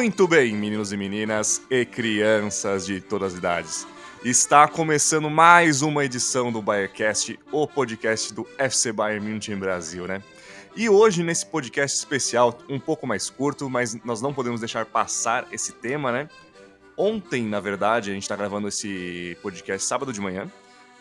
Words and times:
Muito 0.00 0.28
bem, 0.28 0.54
meninos 0.54 0.92
e 0.92 0.96
meninas 0.96 1.60
e 1.68 1.84
crianças 1.84 2.86
de 2.86 3.00
todas 3.00 3.32
as 3.32 3.38
idades. 3.38 3.86
Está 4.24 4.68
começando 4.68 5.28
mais 5.28 5.82
uma 5.82 6.04
edição 6.04 6.52
do 6.52 6.62
Bayercast, 6.62 7.36
o 7.50 7.66
podcast 7.66 8.32
do 8.32 8.46
FC 8.58 8.92
Bayern 8.92 9.28
München 9.28 9.56
Brasil, 9.56 10.06
né? 10.06 10.22
E 10.76 10.88
hoje, 10.88 11.24
nesse 11.24 11.44
podcast 11.44 11.98
especial, 11.98 12.56
um 12.68 12.78
pouco 12.78 13.08
mais 13.08 13.28
curto, 13.28 13.68
mas 13.68 13.96
nós 14.04 14.22
não 14.22 14.32
podemos 14.32 14.60
deixar 14.60 14.86
passar 14.86 15.48
esse 15.50 15.72
tema, 15.72 16.12
né? 16.12 16.28
Ontem, 16.96 17.44
na 17.44 17.58
verdade, 17.58 18.12
a 18.12 18.14
gente 18.14 18.22
está 18.22 18.36
gravando 18.36 18.68
esse 18.68 19.36
podcast 19.42 19.84
sábado 19.84 20.12
de 20.12 20.20
manhã. 20.20 20.48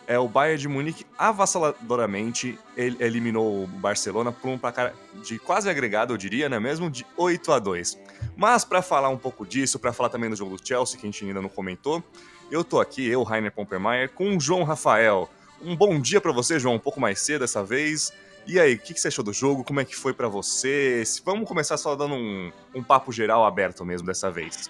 É, 0.08 0.18
o 0.18 0.28
Bayern 0.28 0.60
de 0.60 0.68
Munique 0.68 1.06
avassaladoramente 1.18 2.58
eliminou 2.76 3.64
o 3.64 3.68
Barcelona 3.68 4.32
por 4.32 4.50
um 4.50 4.58
placar 4.58 4.94
de 5.24 5.40
quase 5.40 5.70
agregado, 5.70 6.14
eu 6.14 6.18
diria, 6.18 6.48
né? 6.48 6.60
Mesmo 6.60 6.90
de 6.90 7.06
8 7.18 7.52
a 7.52 7.60
2 7.60 7.98
Mas 8.36 8.64
para 8.64 8.82
falar 8.82 9.10
um 9.10 9.18
pouco 9.18 9.46
disso, 9.46 9.80
para 9.80 9.92
falar 9.92 10.10
também 10.10 10.30
do 10.30 10.36
jogo 10.36 10.58
do 10.58 10.68
Chelsea, 10.68 11.00
que 11.00 11.06
a 11.06 11.12
gente 11.12 11.26
ainda 11.26 11.42
não 11.42 11.50
comentou, 11.50 12.04
eu 12.52 12.64
tô 12.64 12.80
aqui, 12.80 13.06
eu, 13.08 13.24
Rainer 13.24 13.52
Pompermeier, 13.52 14.10
com 14.10 14.38
o 14.38 14.40
João 14.40 14.64
Rafael. 14.64 15.30
Um 15.62 15.76
bom 15.76 16.00
dia 16.00 16.22
para 16.22 16.32
você, 16.32 16.60
João, 16.60 16.76
um 16.76 16.80
pouco 16.80 17.00
mais 17.00 17.20
cedo 17.20 17.42
dessa 17.42 17.64
vez. 17.64 18.14
E 18.46 18.60
aí, 18.60 18.76
o 18.76 18.80
que, 18.80 18.94
que, 18.94 19.02
você 19.02 19.10
achou 19.10 19.26
do 19.26 19.34
jogo? 19.34 19.64
Como 19.64 19.82
é 19.82 19.86
que 19.86 19.96
foi 19.96 20.14
para 20.14 20.30
você? 20.30 21.04
Vamos 21.26 21.48
começar 21.48 21.76
só 21.78 21.96
dando 21.96 22.16
um, 22.16 22.52
um 22.74 22.82
papo 22.82 23.12
geral 23.12 23.46
aberto 23.46 23.84
mesmo 23.84 24.08
dessa 24.08 24.32
vez. 24.32 24.70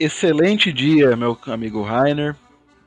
Excelente 0.00 0.72
dia, 0.72 1.14
meu 1.14 1.38
amigo 1.46 1.82
Rainer. 1.82 2.34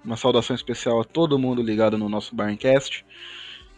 Uma 0.03 0.15
saudação 0.15 0.55
especial 0.55 1.01
a 1.01 1.03
todo 1.03 1.39
mundo 1.39 1.61
ligado 1.61 1.97
no 1.97 2.07
nosso 2.07 2.35
Barncast. 2.35 3.05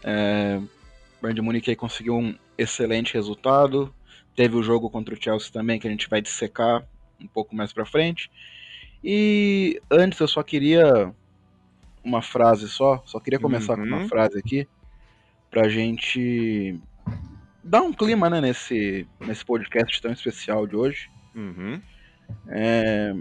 É, 0.03 0.59
o 0.59 1.21
Bayern 1.21 1.35
de 1.35 1.41
Munique 1.41 1.75
conseguiu 1.75 2.17
um 2.17 2.35
excelente 2.57 3.13
resultado. 3.13 3.93
Teve 4.35 4.55
o 4.55 4.63
jogo 4.63 4.89
contra 4.89 5.13
o 5.13 5.21
Chelsea 5.21 5.51
também, 5.51 5.79
que 5.79 5.87
a 5.87 5.91
gente 5.91 6.09
vai 6.09 6.21
dissecar 6.21 6.85
um 7.19 7.27
pouco 7.27 7.55
mais 7.55 7.73
pra 7.73 7.85
frente. 7.85 8.29
E 9.03 9.81
antes 9.89 10.19
eu 10.19 10.27
só 10.27 10.43
queria 10.43 11.13
uma 12.03 12.21
frase 12.21 12.67
só, 12.69 13.01
só 13.05 13.19
queria 13.19 13.39
começar 13.39 13.77
uhum. 13.77 13.83
com 13.83 13.87
uma 13.87 13.97
uhum. 14.01 14.07
frase 14.07 14.37
aqui 14.37 14.67
pra 15.49 15.67
gente 15.67 16.79
dar 17.63 17.81
um 17.81 17.91
clima 17.91 18.29
né, 18.29 18.41
nesse, 18.41 19.07
nesse 19.19 19.43
podcast 19.43 20.01
tão 20.01 20.11
especial 20.11 20.67
de 20.67 20.75
hoje. 20.75 21.09
Uhum. 21.35 21.81
É, 22.47 23.15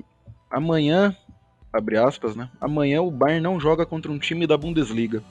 amanhã, 0.50 1.16
abre 1.78 1.96
aspas, 1.96 2.36
né? 2.36 2.50
Amanhã 2.60 3.00
o 3.00 3.10
Bayern 3.10 3.42
não 3.42 3.58
joga 3.58 3.86
contra 3.86 4.10
um 4.10 4.18
time 4.18 4.46
da 4.46 4.56
Bundesliga. 4.56 5.22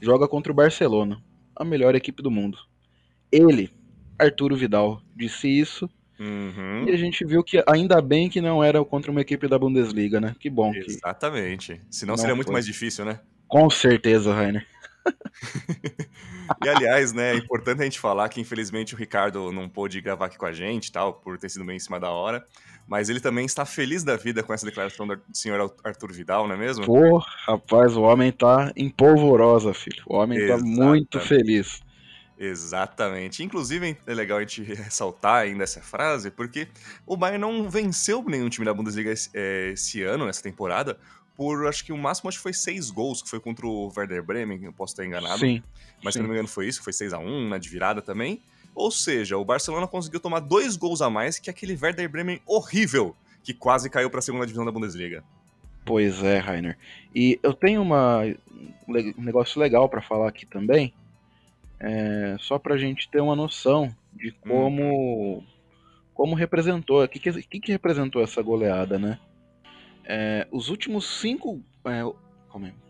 Joga 0.00 0.28
contra 0.28 0.52
o 0.52 0.54
Barcelona, 0.54 1.22
a 1.54 1.64
melhor 1.64 1.94
equipe 1.94 2.22
do 2.22 2.30
mundo. 2.30 2.58
Ele, 3.30 3.70
Arturo 4.18 4.56
Vidal, 4.56 5.02
disse 5.16 5.48
isso 5.48 5.90
Uhum. 6.20 6.86
E 6.86 6.90
a 6.92 6.96
gente 6.98 7.24
viu 7.24 7.42
que 7.42 7.64
ainda 7.66 8.00
bem 8.02 8.28
que 8.28 8.42
não 8.42 8.62
era 8.62 8.84
contra 8.84 9.10
uma 9.10 9.22
equipe 9.22 9.48
da 9.48 9.58
Bundesliga, 9.58 10.20
né? 10.20 10.36
Que 10.38 10.50
bom. 10.50 10.70
Exatamente. 10.74 11.80
Senão 11.90 12.14
seria 12.14 12.36
muito 12.36 12.52
mais 12.52 12.66
difícil, 12.66 13.06
né? 13.06 13.20
Com 13.48 13.70
certeza, 13.70 14.34
Rainer. 14.34 14.66
e 16.62 16.68
aliás, 16.68 17.14
né, 17.14 17.32
é 17.32 17.36
importante 17.36 17.80
a 17.80 17.84
gente 17.84 17.98
falar 17.98 18.28
que 18.28 18.38
infelizmente 18.38 18.94
o 18.94 18.98
Ricardo 18.98 19.50
não 19.50 19.66
pôde 19.66 19.98
gravar 20.02 20.26
aqui 20.26 20.36
com 20.36 20.44
a 20.44 20.52
gente, 20.52 20.92
tal, 20.92 21.14
por 21.14 21.38
ter 21.38 21.48
sido 21.48 21.64
bem 21.64 21.76
em 21.76 21.80
cima 21.80 21.98
da 21.98 22.10
hora, 22.10 22.46
mas 22.90 23.08
ele 23.08 23.20
também 23.20 23.46
está 23.46 23.64
feliz 23.64 24.02
da 24.02 24.16
vida 24.16 24.42
com 24.42 24.52
essa 24.52 24.66
declaração 24.66 25.06
do 25.06 25.16
senhor 25.32 25.72
Arthur 25.84 26.12
Vidal, 26.12 26.48
não 26.48 26.56
é 26.56 26.58
mesmo? 26.58 26.84
Pô, 26.84 27.18
rapaz, 27.46 27.96
o 27.96 28.02
homem 28.02 28.32
tá 28.32 28.72
em 28.74 28.90
polvorosa, 28.90 29.72
filho. 29.72 30.02
O 30.06 30.16
homem 30.16 30.36
Exatamente. 30.36 30.76
tá 30.76 30.84
muito 30.84 31.20
feliz. 31.20 31.80
Exatamente. 32.36 33.44
Inclusive, 33.44 33.96
é 34.04 34.12
legal 34.12 34.38
a 34.38 34.40
gente 34.40 34.64
ressaltar 34.64 35.42
ainda 35.42 35.62
essa 35.62 35.80
frase, 35.80 36.32
porque 36.32 36.66
o 37.06 37.16
Bayern 37.16 37.38
não 37.38 37.70
venceu 37.70 38.24
nenhum 38.24 38.48
time 38.48 38.64
da 38.64 38.74
Bundesliga 38.74 39.12
esse, 39.12 39.30
é, 39.34 39.70
esse 39.70 40.02
ano, 40.02 40.26
nessa 40.26 40.42
temporada, 40.42 40.98
por 41.36 41.68
acho 41.68 41.84
que 41.84 41.92
o 41.92 41.96
máximo 41.96 42.28
acho 42.28 42.38
que 42.38 42.42
foi 42.42 42.52
seis 42.52 42.90
gols, 42.90 43.22
que 43.22 43.30
foi 43.30 43.38
contra 43.38 43.68
o 43.68 43.92
Werder 43.96 44.24
Bremen, 44.24 44.64
eu 44.64 44.72
posso 44.72 44.94
estar 44.94 45.06
enganado. 45.06 45.38
Sim. 45.38 45.62
Mas 46.02 46.14
sim. 46.14 46.18
se 46.18 46.22
não 46.22 46.28
me 46.28 46.34
engano 46.34 46.48
foi 46.48 46.66
isso, 46.66 46.82
foi 46.82 46.92
6 46.92 47.12
a 47.12 47.18
1 47.18 47.48
na 47.50 47.58
de 47.58 47.68
virada 47.68 48.02
também. 48.02 48.42
Ou 48.74 48.90
seja, 48.90 49.36
o 49.36 49.44
Barcelona 49.44 49.86
conseguiu 49.86 50.20
tomar 50.20 50.40
dois 50.40 50.76
gols 50.76 51.02
a 51.02 51.10
mais 51.10 51.38
que 51.38 51.50
aquele 51.50 51.78
Werder 51.80 52.08
Bremen 52.08 52.40
horrível, 52.46 53.14
que 53.42 53.52
quase 53.52 53.90
caiu 53.90 54.10
para 54.10 54.20
a 54.20 54.22
segunda 54.22 54.46
divisão 54.46 54.64
da 54.64 54.72
Bundesliga. 54.72 55.24
Pois 55.84 56.22
é, 56.22 56.38
Rainer. 56.38 56.78
E 57.14 57.38
eu 57.42 57.52
tenho 57.52 57.82
uma, 57.82 58.22
um 58.86 59.22
negócio 59.22 59.60
legal 59.60 59.88
para 59.88 60.02
falar 60.02 60.28
aqui 60.28 60.46
também, 60.46 60.92
é, 61.78 62.36
só 62.38 62.58
para 62.58 62.74
a 62.74 62.78
gente 62.78 63.08
ter 63.08 63.20
uma 63.20 63.34
noção 63.34 63.94
de 64.12 64.32
como 64.32 65.38
hum. 65.38 65.44
como 66.14 66.34
representou, 66.34 67.02
o 67.02 67.08
que, 67.08 67.18
que, 67.18 67.60
que, 67.60 67.72
representou 67.72 68.22
essa 68.22 68.42
goleada, 68.42 68.98
né? 68.98 69.18
É, 70.04 70.46
os 70.50 70.68
últimos 70.68 71.20
cinco, 71.20 71.62
é, 71.84 72.02
calma 72.50 72.66
aí. 72.66 72.89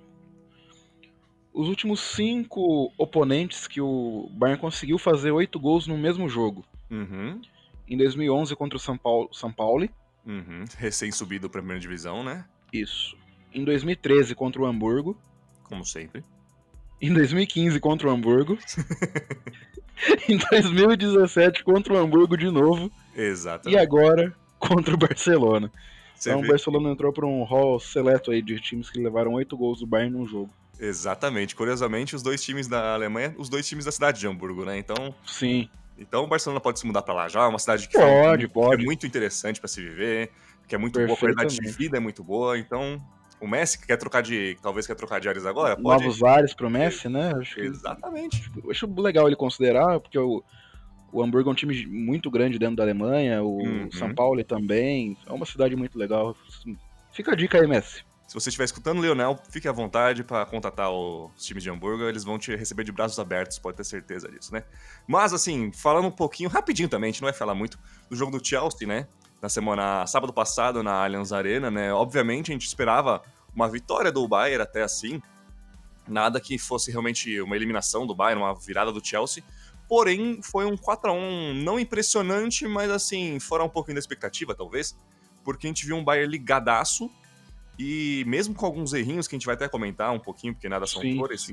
Os 1.53 1.69
últimos 1.69 2.01
cinco 2.01 2.93
oponentes 2.97 3.67
que 3.67 3.81
o 3.81 4.31
Bayern 4.33 4.61
conseguiu 4.61 4.99
fazer 4.99 5.31
oito 5.31 5.59
gols 5.59 5.87
no 5.87 5.99
mesmo 5.99 6.29
jogo. 6.29 6.65
Uhum. 6.91 7.41
Em 7.89 7.97
2011 7.97 8.55
contra 8.55 8.77
o 8.77 8.81
São 8.81 8.97
Paulo, 8.97 9.29
São 9.33 9.53
Paulo. 9.53 9.89
Uhum. 10.25 10.65
Recém 10.77 11.11
subido 11.11 11.51
para 11.51 11.61
a 11.61 11.63
primeira 11.63 11.81
divisão, 11.81 12.23
né? 12.23 12.45
Isso. 12.73 13.17
Em 13.53 13.65
2013 13.65 14.35
contra 14.35 14.63
o 14.63 14.67
Hamburgo. 14.67 15.17
Como 15.65 15.85
sempre 15.85 16.23
em 17.01 17.13
2015 17.13 17.81
contra 17.81 18.09
o 18.09 18.11
Hamburgo. 18.11 18.59
em 20.29 20.37
2017 20.37 21.65
contra 21.65 21.95
o 21.95 21.97
Hamburgo 21.97 22.37
de 22.37 22.51
novo. 22.51 22.91
Exatamente. 23.17 23.77
E 23.77 23.81
agora 23.81 24.35
contra 24.59 24.95
o 24.95 24.99
Barcelona. 24.99 25.73
Você 26.15 26.29
então 26.29 26.43
vê? 26.43 26.49
o 26.49 26.51
Barcelona 26.51 26.91
entrou 26.91 27.13
para 27.13 27.27
um 27.27 27.43
hall 27.45 27.81
seleto 27.81 28.31
aí 28.31 28.43
de 28.43 28.61
times 28.61 28.91
que 28.91 29.01
levaram 29.01 29.33
oito 29.35 29.57
gols 29.57 29.81
do 29.81 29.87
Bayern 29.87 30.17
num 30.17 30.27
jogo. 30.27 30.51
Exatamente. 30.81 31.55
Curiosamente, 31.55 32.17
os 32.17 32.23
dois 32.23 32.43
times 32.43 32.67
da 32.67 32.95
Alemanha, 32.95 33.35
os 33.37 33.49
dois 33.49 33.69
times 33.69 33.85
da 33.85 33.93
cidade 33.93 34.19
de 34.19 34.27
Hamburgo, 34.27 34.65
né? 34.65 34.79
Então. 34.79 35.15
Sim. 35.27 35.69
Então 35.99 36.25
o 36.25 36.27
Barcelona 36.27 36.61
pode 36.61 36.81
se 36.81 36.87
mudar 36.87 37.03
para 37.03 37.13
lá 37.13 37.29
já, 37.29 37.43
é 37.43 37.47
uma 37.47 37.59
cidade 37.59 37.87
que, 37.87 37.99
pode, 37.99 38.49
pode. 38.49 38.77
que 38.79 38.83
é 38.83 38.87
muito 38.87 39.07
interessante 39.07 39.61
para 39.61 39.69
se 39.69 39.83
viver, 39.83 40.33
que 40.67 40.75
é 40.75 40.79
muito 40.79 40.99
boa, 40.99 41.13
a 41.13 41.17
qualidade 41.17 41.59
de 41.59 41.71
vida 41.73 41.99
é 41.99 42.01
muito 42.01 42.25
boa, 42.25 42.59
então 42.59 42.99
o 43.39 43.47
Messi 43.47 43.79
que 43.79 43.87
quer 43.87 43.97
trocar 43.97 44.23
de. 44.23 44.57
Talvez 44.63 44.87
quer 44.87 44.95
trocar 44.95 45.21
de 45.21 45.29
áreas 45.29 45.47
agora? 45.47 45.77
Pode... 45.77 46.05
Novos 46.05 46.23
ares 46.23 46.55
pro 46.55 46.71
Messi, 46.71 47.09
né? 47.09 47.33
Acho 47.39 47.61
Exatamente. 47.61 48.51
Que, 48.51 48.71
acho 48.71 48.87
legal 49.01 49.27
ele 49.27 49.37
considerar, 49.37 49.99
porque 50.01 50.19
o, 50.19 50.43
o 51.13 51.23
Hamburgo 51.23 51.49
é 51.49 51.53
um 51.53 51.57
time 51.57 51.87
muito 51.87 52.31
grande 52.31 52.59
dentro 52.59 52.77
da 52.77 52.83
Alemanha, 52.83 53.43
o 53.43 53.59
uhum. 53.59 53.91
São 53.93 54.15
Paulo 54.15 54.43
também. 54.45 55.17
É 55.27 55.33
uma 55.33 55.47
cidade 55.47 55.75
muito 55.75 55.99
legal. 55.99 56.37
Fica 57.13 57.33
a 57.33 57.35
dica 57.35 57.59
aí, 57.59 57.67
Messi. 57.67 58.05
Se 58.31 58.35
você 58.35 58.49
estiver 58.49 58.65
escutando, 58.65 59.01
Leonel, 59.01 59.37
fique 59.51 59.67
à 59.67 59.73
vontade 59.73 60.23
para 60.23 60.47
contatar 60.47 60.89
os 60.89 61.45
times 61.45 61.65
de 61.65 61.71
Hamburgo, 61.71 62.05
eles 62.05 62.23
vão 62.23 62.39
te 62.39 62.55
receber 62.55 62.85
de 62.85 62.93
braços 62.93 63.19
abertos, 63.19 63.59
pode 63.59 63.77
ter 63.77 63.83
certeza 63.83 64.31
disso, 64.31 64.55
né? 64.55 64.63
Mas, 65.05 65.33
assim, 65.33 65.73
falando 65.73 66.07
um 66.07 66.13
pouquinho, 66.13 66.49
rapidinho 66.49 66.89
também, 66.89 67.09
a 67.09 67.13
gente 67.13 67.23
não 67.23 67.27
vai 67.27 67.37
falar 67.37 67.57
muito 67.57 67.77
do 68.09 68.15
jogo 68.15 68.39
do 68.39 68.47
Chelsea, 68.47 68.87
né? 68.87 69.09
na 69.41 69.49
semana 69.49 70.07
sábado 70.07 70.33
passado 70.33 70.83
na 70.83 71.03
Allianz 71.03 71.33
Arena, 71.33 71.71
né? 71.71 71.93
Obviamente 71.93 72.51
a 72.51 72.55
gente 72.55 72.67
esperava 72.67 73.23
uma 73.55 73.69
vitória 73.69 74.13
do 74.13 74.27
Bayern 74.29 74.63
até 74.63 74.83
assim, 74.83 75.21
nada 76.07 76.41
que 76.41 76.59
fosse 76.59 76.91
realmente 76.91 77.41
uma 77.41 77.57
eliminação 77.57 78.07
do 78.07 78.15
Bayern, 78.15 78.43
uma 78.43 78.55
virada 78.55 78.93
do 78.93 79.05
Chelsea. 79.05 79.43
Porém, 79.89 80.41
foi 80.41 80.67
um 80.67 80.77
4 80.77 81.11
a 81.11 81.13
1 81.13 81.55
não 81.55 81.81
impressionante, 81.81 82.69
mas 82.69 82.91
assim, 82.91 83.41
fora 83.41 83.65
um 83.65 83.69
pouquinho 83.69 83.97
da 83.97 84.01
expectativa, 84.01 84.55
talvez, 84.55 84.97
porque 85.43 85.67
a 85.67 85.71
gente 85.71 85.85
viu 85.85 85.97
um 85.97 86.05
Bayern 86.05 86.31
ligadaço 86.31 87.11
e 87.83 88.25
mesmo 88.27 88.55
com 88.55 88.67
alguns 88.67 88.93
errinhos 88.93 89.27
que 89.27 89.35
a 89.35 89.39
gente 89.39 89.47
vai 89.47 89.55
até 89.55 89.67
comentar 89.67 90.13
um 90.13 90.19
pouquinho, 90.19 90.53
porque 90.53 90.69
nada 90.69 90.87
são 90.87 91.01
flores, 91.01 91.51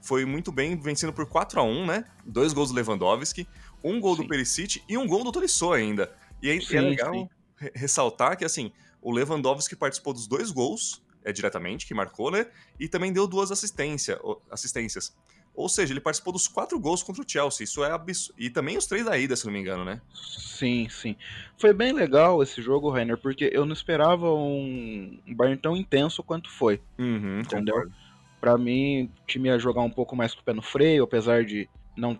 foi 0.00 0.24
muito 0.24 0.50
bem 0.50 0.76
vencendo 0.76 1.12
por 1.12 1.24
4 1.24 1.60
a 1.60 1.62
1 1.62 1.86
né? 1.86 2.04
Dois 2.26 2.52
gols 2.52 2.70
do 2.70 2.74
Lewandowski, 2.74 3.46
um 3.84 4.00
gol 4.00 4.16
sim. 4.16 4.22
do 4.22 4.28
Perisic 4.28 4.82
e 4.88 4.98
um 4.98 5.06
gol 5.06 5.22
do 5.22 5.30
Tolisso 5.30 5.72
ainda. 5.72 6.12
E 6.42 6.50
é, 6.50 6.60
sim, 6.60 6.76
é 6.76 6.80
legal 6.80 7.14
sim. 7.14 7.28
ressaltar 7.76 8.36
que, 8.36 8.44
assim, 8.44 8.72
o 9.00 9.12
Lewandowski 9.12 9.76
participou 9.76 10.12
dos 10.12 10.26
dois 10.26 10.50
gols 10.50 11.00
é, 11.24 11.32
diretamente, 11.32 11.86
que 11.86 11.94
marcou, 11.94 12.32
né? 12.32 12.48
E 12.80 12.88
também 12.88 13.12
deu 13.12 13.28
duas 13.28 13.52
assistência, 13.52 14.18
assistências. 14.50 15.16
Ou 15.54 15.68
seja, 15.68 15.92
ele 15.92 16.00
participou 16.00 16.32
dos 16.32 16.48
quatro 16.48 16.78
gols 16.80 17.02
contra 17.02 17.22
o 17.22 17.28
Chelsea. 17.28 17.64
Isso 17.64 17.84
é 17.84 17.92
absurdo. 17.92 18.34
E 18.38 18.48
também 18.48 18.78
os 18.78 18.86
três 18.86 19.04
da 19.04 19.18
ida, 19.18 19.36
se 19.36 19.44
não 19.44 19.52
me 19.52 19.60
engano, 19.60 19.84
né? 19.84 20.00
Sim, 20.14 20.88
sim. 20.88 21.14
Foi 21.58 21.72
bem 21.72 21.92
legal 21.92 22.42
esse 22.42 22.62
jogo, 22.62 22.90
Rainer, 22.90 23.18
porque 23.18 23.50
eu 23.52 23.66
não 23.66 23.72
esperava 23.72 24.32
um 24.32 25.18
Bayern 25.36 25.60
tão 25.60 25.76
intenso 25.76 26.22
quanto 26.22 26.50
foi. 26.50 26.80
Uhum, 26.98 27.40
entendeu? 27.40 27.74
Concordo. 27.74 27.94
Pra 28.40 28.58
mim, 28.58 29.10
o 29.22 29.26
time 29.26 29.48
ia 29.48 29.58
jogar 29.58 29.82
um 29.82 29.90
pouco 29.90 30.16
mais 30.16 30.34
com 30.34 30.40
o 30.40 30.44
pé 30.44 30.52
no 30.52 30.62
freio, 30.62 31.04
apesar 31.04 31.44
de 31.44 31.68
não. 31.96 32.18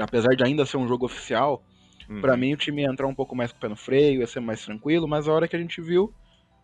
Apesar 0.00 0.34
de 0.34 0.42
ainda 0.42 0.64
ser 0.64 0.76
um 0.76 0.88
jogo 0.88 1.04
oficial, 1.06 1.62
Uhum. 2.08 2.20
Para 2.22 2.36
mim, 2.36 2.54
o 2.54 2.56
time 2.56 2.82
ia 2.82 2.88
entrar 2.88 3.06
um 3.06 3.14
pouco 3.14 3.36
mais 3.36 3.52
com 3.52 3.58
o 3.58 3.60
pé 3.60 3.68
no 3.68 3.76
freio, 3.76 4.20
ia 4.20 4.26
ser 4.26 4.40
mais 4.40 4.64
tranquilo, 4.64 5.06
mas 5.06 5.28
a 5.28 5.32
hora 5.32 5.46
que 5.46 5.54
a 5.54 5.58
gente 5.58 5.80
viu, 5.80 6.12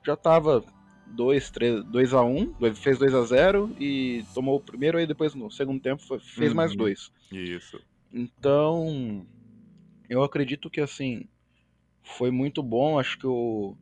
já 0.05 0.17
tava 0.17 0.65
2 1.07 1.53
2 1.87 2.15
a 2.15 2.23
1 2.23 2.55
fez 2.75 2.99
2 2.99 3.15
a 3.15 3.23
0 3.23 3.77
e 3.79 4.25
tomou 4.35 4.57
o 4.57 4.61
primeiro, 4.61 4.99
aí 4.99 5.07
depois 5.07 5.35
no 5.35 5.51
segundo 5.51 5.81
tempo 5.81 6.03
fez 6.19 6.51
uhum. 6.51 6.57
mais 6.57 6.75
dois. 6.75 7.13
Isso. 7.31 7.81
Então, 8.13 9.27
eu 10.09 10.23
acredito 10.23 10.71
que 10.71 10.81
assim, 10.81 11.27
foi 12.03 12.31
muito 12.31 12.63
bom. 12.63 12.99
Acho 12.99 13.19
que 13.19 13.27
o 13.27 13.77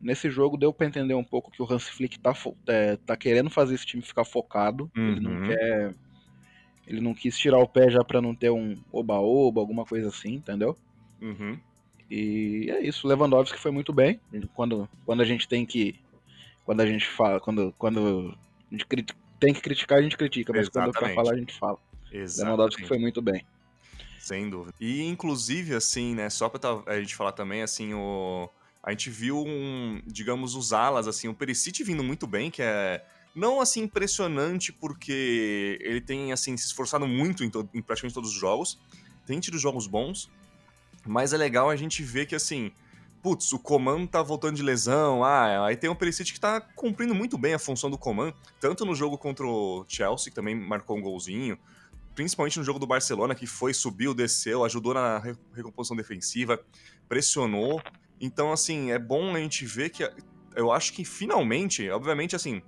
nesse 0.00 0.30
jogo 0.30 0.56
deu 0.56 0.72
para 0.72 0.86
entender 0.86 1.14
um 1.14 1.24
pouco 1.24 1.50
que 1.50 1.60
o 1.60 1.70
Hans 1.70 1.88
Flick 1.88 2.18
tá, 2.18 2.32
é, 2.66 2.96
tá 2.96 3.16
querendo 3.16 3.50
fazer 3.50 3.74
esse 3.74 3.84
time 3.84 4.02
ficar 4.02 4.24
focado. 4.24 4.90
Uhum. 4.96 5.08
Ele 5.10 5.20
não 5.20 5.32
uhum. 5.32 5.48
quer. 5.48 5.94
Ele 6.86 7.00
não 7.00 7.14
quis 7.14 7.38
tirar 7.38 7.58
o 7.58 7.68
pé 7.68 7.90
já 7.90 8.02
para 8.02 8.20
não 8.20 8.34
ter 8.34 8.50
um 8.50 8.76
oba-oba, 8.90 9.60
alguma 9.60 9.84
coisa 9.84 10.08
assim, 10.08 10.34
entendeu? 10.34 10.76
Uhum. 11.20 11.56
E 12.10 12.68
é 12.70 12.80
isso. 12.80 13.06
Lewandowski 13.06 13.58
foi 13.58 13.70
muito 13.70 13.92
bem. 13.92 14.18
Quando, 14.54 14.88
quando 15.04 15.20
a 15.20 15.24
gente 15.24 15.46
tem 15.46 15.64
que. 15.64 15.94
Quando 16.70 16.82
a 16.82 16.86
gente 16.86 17.04
fala. 17.04 17.40
Quando, 17.40 17.74
quando 17.76 18.32
a 18.70 18.76
gente 18.76 18.86
tem 19.40 19.52
que 19.52 19.60
criticar, 19.60 19.98
a 19.98 20.02
gente 20.02 20.16
critica. 20.16 20.52
Mas 20.52 20.68
Exatamente. 20.68 20.94
quando 20.94 21.10
é 21.10 21.14
pra 21.14 21.22
falar, 21.24 21.34
a 21.34 21.36
gente 21.36 21.58
fala. 21.58 21.78
Lewandowski 22.12 22.86
foi 22.86 22.96
muito 22.96 23.20
bem. 23.20 23.44
Sem 24.20 24.48
dúvida. 24.48 24.72
E 24.78 25.02
inclusive, 25.02 25.74
assim, 25.74 26.14
né, 26.14 26.30
só 26.30 26.48
pra 26.48 26.60
a 26.86 27.00
gente 27.00 27.16
falar 27.16 27.32
também, 27.32 27.62
assim, 27.62 27.92
o. 27.92 28.48
A 28.84 28.92
gente 28.92 29.10
viu 29.10 29.44
um, 29.44 30.00
digamos, 30.06 30.54
os 30.54 30.72
alas, 30.72 31.08
assim, 31.08 31.26
o 31.26 31.34
Perisic 31.34 31.82
vindo 31.82 32.04
muito 32.04 32.24
bem, 32.24 32.52
que 32.52 32.62
é 32.62 33.04
não 33.34 33.60
assim 33.60 33.82
impressionante 33.82 34.72
porque 34.72 35.76
ele 35.80 36.00
tem 36.00 36.32
assim 36.32 36.56
se 36.56 36.66
esforçado 36.66 37.04
muito 37.04 37.42
em, 37.42 37.50
em, 37.74 37.82
praticamente 37.82 38.14
todos 38.14 38.30
os 38.30 38.38
jogos, 38.38 38.78
tem 39.26 39.40
tido 39.40 39.58
jogos 39.58 39.88
bons, 39.88 40.30
mas 41.04 41.32
é 41.32 41.36
legal 41.36 41.68
a 41.68 41.74
gente 41.74 42.00
ver 42.04 42.26
que 42.26 42.34
assim, 42.36 42.70
putz, 43.22 43.52
o 43.52 43.58
Coman 43.58 44.06
tá 44.06 44.22
voltando 44.22 44.56
de 44.56 44.62
lesão, 44.62 45.22
ah, 45.22 45.66
aí 45.66 45.76
tem 45.76 45.90
o 45.90 45.94
Perisic 45.94 46.32
que 46.32 46.40
tá 46.40 46.60
cumprindo 46.60 47.14
muito 47.14 47.36
bem 47.36 47.54
a 47.54 47.58
função 47.58 47.90
do 47.90 47.98
Coman, 47.98 48.32
tanto 48.60 48.84
no 48.84 48.94
jogo 48.94 49.18
contra 49.18 49.46
o 49.46 49.84
Chelsea, 49.86 50.30
que 50.30 50.34
também 50.34 50.54
marcou 50.54 50.96
um 50.96 51.02
golzinho, 51.02 51.58
principalmente 52.14 52.58
no 52.58 52.64
jogo 52.64 52.78
do 52.78 52.86
Barcelona, 52.86 53.34
que 53.34 53.46
foi, 53.46 53.72
subiu, 53.74 54.14
desceu, 54.14 54.64
ajudou 54.64 54.94
na 54.94 55.18
recomposição 55.54 55.96
defensiva, 55.96 56.60
pressionou. 57.08 57.80
Então, 58.20 58.52
assim, 58.52 58.90
é 58.90 58.98
bom 58.98 59.34
a 59.34 59.38
gente 59.38 59.64
ver 59.64 59.90
que 59.90 60.08
eu 60.54 60.72
acho 60.72 60.92
que 60.92 61.04
finalmente, 61.04 61.88
obviamente, 61.90 62.34
assim, 62.36 62.62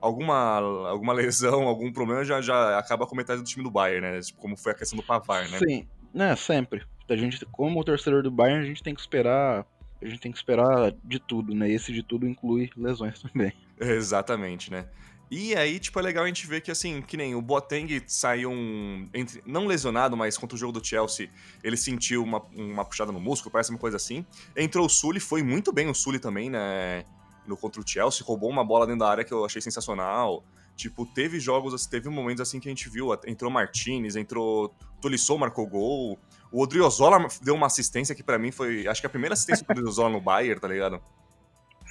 alguma, 0.00 0.58
alguma 0.88 1.12
lesão, 1.12 1.62
algum 1.62 1.92
problema 1.92 2.24
já, 2.24 2.40
já 2.40 2.78
acaba 2.78 3.06
com 3.06 3.16
metade 3.16 3.40
do 3.40 3.46
time 3.46 3.64
do 3.64 3.70
Bayern, 3.70 4.00
né? 4.00 4.20
Tipo, 4.20 4.40
como 4.40 4.56
foi 4.56 4.72
a 4.72 4.74
questão 4.74 4.96
do 4.96 5.02
Pavar, 5.02 5.48
né? 5.48 5.58
Sim, 5.58 5.86
né, 6.12 6.34
sempre. 6.36 6.84
A 7.08 7.16
gente, 7.16 7.44
como 7.46 7.82
torcedor 7.84 8.22
do 8.22 8.30
Bayern, 8.30 8.62
a 8.62 8.66
gente 8.66 8.82
tem 8.82 8.94
que 8.94 9.00
esperar. 9.00 9.66
A 10.00 10.06
gente 10.06 10.20
tem 10.20 10.32
que 10.32 10.38
esperar 10.38 10.92
de 11.04 11.18
tudo, 11.18 11.54
né? 11.54 11.70
Esse 11.70 11.92
de 11.92 12.02
tudo 12.02 12.26
inclui 12.26 12.70
lesões 12.76 13.20
também. 13.22 13.52
Exatamente, 13.80 14.70
né? 14.70 14.86
E 15.30 15.54
aí, 15.54 15.78
tipo, 15.78 15.98
é 15.98 16.02
legal 16.02 16.24
a 16.24 16.26
gente 16.26 16.46
ver 16.46 16.62
que, 16.62 16.70
assim, 16.70 17.02
que 17.02 17.16
nem 17.16 17.34
o 17.34 17.42
Boateng 17.42 18.02
saiu 18.06 18.50
um... 18.50 19.08
Entre, 19.12 19.42
não 19.44 19.66
lesionado, 19.66 20.16
mas 20.16 20.38
contra 20.38 20.56
o 20.56 20.58
jogo 20.58 20.72
do 20.72 20.84
Chelsea, 20.84 21.28
ele 21.62 21.76
sentiu 21.76 22.22
uma, 22.22 22.42
uma 22.54 22.84
puxada 22.84 23.12
no 23.12 23.20
músculo, 23.20 23.50
parece 23.50 23.68
uma 23.70 23.78
coisa 23.78 23.98
assim. 23.98 24.24
Entrou 24.56 24.86
o 24.86 24.88
Sully, 24.88 25.20
foi 25.20 25.42
muito 25.42 25.70
bem 25.70 25.88
o 25.88 25.94
Sully 25.94 26.18
também, 26.18 26.48
né? 26.48 27.04
No 27.46 27.58
contra 27.58 27.80
o 27.80 27.86
Chelsea, 27.86 28.24
roubou 28.24 28.48
uma 28.48 28.64
bola 28.64 28.86
dentro 28.86 29.00
da 29.00 29.10
área 29.10 29.24
que 29.24 29.32
eu 29.32 29.44
achei 29.44 29.60
sensacional. 29.60 30.42
Tipo, 30.74 31.04
teve 31.04 31.38
jogos, 31.40 31.74
assim, 31.74 31.90
teve 31.90 32.08
momentos 32.08 32.40
assim 32.40 32.58
que 32.58 32.68
a 32.68 32.70
gente 32.70 32.88
viu. 32.88 33.12
Entrou 33.26 33.50
Martinez, 33.50 34.16
entrou 34.16 34.74
Tolisso, 35.00 35.36
marcou 35.36 35.66
gol. 35.66 36.18
O 36.50 36.62
Odriozola 36.62 37.26
deu 37.42 37.54
uma 37.54 37.66
assistência 37.66 38.14
que 38.14 38.22
para 38.22 38.38
mim 38.38 38.50
foi... 38.50 38.86
Acho 38.86 39.00
que 39.00 39.06
a 39.06 39.10
primeira 39.10 39.34
assistência 39.34 39.64
do 39.66 39.70
Odriozola 39.70 40.10
no 40.10 40.20
Bayern, 40.20 40.60
tá 40.60 40.68
ligado? 40.68 41.00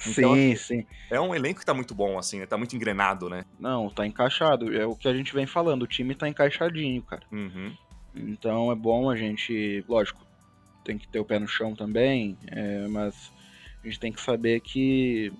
Então, 0.06 0.34
sim, 0.34 0.56
sim. 0.56 0.86
É 1.10 1.20
um 1.20 1.34
elenco 1.34 1.60
que 1.60 1.66
tá 1.66 1.74
muito 1.74 1.94
bom, 1.94 2.18
assim, 2.18 2.38
né? 2.38 2.46
Tá 2.46 2.56
muito 2.56 2.74
engrenado, 2.76 3.28
né? 3.28 3.44
Não, 3.58 3.90
tá 3.90 4.06
encaixado. 4.06 4.74
É 4.74 4.86
o 4.86 4.94
que 4.94 5.08
a 5.08 5.14
gente 5.14 5.34
vem 5.34 5.46
falando, 5.46 5.82
o 5.82 5.86
time 5.86 6.14
tá 6.14 6.28
encaixadinho, 6.28 7.02
cara. 7.02 7.22
Uhum. 7.32 7.74
Então 8.14 8.70
é 8.70 8.74
bom 8.74 9.10
a 9.10 9.16
gente, 9.16 9.84
lógico, 9.88 10.24
tem 10.84 10.96
que 10.96 11.08
ter 11.08 11.18
o 11.18 11.24
pé 11.24 11.38
no 11.38 11.48
chão 11.48 11.74
também, 11.74 12.38
é, 12.46 12.86
mas 12.88 13.32
a 13.82 13.86
gente 13.86 14.00
tem 14.00 14.12
que 14.12 14.20
saber 14.20 14.60
que 14.60 15.32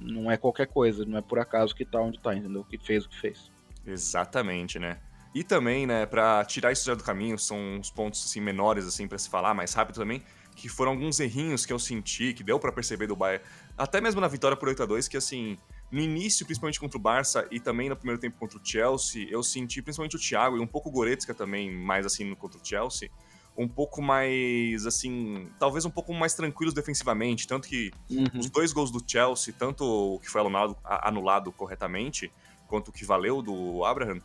não 0.00 0.30
é 0.30 0.36
qualquer 0.36 0.66
coisa, 0.66 1.04
não 1.04 1.18
é 1.18 1.22
por 1.22 1.38
acaso 1.38 1.74
que 1.74 1.84
tá 1.84 2.00
onde 2.00 2.18
tá, 2.18 2.34
entendeu? 2.34 2.64
Que 2.64 2.78
fez 2.78 3.04
o 3.04 3.08
que 3.08 3.18
fez. 3.18 3.50
Exatamente, 3.86 4.78
né? 4.78 4.98
E 5.34 5.42
também, 5.42 5.86
né, 5.86 6.04
para 6.04 6.44
tirar 6.44 6.72
isso 6.72 6.84
já 6.84 6.94
do 6.94 7.02
caminho, 7.02 7.38
são 7.38 7.56
uns 7.58 7.90
pontos 7.90 8.24
assim 8.24 8.40
menores 8.40 8.86
assim 8.86 9.08
para 9.08 9.18
se 9.18 9.28
falar, 9.28 9.54
mais 9.54 9.72
rápido 9.72 9.96
também, 9.96 10.22
que 10.54 10.68
foram 10.68 10.92
alguns 10.92 11.20
errinhos 11.20 11.64
que 11.64 11.72
eu 11.72 11.78
senti, 11.78 12.34
que 12.34 12.42
deu 12.42 12.58
para 12.58 12.70
perceber 12.70 13.06
do 13.06 13.16
Bayern 13.16 13.42
até 13.76 14.00
mesmo 14.00 14.20
na 14.20 14.28
vitória 14.28 14.56
por 14.56 14.68
8 14.68 14.82
a 14.82 14.86
2 14.86 15.08
que 15.08 15.16
assim, 15.16 15.56
no 15.90 16.00
início, 16.00 16.44
principalmente 16.44 16.78
contra 16.78 16.98
o 16.98 17.00
Barça 17.00 17.46
e 17.50 17.58
também 17.58 17.88
no 17.88 17.96
primeiro 17.96 18.20
tempo 18.20 18.38
contra 18.38 18.58
o 18.58 18.60
Chelsea, 18.62 19.26
eu 19.30 19.42
senti 19.42 19.80
principalmente 19.80 20.16
o 20.16 20.18
Thiago 20.18 20.56
e 20.56 20.60
um 20.60 20.66
pouco 20.66 20.88
o 20.88 20.92
Goretzka 20.92 21.34
também, 21.34 21.70
mais 21.70 22.04
assim, 22.06 22.34
contra 22.34 22.58
o 22.58 22.64
Chelsea, 22.64 23.10
um 23.56 23.68
pouco 23.68 24.00
mais, 24.00 24.86
assim, 24.86 25.48
talvez 25.58 25.84
um 25.84 25.90
pouco 25.90 26.12
mais 26.14 26.34
tranquilos 26.34 26.72
defensivamente, 26.72 27.46
tanto 27.46 27.68
que 27.68 27.90
uhum. 28.10 28.40
os 28.40 28.48
dois 28.48 28.72
gols 28.72 28.90
do 28.90 29.02
Chelsea, 29.06 29.54
tanto 29.58 29.84
o 29.84 30.18
que 30.18 30.28
foi 30.28 30.40
anulado, 30.40 30.76
anulado 30.82 31.52
corretamente, 31.52 32.32
quanto 32.66 32.88
o 32.88 32.92
que 32.92 33.04
valeu 33.04 33.42
do 33.42 33.84
Abraham, 33.84 34.22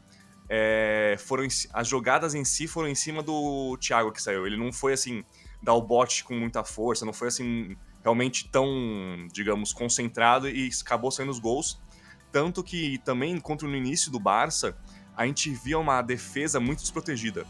é, 0.50 1.16
foram 1.20 1.46
as 1.74 1.88
jogadas 1.88 2.34
em 2.34 2.46
si 2.46 2.68
foram 2.68 2.88
em 2.88 2.96
cima 2.96 3.22
do 3.22 3.78
Thiago 3.78 4.12
que 4.12 4.22
saiu. 4.22 4.48
Ele 4.48 4.58
não 4.58 4.72
foi 4.72 4.94
assim 4.94 5.24
dar 5.62 5.74
o 5.74 5.82
bote 5.82 6.24
com 6.24 6.34
muita 6.34 6.64
força, 6.64 7.06
não 7.06 7.14
foi 7.14 7.28
assim 7.28 7.76
realmente 8.04 8.50
tão, 8.50 9.28
digamos, 9.34 9.74
concentrado 9.74 10.48
e 10.48 10.70
acabou 10.82 11.12
saindo 11.12 11.32
os 11.32 11.40
gols. 11.40 11.80
Tanto 12.32 12.64
que 12.64 13.00
também, 13.00 13.40
contra 13.40 13.68
o 13.68 13.76
início 13.76 14.12
do 14.12 14.20
Barça, 14.20 14.78
a 15.16 15.26
gente 15.26 15.50
via 15.50 15.78
uma 15.80 16.02
defesa 16.02 16.60
muito 16.60 16.80
desprotegida. 16.80 17.46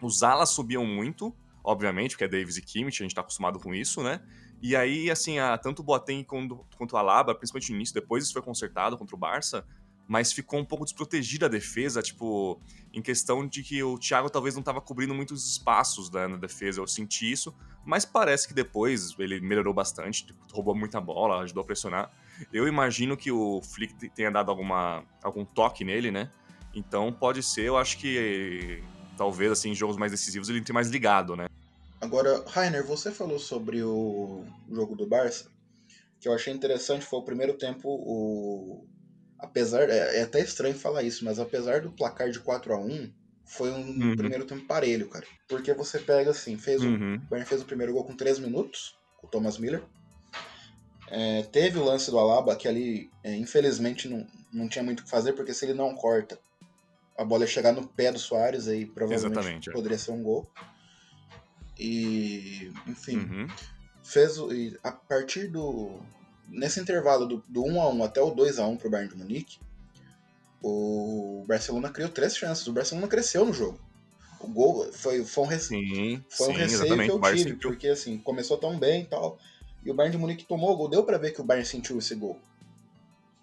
Os 0.00 0.22
alas 0.22 0.50
subiam 0.50 0.84
muito, 0.84 1.34
obviamente, 1.64 2.12
porque 2.12 2.24
é 2.24 2.28
Davis 2.28 2.56
e 2.56 2.62
Kimmich, 2.62 3.02
a 3.02 3.04
gente 3.04 3.14
tá 3.14 3.20
acostumado 3.20 3.58
com 3.58 3.74
isso, 3.74 4.02
né? 4.02 4.20
E 4.62 4.76
aí, 4.76 5.10
assim, 5.10 5.38
a, 5.38 5.56
tanto 5.56 5.80
o 5.80 5.82
Boateng 5.82 6.22
quanto, 6.24 6.66
quanto 6.76 6.96
Alaba, 6.96 7.34
principalmente 7.34 7.70
no 7.70 7.76
início, 7.76 7.94
depois 7.94 8.24
isso 8.24 8.32
foi 8.32 8.42
consertado 8.42 8.98
contra 8.98 9.16
o 9.16 9.18
Barça, 9.18 9.64
mas 10.10 10.32
ficou 10.32 10.58
um 10.58 10.64
pouco 10.64 10.82
desprotegida 10.82 11.46
a 11.46 11.48
defesa, 11.48 12.02
tipo, 12.02 12.60
em 12.92 13.00
questão 13.00 13.46
de 13.46 13.62
que 13.62 13.80
o 13.80 13.96
Thiago 13.96 14.28
talvez 14.28 14.56
não 14.56 14.60
estava 14.60 14.80
cobrindo 14.80 15.14
muitos 15.14 15.48
espaços 15.48 16.10
né, 16.10 16.26
na 16.26 16.36
defesa, 16.36 16.80
eu 16.80 16.86
senti 16.88 17.30
isso, 17.30 17.54
mas 17.84 18.04
parece 18.04 18.48
que 18.48 18.52
depois 18.52 19.14
ele 19.20 19.40
melhorou 19.40 19.72
bastante, 19.72 20.26
tipo, 20.26 20.40
roubou 20.52 20.74
muita 20.74 21.00
bola, 21.00 21.42
ajudou 21.42 21.62
a 21.62 21.64
pressionar. 21.64 22.10
Eu 22.52 22.66
imagino 22.66 23.16
que 23.16 23.30
o 23.30 23.62
Flick 23.62 24.08
tenha 24.08 24.32
dado 24.32 24.50
alguma, 24.50 25.04
algum 25.22 25.44
toque 25.44 25.84
nele, 25.84 26.10
né? 26.10 26.28
Então 26.74 27.12
pode 27.12 27.40
ser, 27.40 27.66
eu 27.66 27.76
acho 27.76 27.96
que 27.96 28.82
talvez 29.16 29.52
assim, 29.52 29.70
em 29.70 29.74
jogos 29.76 29.96
mais 29.96 30.10
decisivos 30.10 30.48
ele 30.48 30.60
tenha 30.60 30.74
mais 30.74 30.90
ligado, 30.90 31.36
né? 31.36 31.46
Agora, 32.00 32.44
Rainer, 32.48 32.84
você 32.84 33.12
falou 33.12 33.38
sobre 33.38 33.80
o 33.84 34.44
jogo 34.68 34.96
do 34.96 35.06
Barça, 35.06 35.48
que 36.18 36.26
eu 36.26 36.34
achei 36.34 36.52
interessante, 36.52 37.06
foi 37.06 37.20
o 37.20 37.24
primeiro 37.24 37.54
tempo, 37.56 37.88
o 37.88 38.88
apesar. 39.42 39.88
É, 39.88 40.18
é, 40.18 40.22
até 40.22 40.40
estranho 40.40 40.74
falar 40.74 41.02
isso, 41.02 41.24
mas 41.24 41.38
apesar 41.38 41.80
do 41.80 41.90
placar 41.90 42.30
de 42.30 42.40
4 42.40 42.72
a 42.72 42.78
1 42.78 43.12
foi 43.44 43.70
um 43.70 43.80
uhum. 43.80 44.16
primeiro 44.16 44.44
tempo 44.44 44.64
parelho, 44.66 45.08
cara. 45.08 45.26
Porque 45.48 45.72
você 45.74 45.98
pega 45.98 46.30
assim, 46.30 46.56
fez 46.56 46.82
uhum. 46.82 47.14
o, 47.14 47.16
o 47.16 47.18
Bayern 47.18 47.48
fez 47.48 47.62
o 47.62 47.66
primeiro 47.66 47.92
gol 47.92 48.04
com 48.04 48.16
3 48.16 48.38
minutos, 48.38 48.96
o 49.22 49.26
Thomas 49.26 49.58
Miller. 49.58 49.82
É, 51.08 51.42
teve 51.42 51.76
o 51.78 51.84
lance 51.84 52.10
do 52.10 52.18
Alaba, 52.18 52.54
que 52.54 52.68
ali, 52.68 53.10
é, 53.24 53.34
infelizmente, 53.34 54.08
não, 54.08 54.24
não 54.52 54.68
tinha 54.68 54.84
muito 54.84 55.00
o 55.00 55.02
que 55.02 55.10
fazer, 55.10 55.32
porque 55.32 55.52
se 55.52 55.64
ele 55.64 55.74
não 55.74 55.94
corta, 55.94 56.38
a 57.18 57.24
bola 57.24 57.42
ia 57.42 57.48
chegar 57.48 57.72
no 57.72 57.86
pé 57.86 58.12
do 58.12 58.18
Soares, 58.18 58.68
aí 58.68 58.86
provavelmente 58.86 59.38
Exatamente, 59.38 59.70
é. 59.70 59.72
poderia 59.72 59.98
ser 59.98 60.12
um 60.12 60.22
gol. 60.22 60.48
E, 61.76 62.72
enfim, 62.86 63.16
uhum. 63.16 63.48
fez 64.04 64.38
o, 64.38 64.52
e 64.52 64.78
a 64.84 64.92
partir 64.92 65.48
do, 65.48 66.00
nesse 66.50 66.80
intervalo 66.80 67.26
do, 67.26 67.44
do 67.48 67.64
1 67.64 67.80
a 67.80 67.88
1 67.88 68.04
até 68.04 68.20
o 68.20 68.30
2 68.30 68.58
a 68.58 68.66
1 68.66 68.76
pro 68.76 68.90
Bayern 68.90 69.12
de 69.12 69.18
Munique, 69.18 69.58
o 70.62 71.44
Barcelona 71.48 71.88
criou 71.88 72.10
três 72.10 72.36
chances. 72.36 72.66
O 72.66 72.72
Barcelona 72.72 73.08
cresceu 73.08 73.44
no 73.44 73.52
jogo. 73.52 73.78
O 74.40 74.48
gol 74.48 74.90
foi, 74.92 75.24
foi 75.24 75.44
um, 75.44 75.46
rece... 75.46 75.68
sim, 75.68 76.24
foi 76.28 76.48
um 76.48 76.52
sim, 76.52 76.58
receio 76.58 76.96
que 76.96 77.10
eu 77.10 77.20
tive, 77.20 77.54
porque 77.56 77.88
assim, 77.88 78.18
começou 78.18 78.56
tão 78.58 78.78
bem 78.78 79.02
e 79.02 79.06
tal. 79.06 79.38
E 79.84 79.90
o 79.90 79.94
Bayern 79.94 80.16
de 80.16 80.20
Munique 80.20 80.44
tomou 80.44 80.72
o 80.72 80.76
gol. 80.76 80.88
Deu 80.88 81.04
para 81.04 81.18
ver 81.18 81.32
que 81.32 81.40
o 81.40 81.44
Bayern 81.44 81.66
sentiu 81.66 81.98
esse 81.98 82.14
gol. 82.14 82.38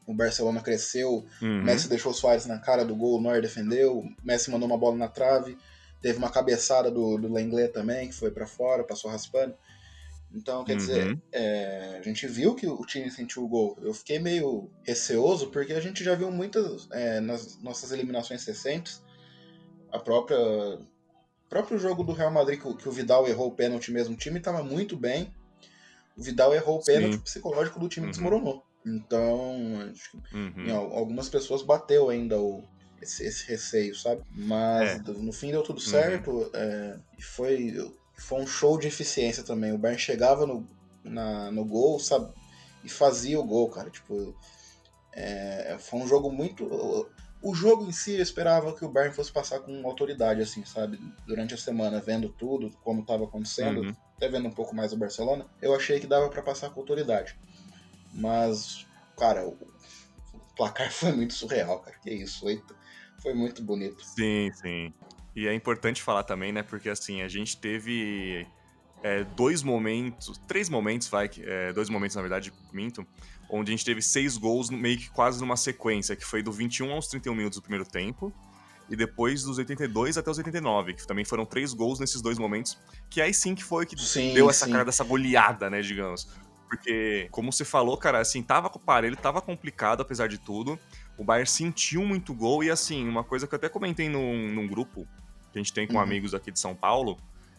O 0.06 0.14
Barcelona 0.14 0.62
cresceu, 0.62 1.26
uhum. 1.42 1.64
Messi 1.64 1.90
deixou 1.90 2.14
o 2.14 2.16
Soares 2.16 2.46
na 2.46 2.58
cara 2.58 2.86
do 2.86 2.96
gol, 2.96 3.18
o 3.18 3.22
Neuer 3.22 3.42
defendeu, 3.42 4.06
Messi 4.24 4.50
mandou 4.50 4.66
uma 4.66 4.78
bola 4.78 4.96
na 4.96 5.10
trave, 5.10 5.58
teve 6.02 6.18
uma 6.18 6.30
cabeçada 6.30 6.90
do, 6.90 7.18
do 7.18 7.32
Lenglet 7.32 7.74
também, 7.74 8.08
que 8.08 8.16
foi 8.16 8.32
para 8.32 8.48
fora, 8.48 8.86
passou 8.86 9.12
raspando. 9.12 9.54
Então, 10.34 10.64
quer 10.64 10.74
uhum. 10.74 10.78
dizer, 10.78 11.20
é, 11.32 11.98
a 12.00 12.02
gente 12.02 12.28
viu 12.28 12.54
que 12.54 12.68
o 12.68 12.86
time 12.86 13.10
sentiu 13.10 13.44
o 13.44 13.48
gol. 13.48 13.78
Eu 13.82 13.94
fiquei 13.94 14.20
meio 14.20 14.70
receoso 14.84 15.50
porque 15.50 15.74
a 15.74 15.80
gente 15.80 16.04
já 16.04 16.16
viu 16.16 16.32
muitas, 16.32 16.88
é, 16.92 17.20
nas 17.20 17.62
nossas 17.62 17.92
eliminações 17.92 18.46
recentes, 18.46 19.02
a 19.92 20.00
própria 20.00 20.38
próprio 21.50 21.80
jogo 21.80 22.04
do 22.04 22.12
Real 22.12 22.30
Madrid 22.30 22.60
que, 22.60 22.90
o 22.90 22.92
Vidal 22.92 23.26
errou 23.26 23.48
o 23.48 23.56
pênalti 23.56 23.90
mesmo, 23.92 24.16
o 24.16 24.18
time 24.18 24.38
estava 24.38 24.62
muito 24.62 24.98
bem. 24.98 25.34
O 26.16 26.22
Vidal 26.22 26.54
errou 26.54 26.80
o 26.80 26.84
pênalti 26.84 27.20
psicológico 27.20 27.80
do 27.80 27.88
time 27.88 28.08
uhum. 28.08 28.12
desmoronou. 28.12 28.64
Então, 28.86 29.56
acho 29.92 30.12
que 30.12 30.36
uhum. 30.36 30.66
em, 30.66 30.72
algumas 30.72 31.30
pessoas 31.30 31.62
bateu 31.62 32.10
ainda 32.10 32.40
o, 32.40 32.64
esse, 33.02 33.24
esse 33.24 33.48
receio, 33.48 33.96
sabe? 33.96 34.24
Mas 34.32 35.00
é. 35.00 35.12
no 35.12 35.32
fim 35.32 35.52
deu 35.52 35.64
tudo 35.64 35.78
uhum. 35.78 35.86
certo. 35.86 36.50
É, 36.54 37.00
e 37.18 37.22
foi 37.22 37.76
Foi 38.18 38.42
um 38.42 38.48
show 38.48 38.78
de 38.78 38.88
eficiência 38.88 39.44
também. 39.44 39.72
O 39.72 39.78
Bayern 39.78 40.02
chegava 40.02 40.46
no, 40.46 40.68
na, 41.04 41.52
no 41.52 41.64
gol, 41.64 42.00
sabe? 42.00 42.34
E 42.84 42.90
fazia 42.90 43.40
o 43.40 43.44
gol, 43.44 43.70
cara. 43.70 43.90
Tipo, 43.90 44.36
é, 45.14 45.78
foi 45.80 46.00
um 46.00 46.08
jogo 46.08 46.32
muito. 46.32 46.66
O 47.42 47.54
jogo 47.54 47.86
em 47.86 47.92
si 47.92 48.16
eu 48.16 48.22
esperava 48.22 48.74
que 48.74 48.84
o 48.84 48.90
Bayern 48.90 49.16
fosse 49.16 49.32
passar 49.32 49.60
com 49.60 49.86
autoridade, 49.86 50.42
assim, 50.42 50.66
sabe? 50.66 51.00
Durante 51.26 51.54
a 51.54 51.58
semana, 51.58 52.02
vendo 52.02 52.30
tudo, 52.30 52.72
como 52.84 53.02
estava 53.02 53.26
acontecendo, 53.26 53.82
uhum. 53.82 53.96
até 54.16 54.28
vendo 54.28 54.48
um 54.48 54.54
pouco 54.54 54.76
mais 54.76 54.92
o 54.92 54.98
Barcelona, 54.98 55.46
eu 55.62 55.76
achei 55.76 56.00
que 56.00 56.08
dava 56.08 56.30
para 56.30 56.42
passar 56.42 56.72
com 56.72 56.80
autoridade. 56.80 57.38
Mas, 58.14 58.88
cara, 59.16 59.48
o 59.48 59.58
placar 60.56 60.90
foi 60.94 61.12
muito 61.12 61.34
surreal, 61.34 61.80
cara. 61.80 61.98
Que 62.00 62.12
isso, 62.12 62.40
foi, 62.40 62.62
foi 63.22 63.34
muito 63.34 63.64
bonito. 63.64 64.04
Sim, 64.04 64.52
sim. 64.54 64.94
E 65.38 65.48
é 65.48 65.54
importante 65.54 66.02
falar 66.02 66.24
também, 66.24 66.52
né? 66.52 66.64
Porque 66.64 66.90
assim, 66.90 67.22
a 67.22 67.28
gente 67.28 67.58
teve 67.58 68.48
é, 69.04 69.24
dois 69.24 69.62
momentos, 69.62 70.42
três 70.48 70.68
momentos, 70.68 71.08
vai, 71.08 71.30
é, 71.38 71.72
dois 71.72 71.92
momentos 71.92 72.16
na 72.16 72.24
verdade, 72.24 72.52
minto, 72.74 73.06
onde 73.48 73.72
a 73.72 73.74
gente 73.76 73.86
teve 73.86 74.02
seis 74.02 74.36
gols 74.36 74.72
meio 74.72 74.98
que 74.98 75.12
quase 75.12 75.40
numa 75.40 75.56
sequência, 75.56 76.16
que 76.16 76.26
foi 76.26 76.42
do 76.42 76.52
21 76.52 76.92
aos 76.92 77.08
31 77.08 77.36
minutos 77.36 77.60
do 77.60 77.62
primeiro 77.62 77.86
tempo, 77.86 78.34
e 78.90 78.96
depois 78.96 79.44
dos 79.44 79.60
82 79.60 80.18
até 80.18 80.32
os 80.32 80.40
89, 80.40 80.96
que 80.96 81.06
também 81.06 81.24
foram 81.24 81.46
três 81.46 81.72
gols 81.72 82.00
nesses 82.00 82.20
dois 82.20 82.40
momentos, 82.40 82.76
que 83.08 83.22
aí 83.22 83.32
sim 83.32 83.54
que 83.54 83.64
foi 83.64 83.86
que 83.86 83.96
sim, 83.96 84.34
deu 84.34 84.50
essa 84.50 84.66
sim. 84.66 84.72
cara 84.72 84.86
dessa 84.86 85.04
goleada, 85.04 85.70
né, 85.70 85.82
digamos. 85.82 86.28
Porque, 86.68 87.28
como 87.30 87.54
você 87.54 87.64
falou, 87.64 87.96
cara, 87.96 88.20
assim, 88.20 88.42
tava 88.42 88.72
com 88.72 88.80
o 88.80 88.82
parelho, 88.82 89.16
tava 89.16 89.40
complicado, 89.40 90.02
apesar 90.02 90.28
de 90.28 90.40
tudo. 90.40 90.80
O 91.16 91.24
Bayern 91.24 91.48
sentiu 91.48 92.04
muito 92.04 92.34
gol, 92.34 92.64
e 92.64 92.72
assim, 92.72 93.08
uma 93.08 93.24
coisa 93.24 93.46
que 93.46 93.54
eu 93.54 93.58
até 93.58 93.70
comentei 93.70 94.10
num, 94.10 94.52
num 94.52 94.68
grupo 94.68 95.08
que 95.52 95.58
a 95.58 95.62
gente 95.62 95.74
tem 95.74 95.88
com 95.88 95.96
uhum. 95.96 96.00
amigos 96.02 96.34
aqui 96.34 96.52
de 96.52 96.60
São 96.60 96.76
Paulo, 96.76 97.18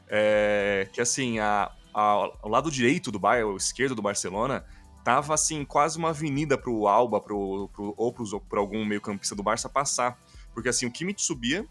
é 0.09 0.89
que 0.93 1.01
assim, 1.01 1.39
a, 1.39 1.71
a, 1.93 2.31
o 2.43 2.49
lado 2.49 2.71
direito 2.71 3.11
do 3.11 3.19
Bayern, 3.19 3.53
o 3.53 3.57
esquerdo 3.57 3.95
do 3.95 4.03
Barcelona, 4.03 4.65
tava 5.05 5.35
assim, 5.35 5.65
quase 5.65 5.99
uma 5.99 6.11
avenida 6.11 6.59
pro 6.59 6.87
Alba, 6.87 7.21
pro, 7.21 7.69
pro, 7.73 7.95
ou 7.97 8.13
pro, 8.13 8.41
pro 8.41 8.61
algum 8.61 8.85
meio 8.85 9.01
campista 9.01 9.35
do 9.35 9.43
Barça 9.43 9.69
passar. 9.69 10.19
Porque 10.53 10.69
assim, 10.69 10.87
o 10.87 10.91
Kimmich 10.91 11.23
subia 11.23 11.67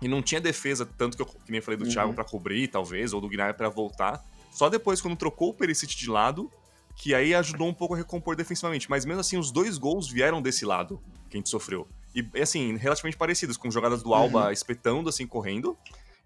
e 0.00 0.08
não 0.08 0.22
tinha 0.22 0.40
defesa, 0.40 0.86
tanto 0.86 1.16
que 1.16 1.22
eu 1.22 1.26
que 1.26 1.52
nem 1.52 1.60
falei 1.60 1.78
do 1.78 1.84
uhum. 1.84 1.90
Thiago 1.90 2.14
para 2.14 2.24
cobrir, 2.24 2.68
talvez, 2.68 3.12
ou 3.12 3.20
do 3.20 3.28
Gnabry 3.28 3.56
para 3.56 3.68
voltar. 3.68 4.24
Só 4.50 4.68
depois, 4.68 5.00
quando 5.00 5.16
trocou 5.16 5.50
o 5.50 5.54
Perisic 5.54 5.96
de 5.96 6.08
lado, 6.08 6.50
que 6.96 7.14
aí 7.14 7.34
ajudou 7.34 7.68
um 7.68 7.74
pouco 7.74 7.94
a 7.94 7.96
recompor 7.96 8.36
defensivamente. 8.36 8.88
Mas 8.88 9.04
mesmo 9.04 9.20
assim, 9.20 9.36
os 9.36 9.50
dois 9.50 9.78
gols 9.78 10.08
vieram 10.08 10.40
desse 10.40 10.64
lado 10.64 11.02
que 11.28 11.36
a 11.36 11.38
gente 11.38 11.48
sofreu. 11.48 11.88
E, 12.14 12.40
assim, 12.40 12.76
relativamente 12.76 13.16
parecidos, 13.16 13.56
com 13.56 13.70
jogadas 13.70 14.02
do 14.02 14.14
Alba 14.14 14.46
uhum. 14.46 14.50
espetando, 14.52 15.08
assim, 15.08 15.26
correndo, 15.26 15.76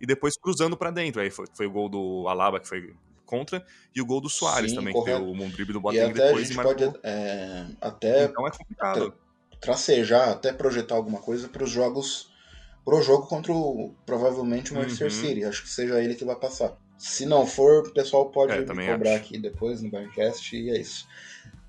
e 0.00 0.06
depois 0.06 0.36
cruzando 0.36 0.76
para 0.76 0.90
dentro. 0.90 1.20
Aí 1.20 1.30
foi, 1.30 1.46
foi, 1.54 1.66
o 1.66 1.70
gol 1.70 1.88
do 1.88 2.28
Alaba, 2.28 2.60
que 2.60 2.68
foi 2.68 2.94
contra, 3.24 3.64
e 3.94 4.00
o 4.00 4.06
gol 4.06 4.20
do 4.20 4.28
Soares 4.28 4.70
Sim, 4.70 4.76
também, 4.76 4.92
correto. 4.92 5.18
que 5.18 5.24
deu 5.24 5.32
o 5.32 5.36
Mondribe 5.36 5.72
do 5.72 5.80
Boateng 5.80 6.12
depois 6.12 6.50
e 6.50 6.54
marcou. 6.54 6.74
Pode, 6.74 6.98
é, 7.02 7.66
até 7.80 8.24
então 8.24 8.46
é 8.46 8.50
complicado. 8.50 9.14
Tracejar, 9.60 10.30
até 10.30 10.52
projetar 10.52 10.94
alguma 10.94 11.20
coisa 11.20 11.48
para 11.48 11.64
os 11.64 11.70
jogos, 11.70 12.30
pro 12.84 13.02
jogo 13.02 13.26
contra 13.26 13.52
o, 13.52 13.94
provavelmente 14.06 14.72
o 14.72 14.76
Manchester 14.76 15.08
uhum. 15.08 15.12
City. 15.12 15.44
Acho 15.44 15.62
que 15.62 15.68
seja 15.68 16.02
ele 16.02 16.14
que 16.14 16.24
vai 16.24 16.36
passar. 16.36 16.76
Se 16.96 17.26
não 17.26 17.46
for, 17.46 17.86
o 17.86 17.92
pessoal 17.92 18.30
pode 18.30 18.52
é, 18.52 18.62
cobrar 18.62 19.10
acho. 19.10 19.16
aqui 19.16 19.38
depois 19.38 19.82
no 19.82 19.90
Barncast 19.90 20.56
e 20.56 20.70
é 20.70 20.80
isso. 20.80 21.06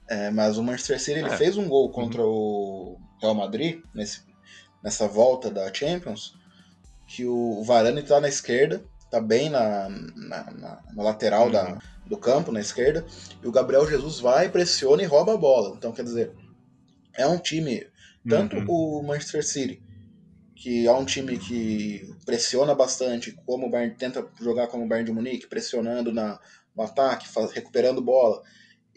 É, 0.10 0.32
mas 0.32 0.58
o 0.58 0.64
Manchester 0.64 1.00
City 1.00 1.20
ele 1.20 1.30
é. 1.30 1.38
fez 1.38 1.56
um 1.56 1.68
gol 1.68 1.92
contra 1.92 2.24
uhum. 2.24 2.30
o 2.30 2.98
Real 3.22 3.36
Madrid, 3.36 3.82
nesse, 3.94 4.24
nessa 4.84 5.08
volta 5.08 5.52
da 5.52 5.72
Champions, 5.72 6.36
que 7.08 7.26
o 7.26 7.64
Varane 7.64 8.02
está 8.02 8.20
na 8.20 8.28
esquerda, 8.28 8.84
está 9.06 9.22
bem 9.22 9.50
na, 9.50 9.88
na, 9.90 10.52
na, 10.52 10.82
na 10.96 11.04
lateral 11.04 11.46
uhum. 11.46 11.52
da, 11.52 11.80
do 12.08 12.18
campo, 12.18 12.52
na 12.52 12.60
esquerda, 12.60 13.06
e 13.44 13.48
o 13.48 13.52
Gabriel 13.52 13.88
Jesus 13.88 14.20
vai, 14.20 14.50
pressiona 14.50 15.04
e 15.04 15.06
rouba 15.06 15.36
a 15.36 15.38
bola. 15.38 15.76
Então, 15.78 15.92
quer 15.92 16.04
dizer, 16.04 16.34
é 17.16 17.28
um 17.28 17.38
time, 17.38 17.86
tanto 18.28 18.56
uhum. 18.56 18.66
o 18.68 19.04
Manchester 19.04 19.46
City, 19.46 19.84
que 20.56 20.88
é 20.88 20.92
um 20.92 21.06
time 21.06 21.38
que 21.38 22.16
pressiona 22.26 22.74
bastante, 22.74 23.32
como 23.46 23.68
o 23.68 23.70
Bayern, 23.70 23.96
tenta 23.96 24.28
jogar 24.42 24.68
como 24.68 24.86
o 24.86 24.88
Bayern 24.88 25.06
de 25.06 25.16
Munique, 25.16 25.48
pressionando 25.48 26.12
na, 26.12 26.40
no 26.76 26.84
ataque, 26.84 27.28
faz, 27.28 27.52
recuperando 27.52 28.02
bola, 28.02 28.42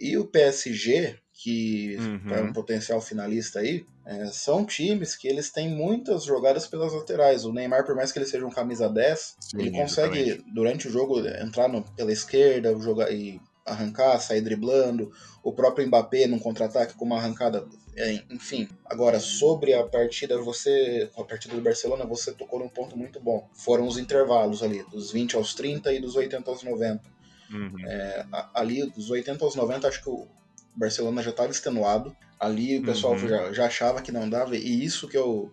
e 0.02 0.18
o 0.18 0.24
PSG, 0.24 1.16
que 1.32 1.96
uhum. 1.96 2.34
é 2.34 2.40
um 2.42 2.52
potencial 2.52 3.00
finalista 3.00 3.60
aí, 3.60 3.86
é, 4.04 4.26
são 4.26 4.66
times 4.66 5.14
que 5.14 5.28
eles 5.28 5.52
têm 5.52 5.68
muitas 5.68 6.24
jogadas 6.24 6.66
pelas 6.66 6.92
laterais. 6.92 7.44
O 7.44 7.52
Neymar, 7.52 7.86
por 7.86 7.94
mais 7.94 8.10
que 8.10 8.18
ele 8.18 8.26
seja 8.26 8.44
um 8.44 8.50
camisa 8.50 8.88
10, 8.88 9.36
Sim, 9.38 9.60
ele 9.60 9.70
consegue, 9.70 10.18
exatamente. 10.18 10.52
durante 10.52 10.88
o 10.88 10.90
jogo, 10.90 11.20
entrar 11.20 11.68
no, 11.68 11.84
pela 11.94 12.10
esquerda 12.10 12.76
jogar, 12.80 13.12
e 13.12 13.40
arrancar, 13.64 14.18
sair 14.18 14.40
driblando. 14.40 15.12
O 15.40 15.52
próprio 15.52 15.86
Mbappé 15.86 16.26
num 16.26 16.40
contra-ataque 16.40 16.94
com 16.94 17.04
uma 17.04 17.18
arrancada. 17.18 17.64
É, 17.96 18.24
enfim, 18.28 18.68
agora 18.84 19.20
sobre 19.20 19.72
a 19.72 19.84
partida, 19.84 20.36
você. 20.38 21.08
A 21.16 21.22
partida 21.22 21.54
do 21.54 21.62
Barcelona, 21.62 22.04
você 22.04 22.32
tocou 22.32 22.58
num 22.58 22.68
ponto 22.68 22.98
muito 22.98 23.20
bom. 23.20 23.48
Foram 23.54 23.86
os 23.86 23.98
intervalos 23.98 24.64
ali, 24.64 24.82
dos 24.90 25.12
20 25.12 25.36
aos 25.36 25.54
30 25.54 25.92
e 25.92 26.00
dos 26.00 26.16
80 26.16 26.50
aos 26.50 26.64
90. 26.64 27.21
Uhum. 27.52 27.74
É, 27.86 28.26
ali, 28.54 28.88
dos 28.90 29.10
80 29.10 29.44
aos 29.44 29.54
90, 29.54 29.88
acho 29.88 30.02
que 30.02 30.10
o 30.10 30.26
Barcelona 30.74 31.22
já 31.22 31.30
estava 31.30 31.50
extenuado. 31.50 32.16
Ali 32.38 32.78
o 32.78 32.82
pessoal 32.82 33.12
uhum. 33.12 33.28
já, 33.28 33.52
já, 33.52 33.66
achava 33.66 34.02
que 34.02 34.10
não 34.10 34.28
dava. 34.28 34.56
E 34.56 34.84
isso 34.84 35.06
que 35.06 35.16
eu 35.16 35.52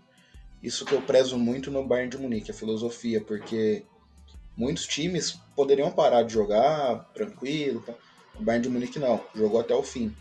isso 0.62 0.86
que 0.86 0.94
eu 0.94 1.02
prezo 1.02 1.38
muito 1.38 1.72
no 1.72 1.88
Bayern 1.88 2.10
de 2.10 2.18
Munique, 2.18 2.52
a 2.52 2.54
filosofia, 2.54 3.22
porque 3.22 3.86
muitos 4.58 4.86
times 4.86 5.40
poderiam 5.56 5.90
parar 5.90 6.24
de 6.24 6.34
jogar 6.34 7.06
tranquilo. 7.14 7.82
Tá? 7.82 7.94
O 8.38 8.44
Bayern 8.44 8.64
de 8.64 8.70
Munique 8.70 9.00
não, 9.00 9.24
jogou 9.34 9.62
até 9.62 9.74
o 9.74 9.84
fim. 9.84 10.14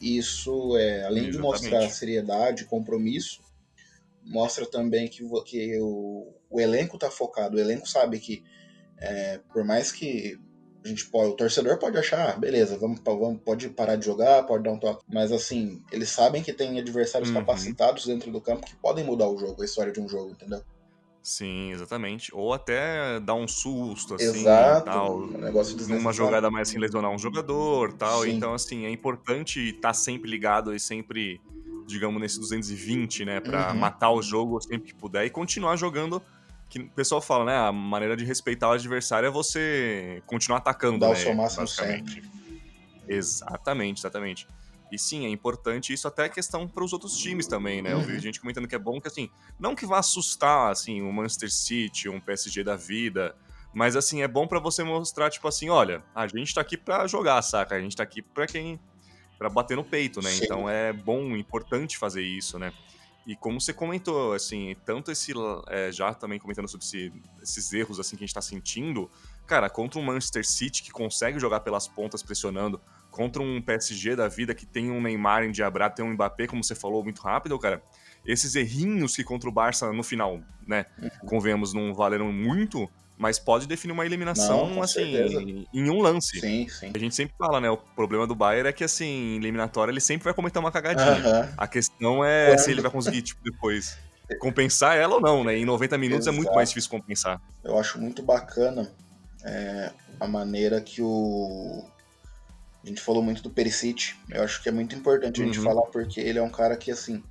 Isso 0.00 0.76
é, 0.76 1.04
além 1.04 1.28
Exatamente. 1.28 1.32
de 1.32 1.38
mostrar 1.38 1.90
seriedade, 1.90 2.64
compromisso, 2.66 3.40
mostra 4.24 4.64
também 4.64 5.08
que, 5.08 5.24
que 5.44 5.80
o, 5.80 6.32
o 6.48 6.60
elenco 6.60 6.96
está 6.96 7.10
focado. 7.10 7.56
O 7.56 7.60
elenco 7.60 7.88
sabe 7.88 8.20
que 8.20 8.44
é, 8.98 9.40
por 9.52 9.64
mais 9.64 9.90
que 9.90 10.38
a 10.84 10.88
gente 10.88 11.06
pode, 11.06 11.30
o 11.30 11.32
torcedor 11.32 11.78
pode 11.78 11.96
achar, 11.96 12.30
ah, 12.30 12.36
beleza, 12.36 12.76
vamos, 12.76 13.00
vamos, 13.02 13.40
pode 13.42 13.70
parar 13.70 13.96
de 13.96 14.04
jogar, 14.04 14.42
pode 14.42 14.64
dar 14.64 14.72
um 14.72 14.78
toque. 14.78 15.02
Mas 15.10 15.32
assim, 15.32 15.82
eles 15.90 16.10
sabem 16.10 16.42
que 16.42 16.52
tem 16.52 16.78
adversários 16.78 17.30
uhum. 17.30 17.36
capacitados 17.36 18.04
dentro 18.04 18.30
do 18.30 18.40
campo 18.40 18.66
que 18.66 18.76
podem 18.76 19.02
mudar 19.02 19.28
o 19.28 19.38
jogo, 19.38 19.62
a 19.62 19.64
história 19.64 19.92
de 19.92 20.00
um 20.00 20.08
jogo, 20.08 20.30
entendeu? 20.30 20.60
Sim, 21.22 21.72
exatamente. 21.72 22.30
Ou 22.34 22.52
até 22.52 23.18
dar 23.18 23.32
um 23.32 23.48
susto, 23.48 24.14
assim, 24.14 24.40
Exato, 24.40 24.84
tal. 24.84 25.20
Um 25.20 25.38
negócio 25.38 25.74
numa 25.88 26.12
jogada 26.12 26.50
mais 26.50 26.68
assim, 26.68 26.78
lesionar 26.78 27.10
um 27.10 27.18
jogador 27.18 27.94
tal. 27.94 28.24
Sim. 28.24 28.32
Então, 28.32 28.52
assim, 28.52 28.84
é 28.84 28.90
importante 28.90 29.70
estar 29.70 29.88
tá 29.88 29.94
sempre 29.94 30.30
ligado 30.30 30.74
e 30.74 30.78
sempre, 30.78 31.40
digamos, 31.86 32.20
nesse 32.20 32.38
220, 32.38 33.24
né? 33.24 33.40
Pra 33.40 33.72
uhum. 33.72 33.78
matar 33.78 34.10
o 34.10 34.20
jogo 34.20 34.60
sempre 34.60 34.88
que 34.88 34.94
puder 34.94 35.24
e 35.24 35.30
continuar 35.30 35.76
jogando 35.76 36.22
que 36.74 36.80
o 36.80 36.90
pessoal 36.90 37.20
fala, 37.20 37.44
né? 37.44 37.56
A 37.56 37.70
maneira 37.70 38.16
de 38.16 38.24
respeitar 38.24 38.68
o 38.68 38.72
adversário 38.72 39.28
é 39.28 39.30
você 39.30 40.20
continuar 40.26 40.58
atacando, 40.58 40.98
Dar 40.98 41.08
né? 41.08 41.12
o 41.12 41.16
seu 41.16 41.32
máximo 41.32 41.68
sempre. 41.68 42.28
Exatamente, 43.06 44.00
exatamente. 44.00 44.48
E 44.90 44.98
sim, 44.98 45.24
é 45.24 45.28
importante 45.28 45.92
isso 45.92 46.08
até 46.08 46.28
questão 46.28 46.66
para 46.66 46.82
os 46.82 46.92
outros 46.92 47.16
times 47.16 47.46
também, 47.46 47.80
né? 47.80 47.94
Uhum. 47.94 48.00
Eu 48.00 48.06
vi 48.06 48.14
uhum. 48.14 48.18
gente 48.18 48.40
comentando 48.40 48.66
que 48.66 48.74
é 48.74 48.78
bom 48.78 49.00
que, 49.00 49.06
assim, 49.06 49.30
não 49.56 49.76
que 49.76 49.86
vá 49.86 50.00
assustar, 50.00 50.72
assim, 50.72 51.00
o 51.00 51.12
Manchester 51.12 51.52
City, 51.52 52.08
um 52.08 52.18
PSG 52.18 52.64
da 52.64 52.74
vida, 52.74 53.36
mas, 53.72 53.94
assim, 53.94 54.22
é 54.22 54.28
bom 54.28 54.46
para 54.46 54.58
você 54.58 54.82
mostrar, 54.82 55.30
tipo 55.30 55.46
assim, 55.46 55.68
olha, 55.68 56.02
a 56.12 56.26
gente 56.26 56.52
tá 56.52 56.60
aqui 56.60 56.76
para 56.76 57.06
jogar, 57.06 57.40
saca? 57.42 57.76
A 57.76 57.80
gente 57.80 57.96
tá 57.96 58.02
aqui 58.02 58.20
para 58.20 58.48
quem... 58.48 58.80
para 59.38 59.48
bater 59.48 59.76
no 59.76 59.84
peito, 59.84 60.20
né? 60.20 60.30
Sim. 60.30 60.44
Então 60.44 60.68
é 60.68 60.92
bom, 60.92 61.36
importante 61.36 61.96
fazer 61.96 62.22
isso, 62.22 62.58
né? 62.58 62.72
E 63.26 63.34
como 63.34 63.60
você 63.60 63.72
comentou, 63.72 64.34
assim, 64.34 64.76
tanto 64.84 65.10
esse. 65.10 65.32
É, 65.68 65.90
já 65.90 66.12
também 66.12 66.38
comentando 66.38 66.68
sobre 66.68 66.84
esse, 66.84 67.12
esses 67.42 67.72
erros 67.72 67.98
assim 67.98 68.16
que 68.16 68.24
a 68.24 68.26
gente 68.26 68.34
tá 68.34 68.42
sentindo, 68.42 69.10
cara, 69.46 69.70
contra 69.70 69.98
um 69.98 70.02
Manchester 70.02 70.46
City 70.46 70.82
que 70.82 70.90
consegue 70.90 71.38
jogar 71.38 71.60
pelas 71.60 71.88
pontas 71.88 72.22
pressionando, 72.22 72.80
contra 73.10 73.42
um 73.42 73.62
PSG 73.62 74.16
da 74.16 74.28
vida 74.28 74.54
que 74.54 74.66
tem 74.66 74.90
um 74.90 75.00
Neymar 75.00 75.44
em 75.44 75.52
Diabra, 75.52 75.88
tem 75.88 76.04
um 76.04 76.12
Mbappé, 76.12 76.46
como 76.46 76.62
você 76.62 76.74
falou, 76.74 77.02
muito 77.02 77.22
rápido, 77.22 77.58
cara. 77.58 77.82
Esses 78.26 78.56
errinhos 78.56 79.16
que 79.16 79.22
contra 79.22 79.48
o 79.48 79.52
Barça 79.52 79.92
no 79.92 80.02
final, 80.02 80.40
né, 80.66 80.86
uhum. 80.98 81.28
convenhamos, 81.28 81.72
não 81.72 81.94
valeram 81.94 82.32
muito, 82.32 82.90
mas 83.24 83.38
pode 83.38 83.66
definir 83.66 83.94
uma 83.94 84.04
eliminação, 84.04 84.68
Não, 84.68 84.82
assim, 84.82 85.12
certeza. 85.12 85.40
em 85.72 85.88
um 85.88 86.02
lance. 86.02 86.38
Sim, 86.38 86.68
sim. 86.68 86.92
A 86.94 86.98
gente 86.98 87.14
sempre 87.14 87.34
fala, 87.38 87.58
né? 87.58 87.70
O 87.70 87.78
problema 87.78 88.26
do 88.26 88.34
Bayern 88.34 88.68
é 88.68 88.72
que, 88.72 88.84
assim, 88.84 89.36
eliminatória 89.36 89.90
ele 89.90 90.00
sempre 90.02 90.24
vai 90.24 90.34
cometer 90.34 90.58
uma 90.58 90.70
cagadinha. 90.70 91.12
Uh 91.12 91.46
-huh. 91.46 91.54
A 91.56 91.66
questão 91.66 92.22
é 92.22 92.48
Quando... 92.48 92.58
se 92.58 92.70
ele 92.70 92.82
vai 92.82 92.90
conseguir, 92.90 93.22
tipo, 93.22 93.42
depois 93.42 93.96
compensar 94.38 94.98
ela 94.98 95.14
ou 95.14 95.22
não, 95.22 95.42
né? 95.42 95.56
Em 95.56 95.64
90 95.64 95.96
minutos 95.96 96.26
Exato. 96.26 96.36
é 96.36 96.38
muito 96.38 96.54
mais 96.54 96.68
difícil 96.68 96.90
compensar. 96.90 97.40
Eu 97.64 97.78
acho 97.78 97.98
muito 97.98 98.22
bacana 98.22 98.92
é, 99.42 99.90
a 100.20 100.28
maneira 100.28 100.82
que 100.82 101.00
o. 101.00 101.82
A 102.84 102.86
gente 102.86 103.00
falou 103.00 103.22
muito 103.22 103.42
do 103.42 103.48
Perisic. 103.48 104.16
Eu 104.28 104.42
acho 104.42 104.62
que 104.62 104.68
é 104.68 104.72
muito 104.72 104.94
importante 104.94 105.40
a 105.40 105.46
gente 105.46 105.60
uhum. 105.60 105.64
falar 105.64 105.86
porque 105.86 106.20
ele 106.20 106.38
é 106.38 106.42
um 106.42 106.50
cara 106.50 106.76
que, 106.76 106.90
assim, 106.90 107.22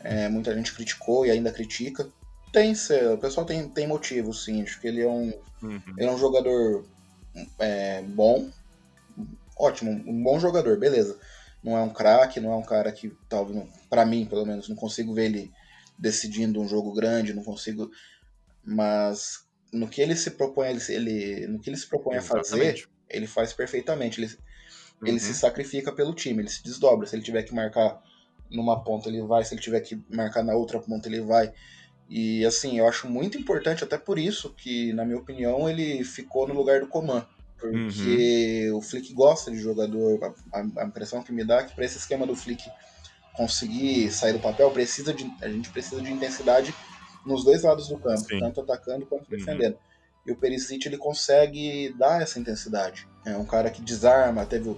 é, 0.00 0.28
muita 0.28 0.52
gente 0.52 0.74
criticou 0.74 1.24
e 1.24 1.30
ainda 1.30 1.52
critica 1.52 2.08
Tem, 2.52 2.74
o 3.14 3.18
pessoal 3.18 3.46
tem, 3.46 3.68
tem 3.68 3.86
motivo, 3.86 4.32
sim. 4.32 4.62
Acho 4.62 4.80
que 4.80 4.86
ele 4.86 5.00
é 5.00 5.08
um, 5.08 5.32
uhum. 5.62 5.82
ele 5.96 6.06
é 6.06 6.12
um 6.12 6.18
jogador 6.18 6.84
é, 7.58 8.02
bom, 8.02 8.50
ótimo, 9.56 9.90
um 9.90 10.22
bom 10.22 10.38
jogador, 10.38 10.78
beleza. 10.78 11.18
Não 11.62 11.76
é 11.76 11.82
um 11.82 11.90
craque, 11.90 12.40
não 12.40 12.52
é 12.52 12.56
um 12.56 12.62
cara 12.62 12.90
que, 12.92 13.16
talvez, 13.28 13.64
para 13.88 14.04
mim, 14.04 14.26
pelo 14.26 14.44
menos, 14.44 14.68
não 14.68 14.76
consigo 14.76 15.14
ver 15.14 15.26
ele 15.26 15.52
decidindo 15.98 16.60
um 16.60 16.68
jogo 16.68 16.92
grande, 16.92 17.32
não 17.32 17.44
consigo. 17.44 17.90
Mas 18.64 19.46
no 19.72 19.88
que 19.88 20.02
ele 20.02 20.16
se 20.16 20.32
propõe, 20.32 20.68
ele, 20.68 20.82
ele 20.88 21.46
no 21.46 21.60
que 21.60 21.70
ele 21.70 21.76
se 21.76 21.88
propõe 21.88 22.16
Exatamente. 22.16 22.46
a 22.46 22.50
fazer, 22.50 22.88
ele 23.08 23.26
faz 23.26 23.52
perfeitamente. 23.52 24.20
Ele, 24.20 24.26
uhum. 24.26 25.08
ele 25.08 25.20
se 25.20 25.28
uhum. 25.28 25.34
sacrifica 25.34 25.92
pelo 25.92 26.14
time, 26.14 26.42
ele 26.42 26.50
se 26.50 26.62
desdobra. 26.62 27.06
Se 27.06 27.14
ele 27.14 27.22
tiver 27.22 27.44
que 27.44 27.54
marcar 27.54 28.02
numa 28.50 28.82
ponta, 28.82 29.08
ele 29.08 29.22
vai. 29.22 29.44
Se 29.44 29.54
ele 29.54 29.62
tiver 29.62 29.80
que 29.80 30.02
marcar 30.10 30.42
na 30.42 30.54
outra 30.54 30.80
ponta, 30.80 31.08
ele 31.08 31.20
vai. 31.20 31.52
E 32.08 32.44
assim, 32.44 32.78
eu 32.78 32.86
acho 32.86 33.08
muito 33.08 33.38
importante, 33.38 33.84
até 33.84 33.96
por 33.96 34.18
isso 34.18 34.50
que, 34.50 34.92
na 34.92 35.04
minha 35.04 35.18
opinião, 35.18 35.68
ele 35.68 36.04
ficou 36.04 36.46
no 36.46 36.54
lugar 36.54 36.80
do 36.80 36.86
Coman. 36.86 37.26
Porque 37.58 38.68
uhum. 38.70 38.78
o 38.78 38.82
Flick 38.82 39.14
gosta 39.14 39.50
de 39.50 39.58
jogador. 39.58 40.34
A, 40.52 40.80
a, 40.80 40.84
impressão 40.84 41.22
que 41.22 41.32
me 41.32 41.44
dá 41.44 41.60
é 41.60 41.64
que 41.64 41.74
para 41.74 41.84
esse 41.84 41.96
esquema 41.96 42.26
do 42.26 42.34
Flick 42.34 42.68
conseguir 43.34 44.10
sair 44.10 44.32
do 44.32 44.40
papel, 44.40 44.70
precisa 44.70 45.14
de, 45.14 45.32
a 45.40 45.48
gente 45.48 45.70
precisa 45.70 46.02
de 46.02 46.12
intensidade 46.12 46.74
nos 47.24 47.44
dois 47.44 47.62
lados 47.62 47.88
do 47.88 47.98
campo, 47.98 48.20
Sim. 48.20 48.40
tanto 48.40 48.60
atacando 48.60 49.06
quanto 49.06 49.30
uhum. 49.30 49.38
defendendo. 49.38 49.78
E 50.26 50.32
o 50.32 50.36
Perisic 50.36 50.86
ele 50.86 50.98
consegue 50.98 51.94
dar 51.98 52.20
essa 52.20 52.38
intensidade. 52.38 53.08
É 53.24 53.36
um 53.36 53.44
cara 53.44 53.70
que 53.70 53.80
desarma, 53.80 54.44
teve 54.44 54.76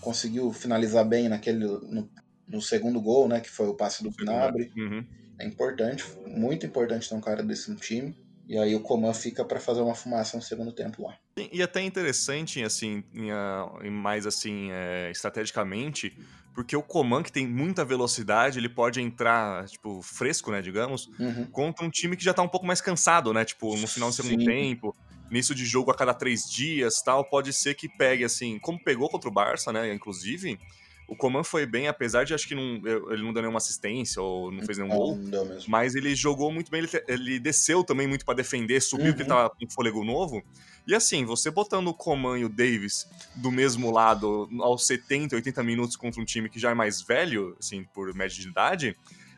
conseguiu 0.00 0.52
finalizar 0.52 1.04
bem 1.04 1.28
naquele 1.28 1.64
no, 1.64 2.08
no 2.46 2.60
segundo 2.60 3.00
gol, 3.00 3.26
né, 3.26 3.40
que 3.40 3.48
foi 3.48 3.66
o 3.66 3.74
passe 3.74 4.02
do 4.02 4.10
Gnabry. 4.10 4.70
Uhum. 4.76 5.04
É 5.44 5.46
importante, 5.46 6.04
muito 6.26 6.64
importante 6.64 7.08
ter 7.08 7.14
um 7.14 7.20
cara 7.20 7.42
desse 7.42 7.70
no 7.70 7.76
time. 7.76 8.16
E 8.46 8.58
aí 8.58 8.74
o 8.74 8.80
Coman 8.80 9.12
fica 9.12 9.44
para 9.44 9.60
fazer 9.60 9.80
uma 9.80 9.94
fumaça 9.94 10.36
no 10.36 10.42
segundo 10.42 10.72
tempo 10.72 11.02
lá. 11.02 11.16
E 11.52 11.62
até 11.62 11.82
interessante, 11.82 12.62
assim, 12.62 13.02
em, 13.14 13.90
mais 13.90 14.26
assim, 14.26 14.70
é, 14.70 15.10
estrategicamente, 15.10 16.16
porque 16.54 16.76
o 16.76 16.82
Coman, 16.82 17.22
que 17.22 17.32
tem 17.32 17.46
muita 17.46 17.84
velocidade, 17.84 18.58
ele 18.58 18.68
pode 18.68 19.00
entrar, 19.00 19.66
tipo, 19.66 20.00
fresco, 20.02 20.50
né, 20.50 20.62
digamos, 20.62 21.08
uhum. 21.18 21.46
contra 21.46 21.84
um 21.84 21.90
time 21.90 22.16
que 22.16 22.24
já 22.24 22.32
tá 22.32 22.42
um 22.42 22.48
pouco 22.48 22.66
mais 22.66 22.80
cansado, 22.80 23.32
né, 23.32 23.44
tipo, 23.44 23.76
no 23.76 23.86
final 23.86 24.10
do 24.10 24.14
segundo 24.14 24.40
Sim. 24.40 24.46
tempo, 24.46 24.94
nisso 25.30 25.54
de 25.54 25.64
jogo 25.64 25.90
a 25.90 25.94
cada 25.94 26.14
três 26.14 26.48
dias 26.48 27.02
tal, 27.02 27.24
pode 27.24 27.52
ser 27.52 27.74
que 27.74 27.88
pegue, 27.88 28.24
assim, 28.24 28.58
como 28.60 28.82
pegou 28.82 29.08
contra 29.08 29.28
o 29.28 29.32
Barça, 29.32 29.72
né, 29.72 29.92
inclusive, 29.92 30.58
o 31.06 31.14
Coman 31.14 31.44
foi 31.44 31.66
bem, 31.66 31.86
apesar 31.86 32.24
de 32.24 32.34
acho 32.34 32.48
que 32.48 32.54
não, 32.54 32.76
ele 33.12 33.22
não 33.22 33.32
deu 33.32 33.42
nenhuma 33.42 33.58
assistência 33.58 34.22
ou 34.22 34.50
não 34.50 34.62
fez 34.64 34.78
nenhum 34.78 34.90
não, 34.90 34.96
gol. 34.96 35.16
Não 35.16 35.58
mas 35.68 35.94
ele 35.94 36.14
jogou 36.14 36.50
muito 36.50 36.70
bem, 36.70 36.80
ele, 36.80 36.90
ele 37.06 37.38
desceu 37.38 37.84
também 37.84 38.06
muito 38.06 38.24
para 38.24 38.34
defender, 38.34 38.80
subiu 38.80 39.08
uhum. 39.08 39.12
que 39.14 39.22
ele 39.22 39.28
tava 39.28 39.50
com 39.50 39.68
fôlego 39.68 40.04
novo. 40.04 40.42
E 40.86 40.94
assim, 40.94 41.24
você 41.24 41.50
botando 41.50 41.88
o 41.88 41.94
Coman 41.94 42.38
e 42.38 42.44
o 42.44 42.48
Davis 42.48 43.08
do 43.34 43.50
mesmo 43.50 43.90
lado 43.90 44.48
aos 44.60 44.86
70, 44.86 45.36
80 45.36 45.62
minutos 45.62 45.96
contra 45.96 46.20
um 46.20 46.24
time 46.24 46.48
que 46.48 46.58
já 46.58 46.70
é 46.70 46.74
mais 46.74 47.00
velho, 47.00 47.56
assim, 47.58 47.84
por 47.94 48.12
média 48.14 48.36
de 48.36 48.48
idade, 48.48 48.96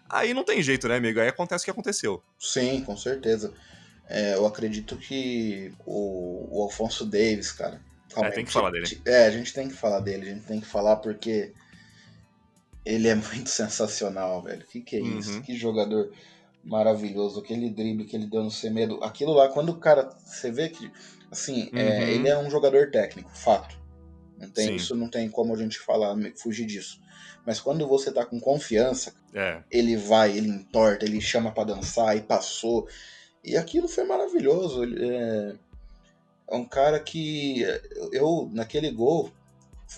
aí 0.09 0.33
não 0.35 0.45
tem 0.45 0.63
jeito, 0.63 0.89
né, 0.89 0.97
amigo? 0.97 1.21
Aí 1.21 1.29
acontece 1.29 1.63
o 1.63 1.65
que 1.65 1.71
aconteceu. 1.71 2.23
Sim, 2.39 2.83
com 2.83 2.97
certeza. 2.97 3.53
É, 4.09 4.35
eu 4.35 4.47
acredito 4.47 4.97
que 4.97 5.73
o, 5.85 6.59
o 6.59 6.63
Alfonso 6.63 7.05
Davis, 7.05 7.51
cara, 7.51 7.81
Calma, 8.17 8.31
é, 8.31 8.33
tem 8.33 8.45
que 8.45 8.53
falar 8.53 8.71
dele. 8.71 9.01
É, 9.05 9.27
a 9.27 9.31
gente 9.31 9.53
tem 9.53 9.69
que 9.69 9.75
falar 9.75 10.01
dele, 10.01 10.31
a 10.31 10.35
gente 10.35 10.47
tem 10.47 10.61
que 10.61 10.67
falar 10.67 10.97
porque 10.97 11.53
ele 12.87 13.09
é 13.09 13.15
muito 13.15 13.51
sensacional, 13.51 14.41
velho. 14.41 14.65
Que 14.67 14.81
que 14.81 14.97
é 14.97 15.01
uhum. 15.01 15.19
isso? 15.19 15.43
Que 15.43 15.57
jogador 15.57 16.13
maravilhoso, 16.65 17.41
aquele 17.41 17.71
drible 17.71 18.05
que 18.05 18.17
ele 18.17 18.27
deu 18.27 18.43
no 18.43 18.51
Semedo. 18.51 19.03
Aquilo 19.03 19.33
lá, 19.33 19.49
quando 19.49 19.71
o 19.71 19.79
cara. 19.79 20.09
Você 20.25 20.51
vê 20.51 20.69
que. 20.69 20.91
Assim, 21.31 21.69
é, 21.73 21.83
uhum. 21.83 21.89
é, 21.89 22.11
ele 22.13 22.29
é 22.29 22.39
um 22.39 22.49
jogador 22.49 22.91
técnico, 22.91 23.31
fato. 23.37 23.77
Não 24.39 24.49
tem, 24.49 24.77
isso 24.77 24.95
não 24.95 25.09
tem 25.09 25.29
como 25.29 25.55
a 25.55 25.57
gente 25.57 25.79
falar, 25.79 26.15
fugir 26.37 26.67
disso. 26.67 27.01
Mas 27.45 27.59
quando 27.59 27.87
você 27.87 28.13
tá 28.13 28.25
com 28.25 28.39
confiança, 28.39 29.15
é. 29.33 29.63
ele 29.71 29.97
vai, 29.97 30.37
ele 30.37 30.49
entorta, 30.49 31.05
ele 31.05 31.21
chama 31.21 31.53
para 31.53 31.75
dançar 31.75 32.17
e 32.17 32.21
passou. 32.21 32.87
E 33.43 33.57
aquilo 33.57 33.89
foi 33.89 34.05
maravilhoso. 34.05 34.85
É, 34.85 35.57
é 36.49 36.57
um 36.57 36.65
cara 36.65 37.01
que 37.01 37.65
eu, 38.13 38.51
naquele 38.53 38.91
gol, 38.91 39.33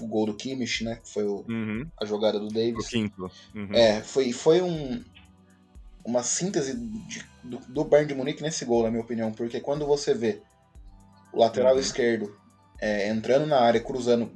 o 0.01 0.07
gol 0.07 0.27
do 0.27 0.35
Kimmich, 0.35 0.85
né? 0.85 0.97
Que 1.03 1.09
foi 1.09 1.25
o, 1.25 1.45
uhum. 1.49 1.87
a 2.01 2.05
jogada 2.05 2.39
do 2.39 2.49
Davis. 2.49 2.87
O 2.87 2.89
quinto. 2.89 3.31
Uhum. 3.55 3.73
É, 3.73 4.01
foi, 4.03 4.33
foi 4.33 4.61
um, 4.61 5.03
uma 6.05 6.23
síntese 6.23 6.77
de, 6.77 7.25
do, 7.43 7.59
do 7.69 7.85
Bayern 7.85 8.09
de 8.09 8.15
Munique 8.15 8.43
nesse 8.43 8.65
gol, 8.65 8.83
na 8.83 8.91
minha 8.91 9.03
opinião. 9.03 9.33
Porque 9.33 9.61
quando 9.61 9.87
você 9.87 10.15
vê 10.15 10.41
o 11.33 11.39
lateral 11.41 11.75
uhum. 11.75 11.81
esquerdo 11.81 12.37
é, 12.81 13.09
entrando 13.09 13.47
na 13.47 13.61
área, 13.61 13.81
cruzando, 13.81 14.31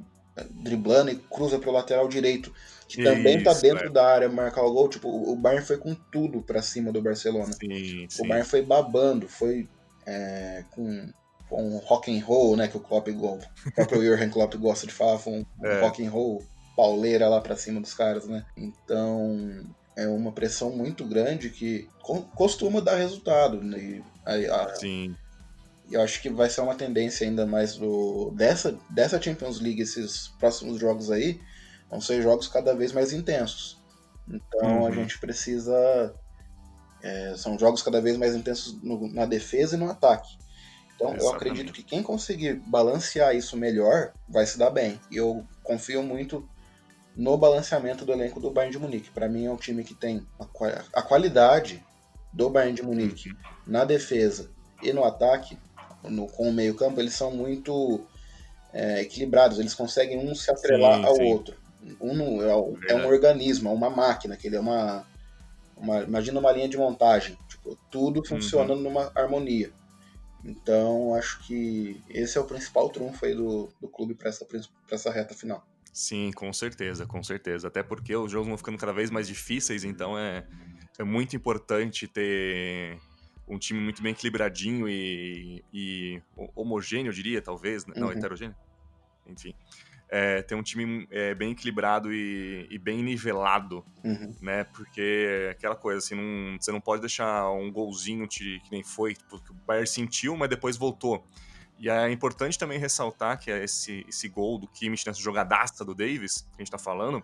driblando 0.49 1.11
e 1.11 1.15
cruza 1.15 1.59
para 1.59 1.69
o 1.69 1.73
lateral 1.73 2.07
direito, 2.07 2.53
que 2.87 3.01
Isso, 3.01 3.09
também 3.09 3.41
tá 3.41 3.53
dentro 3.53 3.87
é. 3.87 3.89
da 3.89 4.05
área 4.05 4.29
marcar 4.29 4.63
o 4.63 4.73
gol, 4.73 4.89
tipo, 4.89 5.07
o 5.07 5.35
Bayern 5.35 5.65
foi 5.65 5.77
com 5.77 5.95
tudo 5.95 6.41
para 6.41 6.61
cima 6.61 6.91
do 6.91 7.01
Barcelona. 7.01 7.53
Sim, 7.53 8.07
sim. 8.09 8.23
O 8.23 8.27
Bayern 8.27 8.47
foi 8.47 8.61
babando, 8.61 9.27
foi 9.27 9.67
é, 10.05 10.63
com 10.71 11.09
um 11.55 11.77
rock 11.77 12.15
and 12.15 12.23
roll, 12.23 12.55
né, 12.55 12.67
que 12.67 12.77
o 12.77 12.79
Klopp, 12.79 13.07
o 13.09 13.39
próprio 13.75 14.01
Jurgen 14.05 14.29
Klopp 14.29 14.55
gosta 14.55 14.87
de 14.87 14.93
falar, 14.93 15.19
foi 15.19 15.33
um, 15.33 15.45
é. 15.65 15.81
rock 15.81 16.05
and 16.05 16.09
roll 16.09 16.43
pauleira 16.75 17.29
lá 17.29 17.39
para 17.39 17.55
cima 17.55 17.79
dos 17.79 17.93
caras, 17.93 18.27
né? 18.27 18.45
Então, 18.57 19.63
é 19.95 20.07
uma 20.07 20.31
pressão 20.31 20.71
muito 20.71 21.05
grande 21.05 21.49
que 21.49 21.87
costuma 22.35 22.81
dar 22.81 22.95
resultado, 22.95 23.61
né? 23.61 23.77
E, 23.77 24.03
a, 24.25 24.63
a, 24.63 24.75
Sim. 24.75 25.15
Eu 25.91 26.01
acho 26.01 26.21
que 26.21 26.29
vai 26.29 26.49
ser 26.49 26.61
uma 26.61 26.75
tendência 26.75 27.27
ainda 27.27 27.45
mais 27.45 27.75
do 27.75 28.31
dessa 28.31 28.77
dessa 28.89 29.21
Champions 29.21 29.59
League 29.59 29.81
esses 29.81 30.29
próximos 30.39 30.79
jogos 30.79 31.11
aí 31.11 31.39
vão 31.89 32.01
ser 32.01 32.21
jogos 32.21 32.47
cada 32.47 32.73
vez 32.73 32.91
mais 32.91 33.13
intensos. 33.13 33.77
Então 34.27 34.79
uhum. 34.79 34.87
a 34.87 34.91
gente 34.91 35.19
precisa 35.19 36.15
é, 37.03 37.35
são 37.35 37.59
jogos 37.59 37.83
cada 37.83 38.01
vez 38.01 38.17
mais 38.17 38.33
intensos 38.33 38.81
no, 38.81 39.07
na 39.13 39.25
defesa 39.25 39.75
e 39.75 39.79
no 39.79 39.89
ataque. 39.89 40.37
Então 40.95 41.07
Exatamente. 41.07 41.23
eu 41.23 41.35
acredito 41.35 41.73
que 41.73 41.83
quem 41.83 42.03
conseguir 42.03 42.55
balancear 42.67 43.35
isso 43.35 43.57
melhor 43.57 44.13
vai 44.27 44.45
se 44.45 44.57
dar 44.57 44.69
bem. 44.69 44.99
E 45.11 45.17
eu 45.17 45.45
confio 45.63 46.03
muito 46.03 46.47
no 47.15 47.37
balanceamento 47.37 48.05
do 48.05 48.11
elenco 48.11 48.39
do 48.39 48.51
Bayern 48.51 48.71
de 48.71 48.79
Munique. 48.79 49.11
Para 49.11 49.29
mim 49.29 49.45
é 49.45 49.51
um 49.51 49.57
time 49.57 49.83
que 49.83 49.93
tem 49.93 50.25
a, 50.93 51.01
qualidade 51.01 51.83
do 52.31 52.49
Bayern 52.49 52.75
de 52.75 52.83
Munique 52.83 53.29
uhum. 53.29 53.35
na 53.67 53.85
defesa 53.85 54.49
e 54.81 54.91
no 54.91 55.03
ataque, 55.03 55.57
no, 56.03 56.27
com 56.27 56.49
o 56.49 56.53
meio 56.53 56.75
campo, 56.75 56.99
eles 56.99 57.13
são 57.13 57.31
muito 57.31 58.01
é, 58.73 59.01
equilibrados. 59.01 59.59
Eles 59.59 59.73
conseguem 59.73 60.17
um 60.17 60.35
se 60.35 60.51
atrelar 60.51 60.99
sim, 60.99 61.05
ao 61.05 61.15
sim. 61.15 61.31
outro. 61.31 61.55
Um 62.01 62.41
é, 62.41 62.91
é, 62.91 62.95
um 62.95 63.05
organismo, 63.07 63.69
é 63.69 63.73
uma 63.73 63.89
máquina, 63.89 64.35
que 64.35 64.47
ele 64.47 64.55
é 64.55 64.59
uma, 64.59 65.05
uma, 65.75 66.01
imagina 66.01 66.39
uma 66.39 66.51
linha 66.51 66.67
de 66.67 66.77
montagem, 66.77 67.37
tipo, 67.47 67.77
tudo 67.91 68.25
funcionando 68.25 68.77
uhum. 68.77 68.81
numa 68.81 69.11
harmonia. 69.15 69.71
Então, 70.43 71.15
acho 71.15 71.39
que 71.45 72.01
esse 72.09 72.37
é 72.37 72.41
o 72.41 72.45
principal 72.45 72.89
trunfo 72.89 73.25
aí 73.25 73.33
do, 73.33 73.69
do 73.79 73.87
clube 73.87 74.13
para 74.13 74.29
essa, 74.29 74.45
essa 74.91 75.11
reta 75.11 75.33
final. 75.33 75.65
Sim, 75.91 76.31
com 76.35 76.51
certeza, 76.51 77.05
com 77.05 77.23
certeza. 77.23 77.67
Até 77.67 77.81
porque 77.81 78.15
os 78.15 78.31
jogos 78.31 78.47
vão 78.47 78.57
ficando 78.57 78.77
cada 78.77 78.91
vez 78.91 79.09
mais 79.09 79.27
difíceis, 79.27 79.83
então 79.83 80.17
é, 80.17 80.45
é 80.99 81.03
muito 81.03 81.35
importante 81.35 82.07
ter 82.07 82.99
um 83.47 83.57
time 83.57 83.79
muito 83.79 84.01
bem 84.01 84.11
equilibradinho 84.11 84.89
e, 84.89 85.63
e 85.71 86.21
homogêneo, 86.55 87.09
eu 87.09 87.13
diria, 87.13 87.41
talvez. 87.41 87.85
Né? 87.85 87.93
Não, 87.95 88.07
uhum. 88.07 88.13
heterogêneo. 88.13 88.55
Enfim 89.27 89.55
é, 90.15 90.43
ter 90.43 90.53
um 90.53 90.61
time 90.61 91.07
é, 91.09 91.33
bem 91.33 91.53
equilibrado 91.53 92.13
e, 92.13 92.67
e 92.69 92.77
bem 92.77 93.01
nivelado, 93.01 93.83
uhum. 94.03 94.35
né? 94.39 94.63
Porque 94.65 95.49
aquela 95.49 95.75
coisa, 95.75 95.97
assim, 95.97 96.13
não, 96.13 96.55
você 96.61 96.71
não 96.71 96.79
pode 96.79 97.01
deixar 97.01 97.49
um 97.49 97.71
golzinho 97.71 98.27
te, 98.27 98.61
que 98.63 98.71
nem 98.71 98.83
foi, 98.83 99.15
porque 99.27 99.51
o 99.51 99.55
Bayern 99.65 99.87
sentiu, 99.87 100.37
mas 100.37 100.47
depois 100.47 100.77
voltou. 100.77 101.25
E 101.79 101.89
é 101.89 102.11
importante 102.11 102.59
também 102.59 102.77
ressaltar 102.77 103.39
que 103.39 103.49
esse, 103.49 104.05
esse 104.07 104.29
gol 104.29 104.59
do 104.59 104.67
Kimmich 104.67 105.07
nessa 105.07 105.19
jogadaça 105.19 105.83
do 105.83 105.95
Davis, 105.95 106.41
que 106.41 106.61
a 106.61 106.63
gente 106.63 106.69
tá 106.69 106.77
falando, 106.77 107.23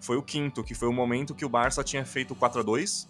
foi 0.00 0.16
o 0.16 0.22
quinto, 0.22 0.64
que 0.64 0.74
foi 0.74 0.88
o 0.88 0.92
momento 0.94 1.34
que 1.34 1.44
o 1.44 1.48
Barça 1.48 1.84
tinha 1.84 2.06
feito 2.06 2.34
4 2.34 2.60
a 2.60 2.62
2 2.62 3.06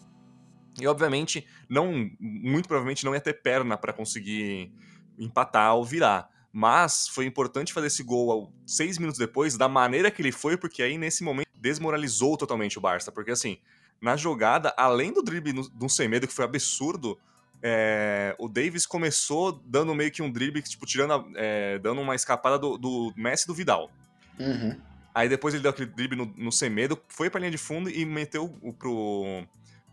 e 0.80 0.88
obviamente 0.88 1.46
não 1.68 2.10
muito 2.18 2.66
provavelmente 2.66 3.04
não 3.04 3.14
ia 3.14 3.20
ter 3.20 3.34
perna 3.42 3.76
para 3.76 3.92
conseguir 3.92 4.72
empatar 5.16 5.76
ou 5.76 5.84
virar 5.84 6.28
mas 6.52 7.08
foi 7.08 7.26
importante 7.26 7.72
fazer 7.72 7.86
esse 7.86 8.02
gol 8.02 8.52
seis 8.66 8.98
minutos 8.98 9.18
depois, 9.18 9.56
da 9.56 9.68
maneira 9.68 10.10
que 10.10 10.20
ele 10.20 10.32
foi, 10.32 10.56
porque 10.56 10.82
aí 10.82 10.98
nesse 10.98 11.22
momento 11.22 11.48
desmoralizou 11.54 12.36
totalmente 12.36 12.78
o 12.78 12.80
Barça. 12.80 13.12
Porque 13.12 13.30
assim, 13.30 13.58
na 14.00 14.16
jogada, 14.16 14.74
além 14.76 15.12
do 15.12 15.22
drible 15.22 15.52
do 15.72 15.88
sem 15.88 16.08
medo, 16.08 16.26
que 16.26 16.32
foi 16.32 16.44
absurdo, 16.44 17.18
é, 17.62 18.34
o 18.38 18.48
Davis 18.48 18.86
começou 18.86 19.52
dando 19.64 19.94
meio 19.94 20.10
que 20.10 20.22
um 20.22 20.30
drible, 20.30 20.62
tipo, 20.62 20.86
tirando 20.86 21.30
é, 21.36 21.78
dando 21.78 22.00
uma 22.00 22.14
escapada 22.14 22.58
do, 22.58 22.76
do 22.78 23.12
Messi 23.16 23.46
do 23.46 23.54
Vidal. 23.54 23.90
Uhum. 24.38 24.80
Aí 25.14 25.28
depois 25.28 25.54
ele 25.54 25.62
deu 25.62 25.70
aquele 25.70 25.90
drible 25.90 26.16
no, 26.16 26.32
no 26.36 26.52
sem 26.52 26.70
medo, 26.70 27.00
foi 27.08 27.28
pra 27.28 27.40
linha 27.40 27.50
de 27.50 27.58
fundo 27.58 27.90
e 27.90 28.06
meteu 28.06 28.56
o, 28.62 28.72
pro, 28.72 29.44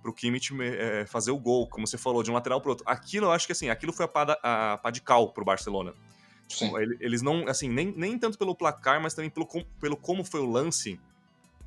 pro 0.02 0.14
Kimmich 0.14 0.54
é, 0.62 1.06
fazer 1.06 1.32
o 1.32 1.38
gol, 1.38 1.68
como 1.68 1.86
você 1.86 1.98
falou, 1.98 2.24
de 2.24 2.32
um 2.32 2.34
lateral 2.34 2.62
pro 2.62 2.72
outro. 2.72 2.86
Aquilo, 2.88 3.26
eu 3.26 3.32
acho 3.32 3.46
que 3.46 3.52
assim, 3.52 3.70
aquilo 3.70 3.92
foi 3.92 4.06
a 4.06 4.08
pá, 4.08 4.38
a 4.42 4.78
pá 4.78 4.90
de 4.90 5.02
cal 5.02 5.34
pro 5.34 5.44
Barcelona. 5.44 5.94
Tipo, 6.48 6.80
eles 6.80 7.22
não, 7.22 7.48
assim, 7.48 7.68
nem, 7.68 7.94
nem 7.96 8.18
tanto 8.18 8.38
pelo 8.38 8.56
placar, 8.56 9.02
mas 9.02 9.14
também 9.14 9.30
pelo, 9.30 9.48
pelo 9.80 9.98
como 9.98 10.24
foi 10.24 10.40
o 10.40 10.50
lance, 10.50 11.00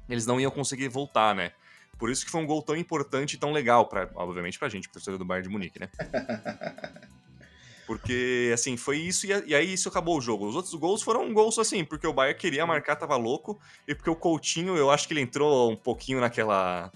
eles 0.09 0.27
não 0.27 0.41
iam 0.41 0.51
conseguir 0.51 0.89
voltar, 0.89 1.35
né? 1.35 1.53
Por 1.99 2.11
isso 2.11 2.25
que 2.25 2.31
foi 2.31 2.41
um 2.41 2.47
gol 2.47 2.63
tão 2.63 2.75
importante 2.75 3.35
e 3.35 3.37
tão 3.37 3.53
legal, 3.53 3.87
pra, 3.87 4.09
obviamente 4.15 4.59
pra 4.59 4.71
gente, 4.71 4.89
pro 4.89 4.95
torcedor 4.95 5.19
do 5.19 5.25
Bayern 5.25 5.47
de 5.47 5.53
Munique, 5.53 5.79
né? 5.79 5.89
Porque, 7.87 8.53
assim, 8.55 8.77
foi 8.77 8.99
isso 8.99 9.27
e, 9.27 9.31
e, 9.49 9.53
aí 9.53 9.73
isso 9.73 9.89
acabou 9.89 10.17
o 10.17 10.21
jogo. 10.21 10.47
Os 10.47 10.55
outros 10.55 10.73
gols 10.75 11.03
foram 11.03 11.33
gols, 11.35 11.59
assim, 11.59 11.85
porque 11.85 12.07
o 12.07 12.13
Bayern 12.13 12.39
queria 12.39 12.65
marcar, 12.65 12.95
tava 12.95 13.17
louco, 13.17 13.61
e 13.87 13.97
porque 13.97 14.09
o 14.09 14.15
Coutinho, 14.15 14.77
eu 14.77 14.93
acho 14.93 15.09
que 15.09 15.13
ele 15.13 15.21
entrou 15.21 15.73
um 15.73 15.77
pouquinho 15.77 16.21
naquela... 16.21 16.93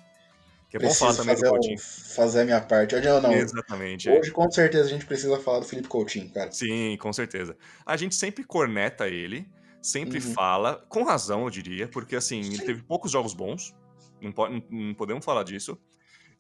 Que 0.75 0.85
é 0.85 0.89
bom 0.89 0.93
falar 0.93 1.15
também 1.15 1.37
fazer, 1.37 1.47
do 1.47 1.51
Coutinho. 1.51 1.79
Fazer 1.79 2.41
a 2.41 2.45
minha 2.45 2.61
parte. 2.61 2.97
Não, 2.97 3.21
não. 3.21 3.33
Exatamente. 3.33 4.11
Hoje, 4.11 4.31
é. 4.31 4.33
com 4.33 4.51
certeza, 4.51 4.89
a 4.89 4.91
gente 4.91 5.07
precisa 5.07 5.39
falar 5.39 5.61
do 5.61 5.67
Felipe 5.67 5.87
Coutinho, 5.87 6.29
cara. 6.31 6.51
Sim, 6.51 6.97
com 6.99 7.13
certeza. 7.13 7.57
A 7.87 7.97
gente 7.97 8.17
sempre 8.17 8.43
corneta 8.43 9.07
ele, 9.07 9.47
sempre 9.81 10.19
uhum. 10.19 10.33
fala, 10.33 10.85
com 10.89 11.05
razão, 11.05 11.45
eu 11.45 11.51
diria, 11.51 11.87
porque, 11.87 12.17
assim, 12.17 12.43
Sim. 12.43 12.55
ele 12.55 12.65
teve 12.65 12.83
poucos 12.83 13.13
jogos 13.13 13.35
bons, 13.35 13.73
não, 14.21 14.33
pode, 14.33 14.65
não 14.69 14.95
podemos 14.95 15.25
falar 15.25 15.45
disso. 15.45 15.79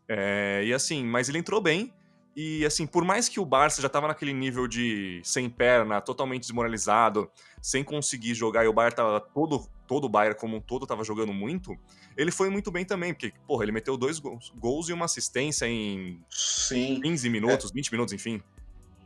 É, 0.08 0.64
e 0.64 0.74
assim, 0.74 1.04
mas 1.04 1.28
ele 1.28 1.38
entrou 1.38 1.60
bem. 1.60 1.94
E 2.36 2.64
assim, 2.64 2.86
por 2.86 3.04
mais 3.04 3.28
que 3.28 3.38
o 3.38 3.44
Barça 3.44 3.80
já 3.80 3.88
tava 3.88 4.08
naquele 4.08 4.32
nível 4.32 4.66
de 4.66 5.20
sem 5.22 5.48
perna, 5.48 6.00
totalmente 6.00 6.42
desmoralizado, 6.42 7.30
sem 7.62 7.84
conseguir 7.84 8.34
jogar, 8.34 8.64
e 8.64 8.68
o 8.68 8.72
Bayern 8.72 8.96
tava 8.96 9.20
todo, 9.20 9.68
todo 9.86 10.04
o 10.04 10.08
Bayern 10.08 10.36
como 10.38 10.56
um 10.56 10.60
todo 10.60 10.86
tava 10.86 11.04
jogando 11.04 11.32
muito, 11.32 11.76
ele 12.16 12.32
foi 12.32 12.50
muito 12.50 12.72
bem 12.72 12.84
também, 12.84 13.14
porque, 13.14 13.32
porra, 13.46 13.64
ele 13.64 13.72
meteu 13.72 13.96
dois 13.96 14.18
gols, 14.18 14.52
gols 14.56 14.88
e 14.88 14.92
uma 14.92 15.04
assistência 15.04 15.66
em 15.66 16.20
Sim. 16.28 17.00
15 17.00 17.30
minutos, 17.30 17.70
é, 17.70 17.74
20 17.74 17.92
minutos, 17.92 18.12
enfim. 18.12 18.42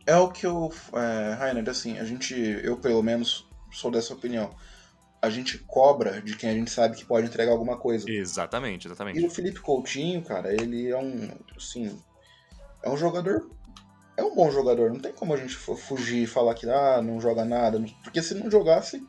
É 0.06 0.16
o 0.16 0.30
que 0.30 0.46
eu. 0.46 0.72
É, 0.94 1.34
Rainer, 1.34 1.68
assim, 1.68 1.98
a 1.98 2.04
gente, 2.04 2.34
eu 2.34 2.78
pelo 2.78 3.02
menos 3.02 3.46
sou 3.70 3.90
dessa 3.90 4.14
opinião 4.14 4.54
a 5.20 5.28
gente 5.30 5.58
cobra 5.58 6.22
de 6.22 6.36
quem 6.36 6.48
a 6.48 6.54
gente 6.54 6.70
sabe 6.70 6.96
que 6.96 7.04
pode 7.04 7.26
entregar 7.26 7.50
alguma 7.50 7.76
coisa. 7.76 8.08
Exatamente, 8.08 8.86
exatamente. 8.86 9.18
E 9.18 9.26
o 9.26 9.30
Felipe 9.30 9.60
Coutinho, 9.60 10.22
cara, 10.22 10.52
ele 10.52 10.88
é 10.88 10.96
um, 10.96 11.30
assim, 11.56 11.98
é 12.88 12.92
um 12.92 12.96
jogador, 12.96 13.50
é 14.16 14.24
um 14.24 14.34
bom 14.34 14.50
jogador. 14.50 14.90
Não 14.90 15.00
tem 15.00 15.12
como 15.12 15.34
a 15.34 15.36
gente 15.36 15.54
fugir 15.54 16.22
e 16.22 16.26
falar 16.26 16.54
que 16.54 16.68
ah, 16.68 17.00
não 17.02 17.20
joga 17.20 17.44
nada, 17.44 17.82
porque 18.02 18.22
se 18.22 18.34
não 18.34 18.50
jogasse, 18.50 19.06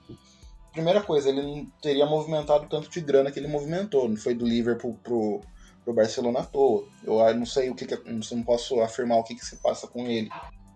primeira 0.72 1.02
coisa, 1.02 1.30
ele 1.30 1.42
não 1.42 1.66
teria 1.82 2.06
movimentado 2.06 2.68
tanto 2.70 2.90
de 2.90 3.02
grana 3.02 3.32
que 3.32 3.40
ele 3.40 3.48
movimentou. 3.48 4.08
Não 4.08 4.18
foi 4.18 4.34
do 4.34 4.46
Liverpool 4.46 4.98
pro, 5.04 5.42
pro 5.84 5.94
Barcelona 5.94 6.40
à 6.40 6.44
toa. 6.44 6.86
Eu 7.04 7.36
não 7.36 7.46
sei 7.46 7.70
o 7.70 7.76
que, 7.76 7.86
que 7.86 7.98
não 8.12 8.44
posso 8.44 8.82
afirmar 8.82 9.18
o 9.18 9.24
que, 9.24 9.36
que 9.36 9.46
se 9.46 9.58
passa 9.58 9.88
com 9.88 10.06
ele. 10.08 10.30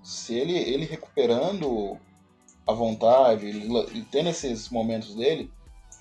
Se 0.04 0.36
ele, 0.36 0.58
ele 0.58 0.86
recuperando 0.86 1.98
à 2.68 2.74
vontade 2.74 3.46
e 3.48 4.02
tendo 4.12 4.30
esses 4.30 4.70
momentos 4.70 5.16
dele, 5.16 5.52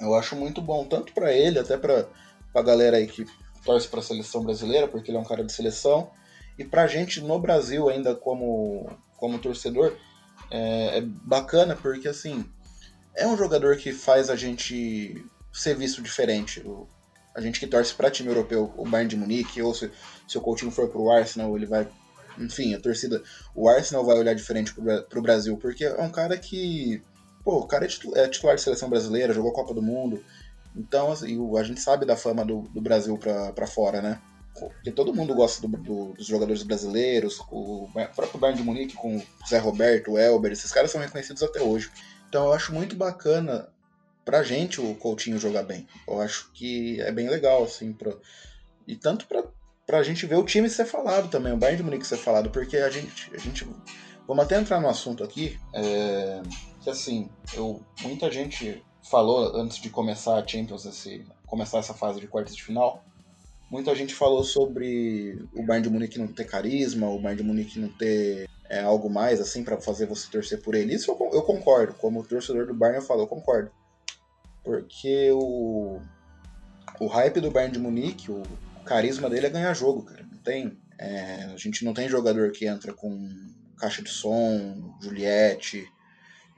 eu 0.01 0.15
acho 0.15 0.35
muito 0.35 0.61
bom, 0.61 0.85
tanto 0.85 1.12
para 1.12 1.33
ele, 1.33 1.59
até 1.59 1.77
para 1.77 2.09
a 2.55 2.62
galera 2.62 2.97
aí 2.97 3.07
que 3.07 3.25
torce 3.65 3.87
para 3.88 4.01
a 4.01 4.03
seleção 4.03 4.43
brasileira, 4.43 4.88
porque 4.88 5.11
ele 5.11 5.19
é 5.19 5.21
um 5.21 5.25
cara 5.25 5.45
de 5.45 5.53
seleção, 5.53 6.11
e 6.62 6.64
para 6.64 6.85
a 6.85 6.87
gente 6.87 7.20
no 7.20 7.38
Brasil 7.40 7.88
ainda 7.88 8.14
como, 8.14 8.88
como 9.16 9.38
torcedor, 9.38 9.96
é, 10.51 10.98
é 10.98 11.01
bacana 11.01 11.75
porque 11.75 12.09
assim, 12.09 12.44
é 13.16 13.27
um 13.27 13.37
jogador 13.37 13.77
que 13.77 13.92
faz 13.92 14.31
a 14.31 14.37
gente 14.37 15.25
ser 15.53 15.77
visto 15.77 16.01
diferente. 16.01 16.61
O, 16.61 16.88
a 17.35 17.40
gente 17.40 17.59
que 17.59 17.66
torce 17.66 17.94
para 17.94 18.11
time 18.11 18.29
europeu, 18.29 18.72
o 18.77 18.88
Bayern 18.88 19.09
de 19.09 19.16
Munique, 19.16 19.61
ou 19.61 19.75
se, 19.75 19.90
se 20.29 20.38
o 20.38 20.40
Coutinho 20.40 20.70
for 20.70 20.88
pro 20.88 21.11
Arsenal, 21.11 21.57
ele 21.57 21.66
vai 21.66 21.88
enfim, 22.38 22.75
a 22.75 22.81
torcida, 22.81 23.22
o 23.55 23.68
Arsenal 23.68 24.07
vai 24.07 24.16
olhar 24.16 24.35
diferente 24.35 24.72
pro, 24.72 25.03
pro 25.03 25.20
Brasil, 25.20 25.57
porque 25.59 25.85
é 25.85 26.01
um 26.01 26.11
cara 26.11 26.38
que, 26.38 27.03
pô, 27.44 27.59
o 27.59 27.66
cara 27.66 27.85
é 27.85 27.88
titular, 27.88 28.25
é 28.25 28.29
titular 28.29 28.57
de 28.57 28.62
seleção 28.62 28.88
brasileira, 28.88 29.35
jogou 29.35 29.53
Copa 29.53 29.75
do 29.75 29.83
Mundo, 29.83 30.25
então 30.75 31.12
assim, 31.12 31.38
a 31.59 31.62
gente 31.62 31.81
sabe 31.81 32.07
da 32.07 32.16
fama 32.16 32.42
do, 32.42 32.62
do 32.62 32.81
Brasil 32.81 33.18
pra 33.18 33.66
fora, 33.66 34.01
né? 34.01 34.18
Porque 34.59 34.91
todo 34.91 35.15
mundo 35.15 35.35
gosta 35.35 35.67
do, 35.67 35.77
do, 35.77 36.12
dos 36.12 36.27
jogadores 36.27 36.62
brasileiros, 36.62 37.41
o 37.51 37.88
próprio 38.15 38.38
Bayern 38.38 38.61
de 38.61 38.67
Munique 38.67 38.95
com 38.95 39.17
o 39.17 39.23
Zé 39.49 39.59
Roberto, 39.59 40.12
o 40.12 40.19
Elber, 40.19 40.53
esses 40.53 40.71
caras 40.71 40.91
são 40.91 41.01
reconhecidos 41.01 41.43
até 41.43 41.61
hoje. 41.61 41.91
Então 42.29 42.47
eu 42.47 42.53
acho 42.53 42.73
muito 42.73 42.95
bacana 42.95 43.69
pra 44.25 44.43
gente 44.43 44.81
o 44.81 44.95
Coutinho 44.95 45.38
jogar 45.38 45.62
bem. 45.62 45.87
Eu 46.07 46.21
acho 46.21 46.51
que 46.53 47.01
é 47.01 47.11
bem 47.11 47.29
legal, 47.29 47.65
assim, 47.65 47.93
pra... 47.93 48.12
e 48.87 48.97
tanto 48.97 49.27
pra 49.27 49.43
pra 49.87 50.03
gente 50.03 50.27
ver 50.27 50.37
o 50.37 50.45
time 50.45 50.71
ser 50.71 50.87
falado 50.87 51.29
também, 51.29 51.53
o 51.53 51.57
Bayern 51.57 51.79
de 51.79 51.83
Munique 51.83 52.07
ser 52.07 52.17
falado, 52.17 52.51
porque 52.51 52.77
a 52.77 52.88
gente, 52.88 53.31
a 53.35 53.38
gente 53.38 53.69
vamos 54.27 54.45
até 54.45 54.59
entrar 54.59 54.81
no 54.81 54.88
assunto 54.88 55.25
aqui, 55.25 55.59
é, 55.75 56.41
que 56.81 56.88
assim, 56.88 57.29
eu, 57.55 57.85
muita 58.03 58.31
gente 58.31 58.83
falou 59.11 59.57
antes 59.57 59.79
de 59.79 59.91
começar 59.91 60.37
a 60.37 60.47
Champions, 60.47 60.87
esse, 60.87 61.27
começar 61.47 61.79
essa 61.79 61.93
fase 61.93 62.21
de 62.21 62.29
quartas 62.29 62.55
de 62.55 62.62
final, 62.62 63.05
muita 63.73 63.95
gente 63.95 64.15
falou 64.15 64.45
sobre 64.45 65.43
o 65.55 65.65
Bayern 65.65 65.89
de 65.89 65.91
Munique 65.91 66.19
não 66.19 66.27
ter 66.27 66.45
carisma, 66.45 67.09
o 67.09 67.19
Bayern 67.19 67.43
de 67.43 67.49
Munique 67.49 67.81
não 67.81 67.89
ter 67.89 68.47
é, 68.69 68.83
algo 68.83 69.09
mais 69.09 69.41
assim 69.41 69.65
para 69.65 69.81
fazer 69.81 70.05
você 70.05 70.31
torcer 70.31 70.61
por 70.61 70.75
ele. 70.75 70.95
Isso 70.95 71.11
eu, 71.11 71.31
eu 71.33 71.43
concordo, 71.43 71.95
como 71.95 72.23
torcedor 72.23 72.67
do 72.67 72.75
Bayern 72.75 73.01
eu 73.01 73.07
falo, 73.07 73.23
eu 73.23 73.27
concordo. 73.27 73.71
Porque 74.63 75.31
o, 75.33 75.99
o 77.01 77.07
hype 77.07 77.41
do 77.41 77.51
Bayern 77.51 77.73
de 77.73 77.79
Munique, 77.79 78.31
o, 78.31 78.43
o 78.43 78.85
carisma 78.85 79.31
dele 79.31 79.47
é 79.47 79.51
ganhar 79.51 79.73
jogo, 79.73 80.03
cara. 80.03 80.23
Não 80.31 80.39
tem, 80.43 80.79
é, 80.99 81.45
a 81.45 81.57
gente 81.57 81.83
não 81.83 81.95
tem 81.95 82.11
jogador 82.11 82.53
que 82.53 82.67
entra 82.67 82.93
com 82.93 83.27
caixa 83.79 84.03
de 84.03 84.11
som, 84.11 84.99
Juliette. 85.01 85.89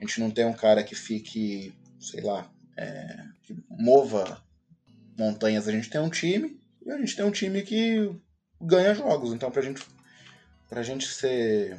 A 0.00 0.04
gente 0.04 0.18
não 0.18 0.32
tem 0.32 0.44
um 0.44 0.52
cara 0.52 0.82
que 0.82 0.96
fique, 0.96 1.72
sei 2.00 2.22
lá, 2.22 2.50
é, 2.76 3.24
que 3.44 3.56
mova 3.70 4.42
montanhas. 5.16 5.68
A 5.68 5.72
gente 5.72 5.88
tem 5.88 6.00
um 6.00 6.10
time 6.10 6.63
e 6.84 6.90
a 6.90 6.98
gente 6.98 7.16
tem 7.16 7.24
um 7.24 7.30
time 7.30 7.62
que 7.62 8.10
ganha 8.60 8.94
jogos. 8.94 9.32
Então, 9.32 9.50
pra 9.50 9.62
gente, 9.62 9.82
pra 10.68 10.82
gente 10.82 11.06
ser 11.08 11.78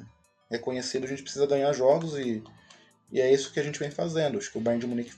reconhecido, 0.50 1.06
a 1.06 1.08
gente 1.08 1.24
precisa 1.24 1.48
ganhar 1.48 1.72
jogos 1.74 2.18
e, 2.18 2.44
e 3.12 3.22
é 3.22 3.32
isso 3.32 3.52
que 3.54 3.60
a 3.60 3.63
gente 3.63 3.80
vem 3.80 3.91
fazendo. 3.91 4.38
Acho 4.38 4.52
que 4.52 4.58
o 4.58 4.62
Bayern 4.62 4.82
de 4.82 4.88
Munique 4.88 5.13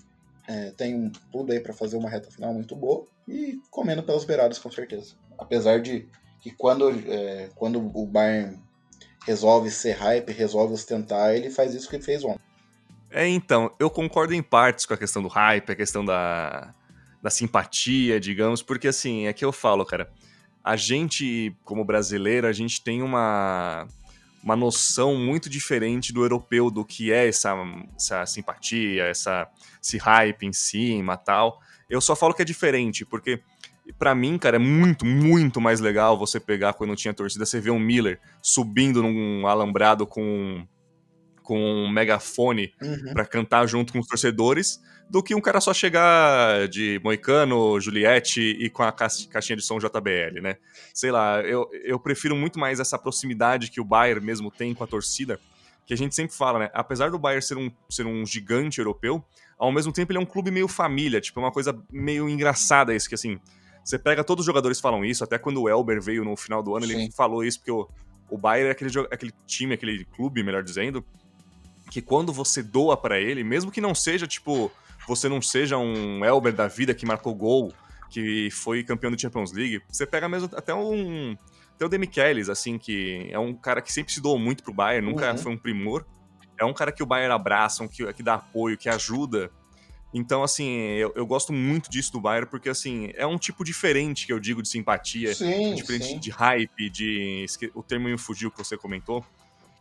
é, 0.47 0.71
tem 0.71 1.11
tudo 1.31 1.51
aí 1.51 1.59
para 1.59 1.73
fazer 1.73 1.97
uma 1.97 2.09
reta 2.09 2.31
final 2.31 2.53
muito 2.53 2.75
boa 2.75 3.05
e 3.27 3.59
comendo 3.69 4.03
pelas 4.03 4.25
beiradas, 4.25 4.59
com 4.59 4.71
certeza. 4.71 5.15
Apesar 5.37 5.81
de 5.81 6.07
que 6.41 6.51
quando, 6.51 6.89
é, 6.89 7.49
quando 7.55 7.79
o 7.79 8.05
Bayern 8.05 8.59
resolve 9.25 9.69
ser 9.69 9.93
hype, 9.93 10.31
resolve 10.31 10.73
ostentar, 10.73 11.35
ele 11.35 11.49
faz 11.49 11.73
isso 11.73 11.89
que 11.89 11.95
ele 11.97 12.03
fez 12.03 12.23
ontem. 12.23 12.39
É, 13.09 13.27
então, 13.27 13.71
eu 13.79 13.89
concordo 13.89 14.33
em 14.33 14.43
partes 14.43 14.85
com 14.85 14.93
a 14.93 14.97
questão 14.97 15.21
do 15.21 15.27
hype, 15.27 15.71
a 15.71 15.75
questão 15.75 16.03
da, 16.03 16.73
da 17.27 17.29
simpatia, 17.29 18.21
digamos, 18.21 18.61
porque 18.61 18.87
assim, 18.87 19.27
é 19.27 19.33
que 19.33 19.43
eu 19.43 19.51
falo, 19.51 19.85
cara, 19.85 20.09
a 20.63 20.77
gente, 20.77 21.53
como 21.65 21.83
brasileiro, 21.83 22.47
a 22.47 22.53
gente 22.53 22.81
tem 22.81 23.01
uma, 23.01 23.85
uma 24.41 24.55
noção 24.55 25.13
muito 25.17 25.49
diferente 25.49 26.13
do 26.13 26.23
europeu 26.23 26.71
do 26.71 26.85
que 26.85 27.11
é 27.11 27.27
essa, 27.27 27.53
essa 27.97 28.25
simpatia, 28.25 29.03
essa, 29.03 29.45
esse 29.83 29.97
hype 29.97 30.45
em 30.45 30.53
cima 30.53 31.17
tal. 31.17 31.59
Eu 31.89 31.99
só 31.99 32.15
falo 32.15 32.33
que 32.33 32.43
é 32.43 32.45
diferente, 32.45 33.03
porque 33.03 33.41
para 33.99 34.15
mim, 34.15 34.37
cara, 34.37 34.55
é 34.55 34.59
muito, 34.59 35.05
muito 35.05 35.59
mais 35.59 35.81
legal 35.81 36.17
você 36.17 36.39
pegar 36.39 36.73
quando 36.73 36.95
tinha 36.95 37.13
torcida, 37.13 37.45
você 37.45 37.59
ver 37.59 37.71
um 37.71 37.79
Miller 37.79 38.21
subindo 38.41 39.03
num 39.03 39.45
alambrado 39.45 40.07
com 40.07 40.65
com 41.47 41.57
um 41.57 41.89
megafone 41.89 42.73
uhum. 42.81 43.13
para 43.13 43.25
cantar 43.25 43.65
junto 43.67 43.93
com 43.93 43.99
os 43.99 44.05
torcedores, 44.05 44.83
do 45.09 45.23
que 45.23 45.33
um 45.33 45.39
cara 45.39 45.61
só 45.61 45.73
chegar 45.73 46.67
de 46.67 46.99
Moicano, 47.01 47.79
Juliette 47.79 48.41
e 48.41 48.69
com 48.69 48.83
a 48.83 48.91
caixinha 48.91 49.55
de 49.55 49.61
som 49.61 49.79
JBL, 49.79 50.41
né? 50.41 50.57
Sei 50.93 51.09
lá, 51.09 51.39
eu, 51.43 51.69
eu 51.85 51.97
prefiro 51.97 52.35
muito 52.35 52.59
mais 52.59 52.81
essa 52.81 52.99
proximidade 52.99 53.71
que 53.71 53.79
o 53.79 53.85
Bayern 53.85 54.19
mesmo 54.25 54.51
tem 54.51 54.73
com 54.73 54.83
a 54.83 54.87
torcida, 54.87 55.39
que 55.85 55.93
a 55.93 55.97
gente 55.97 56.13
sempre 56.13 56.35
fala, 56.35 56.59
né? 56.59 56.69
Apesar 56.73 57.11
do 57.11 57.17
Bayern 57.17 57.41
ser 57.41 57.57
um, 57.57 57.71
ser 57.89 58.05
um 58.05 58.25
gigante 58.25 58.79
europeu, 58.79 59.23
ao 59.57 59.71
mesmo 59.71 59.93
tempo 59.93 60.11
ele 60.11 60.19
é 60.19 60.21
um 60.21 60.25
clube 60.25 60.51
meio 60.51 60.67
família, 60.67 61.21
tipo, 61.21 61.39
é 61.39 61.43
uma 61.43 61.51
coisa 61.51 61.81
meio 61.89 62.27
engraçada 62.27 62.93
isso, 62.93 63.07
que 63.07 63.15
assim, 63.15 63.39
você 63.85 63.97
pega, 63.97 64.21
todos 64.21 64.41
os 64.41 64.45
jogadores 64.45 64.81
falam 64.81 65.05
isso, 65.05 65.23
até 65.23 65.37
quando 65.37 65.61
o 65.61 65.69
Elber 65.69 66.01
veio 66.01 66.25
no 66.25 66.35
final 66.35 66.61
do 66.61 66.75
ano, 66.75 66.85
Sim. 66.85 67.03
ele 67.03 67.11
falou 67.13 67.41
isso, 67.41 67.59
porque 67.59 67.71
o, 67.71 67.87
o 68.29 68.37
Bayern 68.37 68.67
é 68.67 68.71
aquele, 68.73 68.91
aquele 69.09 69.31
time, 69.45 69.73
aquele 69.75 70.03
clube, 70.03 70.43
melhor 70.43 70.61
dizendo, 70.61 71.05
que 71.89 72.01
quando 72.01 72.33
você 72.33 72.61
doa 72.61 72.97
para 72.97 73.19
ele, 73.19 73.43
mesmo 73.43 73.71
que 73.71 73.81
não 73.81 73.95
seja, 73.95 74.27
tipo, 74.27 74.71
você 75.07 75.29
não 75.29 75.41
seja 75.41 75.77
um 75.77 76.23
Elber 76.23 76.53
da 76.53 76.67
vida 76.67 76.93
que 76.93 77.05
marcou 77.05 77.33
gol, 77.33 77.73
que 78.09 78.49
foi 78.51 78.83
campeão 78.83 79.11
da 79.11 79.17
Champions 79.17 79.51
League, 79.51 79.81
você 79.89 80.05
pega 80.05 80.27
mesmo 80.27 80.49
até 80.55 80.73
um... 80.73 81.37
Até 81.75 81.85
o 81.85 81.89
Demichelis, 81.89 82.49
assim, 82.49 82.79
que 82.79 83.27
é 83.29 83.37
um 83.37 83.53
cara 83.53 83.83
que 83.83 83.93
sempre 83.93 84.11
se 84.11 84.19
doou 84.19 84.39
muito 84.39 84.63
pro 84.63 84.73
Bayern, 84.73 85.07
nunca 85.07 85.31
uhum. 85.31 85.37
foi 85.37 85.51
um 85.51 85.57
primor, 85.57 86.03
é 86.59 86.65
um 86.65 86.73
cara 86.73 86.91
que 86.91 87.03
o 87.03 87.05
Bayern 87.05 87.31
abraça, 87.31 87.83
um 87.83 87.87
que, 87.87 88.11
que 88.13 88.23
dá 88.23 88.35
apoio, 88.35 88.77
que 88.77 88.89
ajuda. 88.89 89.51
Então, 90.13 90.41
assim, 90.41 90.67
eu, 90.67 91.13
eu, 91.15 91.27
gosto 91.27 91.53
muito 91.53 91.89
disso 91.89 92.11
do 92.11 92.19
Bayern, 92.19 92.49
porque, 92.49 92.69
assim, 92.69 93.11
é 93.13 93.27
um 93.27 93.37
tipo 93.37 93.63
diferente 93.63 94.25
que 94.25 94.33
eu 94.33 94.39
digo 94.39 94.63
de 94.63 94.69
simpatia, 94.69 95.35
sim, 95.35 95.75
diferente 95.75 96.07
sim. 96.07 96.19
de 96.19 96.31
hype, 96.31 96.89
de. 96.89 97.45
O 97.75 97.83
termo 97.83 98.17
fugiu 98.17 98.49
que 98.49 98.57
você 98.57 98.75
comentou. 98.75 99.23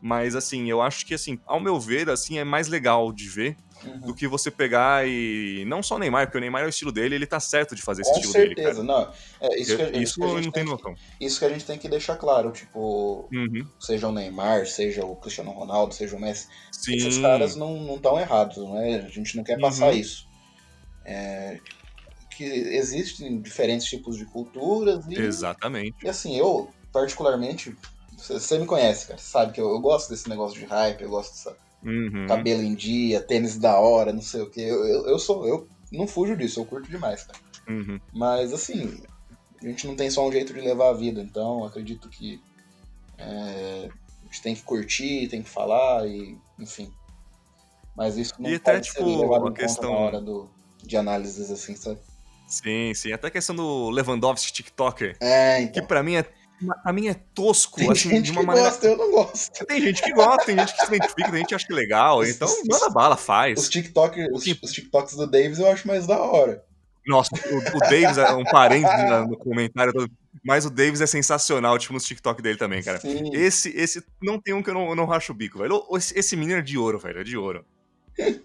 Mas, 0.07 0.37
assim, 0.37 0.71
eu 0.71 0.81
acho 0.81 1.05
que, 1.05 1.15
assim, 1.15 1.37
ao 1.45 1.59
meu 1.59 1.81
ver, 1.81 2.09
assim, 2.09 2.39
é 2.39 2.45
mais 2.45 2.69
legal 2.69 3.13
de 3.13 3.29
ver 3.29 3.57
uhum. 3.85 3.99
do 4.03 4.15
que 4.15 4.29
você 4.29 4.53
pegar 4.53 5.05
e. 5.05 5.65
Não 5.67 5.83
só 5.83 5.97
o 5.97 5.99
Neymar, 5.99 6.27
porque 6.27 6.39
o 6.39 6.41
Neymar 6.41 6.63
é 6.63 6.67
o 6.67 6.69
estilo 6.69 6.93
dele, 6.93 7.17
ele 7.17 7.27
tá 7.27 7.41
certo 7.41 7.75
de 7.75 7.83
fazer 7.83 8.03
esse 8.03 8.13
Com 8.13 8.17
estilo 8.19 8.33
certeza. 8.33 8.75
dele. 8.75 8.87
Não, 8.87 9.13
é, 9.41 9.61
isso, 9.61 9.77
que 9.77 9.83
a, 9.83 9.91
isso, 9.91 9.99
isso 9.99 10.21
que 10.21 10.25
a 10.25 10.29
gente 10.29 10.45
não 10.45 10.53
tem 10.53 10.65
tenho 10.65 10.77
que, 10.77 10.85
noção. 10.85 10.95
Isso 11.21 11.39
que 11.41 11.45
a 11.45 11.49
gente 11.49 11.65
tem 11.65 11.77
que 11.77 11.89
deixar 11.89 12.15
claro, 12.15 12.53
tipo, 12.53 13.29
uhum. 13.33 13.67
seja 13.81 14.07
o 14.07 14.13
Neymar, 14.13 14.65
seja 14.69 15.05
o 15.05 15.17
Cristiano 15.17 15.51
Ronaldo, 15.51 15.93
seja 15.93 16.15
o 16.15 16.21
Messi, 16.21 16.47
Sim. 16.71 16.95
esses 16.95 17.19
caras 17.19 17.57
não 17.57 17.97
estão 17.97 18.17
errados, 18.17 18.59
né? 18.59 19.05
A 19.05 19.09
gente 19.09 19.37
não 19.37 19.43
quer 19.43 19.59
passar 19.59 19.87
Uhum. 19.87 19.99
isso. 19.99 20.29
É, 21.05 21.59
que 22.37 22.45
existem 22.45 23.41
diferentes 23.41 23.89
tipos 23.89 24.17
de 24.17 24.25
culturas 24.27 25.05
e, 25.09 25.19
Exatamente. 25.19 25.97
e 26.05 26.09
assim, 26.09 26.37
eu 26.37 26.71
particularmente, 26.93 27.77
você, 28.17 28.59
me 28.59 28.67
conhece, 28.67 29.07
cara, 29.07 29.19
você 29.19 29.27
sabe 29.31 29.53
que 29.53 29.61
eu, 29.61 29.69
eu 29.71 29.81
gosto 29.81 30.09
desse 30.11 30.29
negócio 30.29 30.59
de 30.59 30.65
hype, 30.65 31.03
eu 31.03 31.11
gosto 31.11 31.33
dessa 31.33 31.57
Uhum. 31.85 32.27
cabelo 32.27 32.63
em 32.63 32.75
dia, 32.75 33.21
tênis 33.21 33.57
da 33.59 33.79
hora, 33.79 34.13
não 34.13 34.23
sei 34.23 34.41
o 34.43 34.51
que. 34.51 34.61
Eu, 34.61 34.85
eu, 34.87 35.07
eu 35.09 35.19
sou, 35.19 35.47
eu 35.47 35.69
não 35.93 36.09
fujo 36.09 36.37
disso, 36.37 36.59
eu 36.61 36.65
curto 36.65 36.91
demais, 36.91 37.23
cara. 37.25 37.39
Uhum. 37.69 38.01
Mas 38.13 38.53
assim, 38.53 39.03
a 39.63 39.67
gente 39.67 39.87
não 39.87 39.95
tem 39.95 40.11
só 40.11 40.27
um 40.27 40.33
jeito 40.33 40.53
de 40.53 40.61
levar 40.61 40.89
a 40.91 40.95
vida, 40.95 41.21
então 41.21 41.65
acredito 41.65 42.09
que 42.09 42.41
é, 43.19 43.91
a 44.23 44.25
gente 44.27 44.43
tem 44.43 44.55
que 44.55 44.63
curtir, 44.63 45.29
tem 45.29 45.43
que 45.43 45.49
falar 45.49 46.07
e, 46.09 46.37
enfim. 46.59 46.93
Mas 47.97 48.17
isso 48.17 48.35
não 48.39 48.51
E 48.51 48.55
até, 48.57 48.73
pode 48.73 48.87
tipo, 48.89 48.99
ser 48.99 49.17
levado 49.17 49.49
em 49.49 49.53
questão- 49.55 49.85
conta 49.85 49.97
na 50.01 50.07
hora 50.07 50.21
do, 50.21 50.51
de 50.83 50.97
análises 50.97 51.51
assim, 51.51 51.77
sabe? 51.77 52.01
Sim, 52.49 52.93
sim. 52.95 53.13
Até 53.13 53.29
a 53.29 53.31
questão 53.31 53.55
do 53.57 53.91
Lewandowski 53.91 54.53
TikToker, 54.53 55.17
É, 55.21 55.59
que 55.67 55.79
então. 55.79 55.87
pra 55.87 56.03
mim 56.03 56.17
é, 56.17 56.25
pra 56.83 56.93
mim 56.93 57.09
é 57.09 57.15
tosco, 57.15 57.79
Tem 57.79 57.91
assim, 57.91 58.09
gente 58.11 58.25
de 58.27 58.31
uma 58.33 58.41
que 58.41 58.47
maneira. 58.47 58.71
gosta, 58.71 58.87
eu 58.87 58.97
não 58.97 59.11
gosto. 59.11 59.67
Tem 59.67 59.81
gente 59.81 60.03
que 60.03 60.13
gosta, 60.13 60.45
tem 60.47 60.59
gente 60.59 60.73
que 60.75 60.81
se 60.81 60.87
identifica, 60.95 61.31
tem 61.31 61.39
gente 61.41 61.49
que 61.49 61.55
acha 61.55 61.67
que 61.67 61.73
é 61.73 61.77
legal. 61.77 62.19
Os- 62.21 62.29
Então, 62.31 62.49
os- 62.49 62.63
manda 62.67 62.91
bala, 62.91 63.15
Os, 63.15 63.21
faz. 63.23 63.69
TikTok, 63.69 64.29
os, 64.33 64.43
Sim. 64.45 64.59
os 64.63 64.73
TikToks 64.73 65.17
do 65.17 65.27
Davis 65.27 65.59
eu 65.59 65.71
acho 65.71 65.87
mais 65.87 66.07
da 66.07 66.19
hora. 66.21 66.65
Nossa, 67.07 67.31
o, 67.51 67.77
o 67.77 67.79
Davis 67.81 68.19
é 68.19 68.33
um 68.33 68.43
parente 68.45 68.89
no 69.29 69.37
comentário, 69.39 69.93
todo, 69.93 70.11
mas 70.45 70.65
o 70.67 70.71
Davis 70.71 71.01
é 71.01 71.07
sensacional, 71.07 71.79
tipo, 71.79 71.93
nos 71.95 72.05
TikTok 72.05 72.43
dele 72.43 72.59
também, 72.59 72.83
cara. 72.83 72.99
Sim. 73.01 73.31
Esse, 73.33 73.69
esse 73.77 74.03
não 74.21 74.41
tem 74.41 74.53
um 74.55 74.63
que 74.63 74.71
eu 74.71 74.75
não, 74.75 74.89
eu 74.89 74.97
não 74.97 75.07
racho 75.07 75.31
o 75.33 75.35
bico, 75.35 75.59
velho. 75.59 75.87
Esse, 75.93 76.19
esse 76.19 76.35
menino 76.37 76.59
é 76.59 76.63
de 76.63 76.77
ouro, 76.77 76.99
velho, 76.99 77.21
é 77.21 77.25
de 77.25 77.37
ouro. 77.37 77.65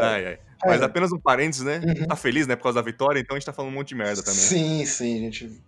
Ai, 0.00 0.26
ai. 0.26 0.38
Mas 0.64 0.80
É. 0.80 0.84
apenas 0.84 1.12
um 1.12 1.20
parênteses, 1.20 1.64
né? 1.64 1.80
Uhum. 1.84 2.06
Tá 2.06 2.16
feliz, 2.16 2.46
né, 2.48 2.56
por 2.56 2.64
causa 2.64 2.76
da 2.76 2.82
vitória, 2.84 3.20
então 3.20 3.36
a 3.36 3.38
gente 3.38 3.46
tá 3.46 3.52
falando 3.52 3.70
um 3.70 3.74
monte 3.76 3.88
de 3.90 3.94
merda 3.94 4.22
também. 4.22 4.40
Sim, 4.40 4.84
sim, 4.84 5.18
a 5.18 5.20
gente 5.20 5.62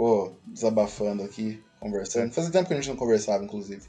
ficou 0.00 0.34
desabafando 0.46 1.22
aqui, 1.22 1.62
conversando. 1.78 2.32
Fazia 2.32 2.50
tempo 2.50 2.68
que 2.68 2.72
a 2.72 2.76
gente 2.76 2.88
não 2.88 2.96
conversava, 2.96 3.44
inclusive. 3.44 3.86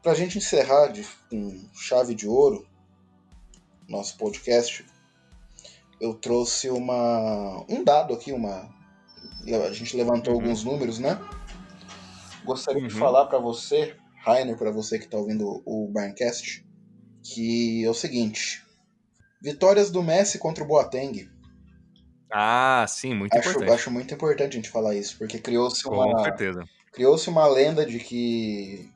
Pra 0.00 0.14
gente 0.14 0.38
encerrar 0.38 0.86
de, 0.86 1.04
com 1.28 1.68
chave 1.74 2.14
de 2.14 2.28
ouro 2.28 2.64
nosso 3.88 4.16
podcast, 4.16 4.86
eu 6.00 6.14
trouxe 6.14 6.70
uma 6.70 7.64
um 7.68 7.82
dado 7.82 8.14
aqui, 8.14 8.30
uma 8.32 8.72
a 9.68 9.72
gente 9.72 9.96
levantou 9.96 10.34
Uhum. 10.34 10.40
alguns 10.40 10.62
números, 10.62 10.98
né? 11.00 11.18
Gostaria 12.44 12.86
de 12.86 12.94
Uhum. 12.94 13.00
falar 13.00 13.26
pra 13.26 13.38
você, 13.40 13.96
Rainer, 14.24 14.56
pra 14.56 14.70
você 14.70 15.00
que 15.00 15.08
tá 15.08 15.18
ouvindo 15.18 15.60
o 15.66 15.88
Barncast, 15.92 16.64
que 17.24 17.84
é 17.84 17.90
o 17.90 17.94
seguinte: 17.94 18.64
vitórias 19.42 19.90
do 19.90 20.00
Messi 20.00 20.38
contra 20.38 20.62
o 20.62 20.66
Boateng. 20.66 21.28
Ah, 22.32 22.84
sim, 22.88 23.14
muito 23.14 23.36
Acho, 23.36 23.50
importante. 23.50 23.72
acho 23.72 23.90
muito 23.90 24.14
importante 24.14 24.52
a 24.52 24.56
gente 24.56 24.70
falar 24.70 24.94
isso, 24.94 25.16
porque 25.18 25.38
criou-se 25.38 25.86
uma, 25.86 26.14
criou-se 26.92 27.28
uma 27.28 27.46
lenda 27.46 27.84
de 27.84 27.98
que 27.98 28.88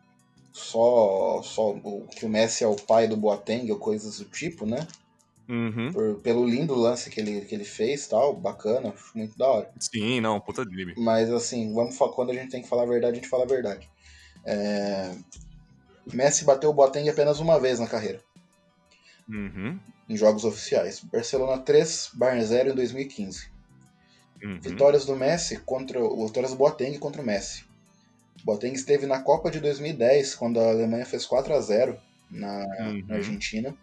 só, 0.53 1.43
só 1.43 1.71
o, 1.71 2.07
que 2.09 2.25
o 2.25 2.29
Messi 2.29 2.65
é 2.65 2.67
o 2.67 2.77
pai 2.77 3.09
do 3.09 3.17
Boateng 3.17 3.71
ou 3.71 3.79
coisas 3.79 4.19
do 4.19 4.25
tipo, 4.27 4.65
né? 4.65 4.87
Uhum. 5.49 5.93
Por- 5.93 6.21
pelo 6.21 6.47
lindo 6.47 6.75
lance 6.75 7.11
que 7.11 7.21
ele, 7.21 7.43
que 7.43 7.55
ele 7.55 7.65
fez 7.65 8.07
tal, 8.07 8.35
bacana, 8.35 8.91
acho 8.91 9.17
muito 9.17 9.37
da 9.37 9.47
hora. 9.49 9.71
Sim, 9.79 10.21
não, 10.21 10.41
puta 10.41 10.65
drible. 10.65 10.95
Mas 10.97 11.31
assim, 11.31 11.73
vamos 11.75 11.97
quando 11.97 12.31
a 12.31 12.35
gente 12.35 12.51
tem 12.51 12.63
que 12.63 12.69
falar 12.69 12.85
a 12.85 12.87
verdade, 12.87 13.13
a 13.13 13.17
gente 13.17 13.29
fala 13.29 13.45
a 13.45 13.49
verdade. 13.49 13.89
É, 14.47 15.15
Messi 16.13 16.45
bateu 16.45 16.71
o 16.71 16.75
Boateng 16.75 17.09
apenas 17.09 17.41
uma 17.41 17.59
vez 17.59 17.79
na 17.79 17.87
carreira, 17.87 18.21
Uhum. 19.29 19.79
em 20.09 20.17
jogos 20.17 20.45
oficiais. 20.45 21.01
Barcelona 21.01 21.63
3, 21.63 22.11
Bayern 22.15 22.45
0 22.45 22.71
em 22.71 22.75
2015. 22.75 23.49
Uhum. 24.43 24.61
Vitórias 24.61 25.05
do 25.07 25.17
Messi 25.17 25.59
contra. 25.61 25.99
Vitórias 26.01 26.51
do 26.53 26.57
Boateng 26.59 26.99
contra 26.99 27.23
o 27.23 27.25
Messi. 27.25 27.65
Boateng 28.45 28.75
esteve 28.75 29.07
na 29.07 29.23
Copa 29.23 29.51
de 29.51 29.61
2010, 29.61 30.35
quando 30.35 30.61
a 30.61 30.69
Alemanha 30.69 31.07
fez 31.07 31.25
4 31.25 31.55
a 31.55 31.61
0 31.61 31.99
na, 32.31 32.67
Uhum. 32.81 33.05
na 33.07 33.15
Argentina. 33.17 33.75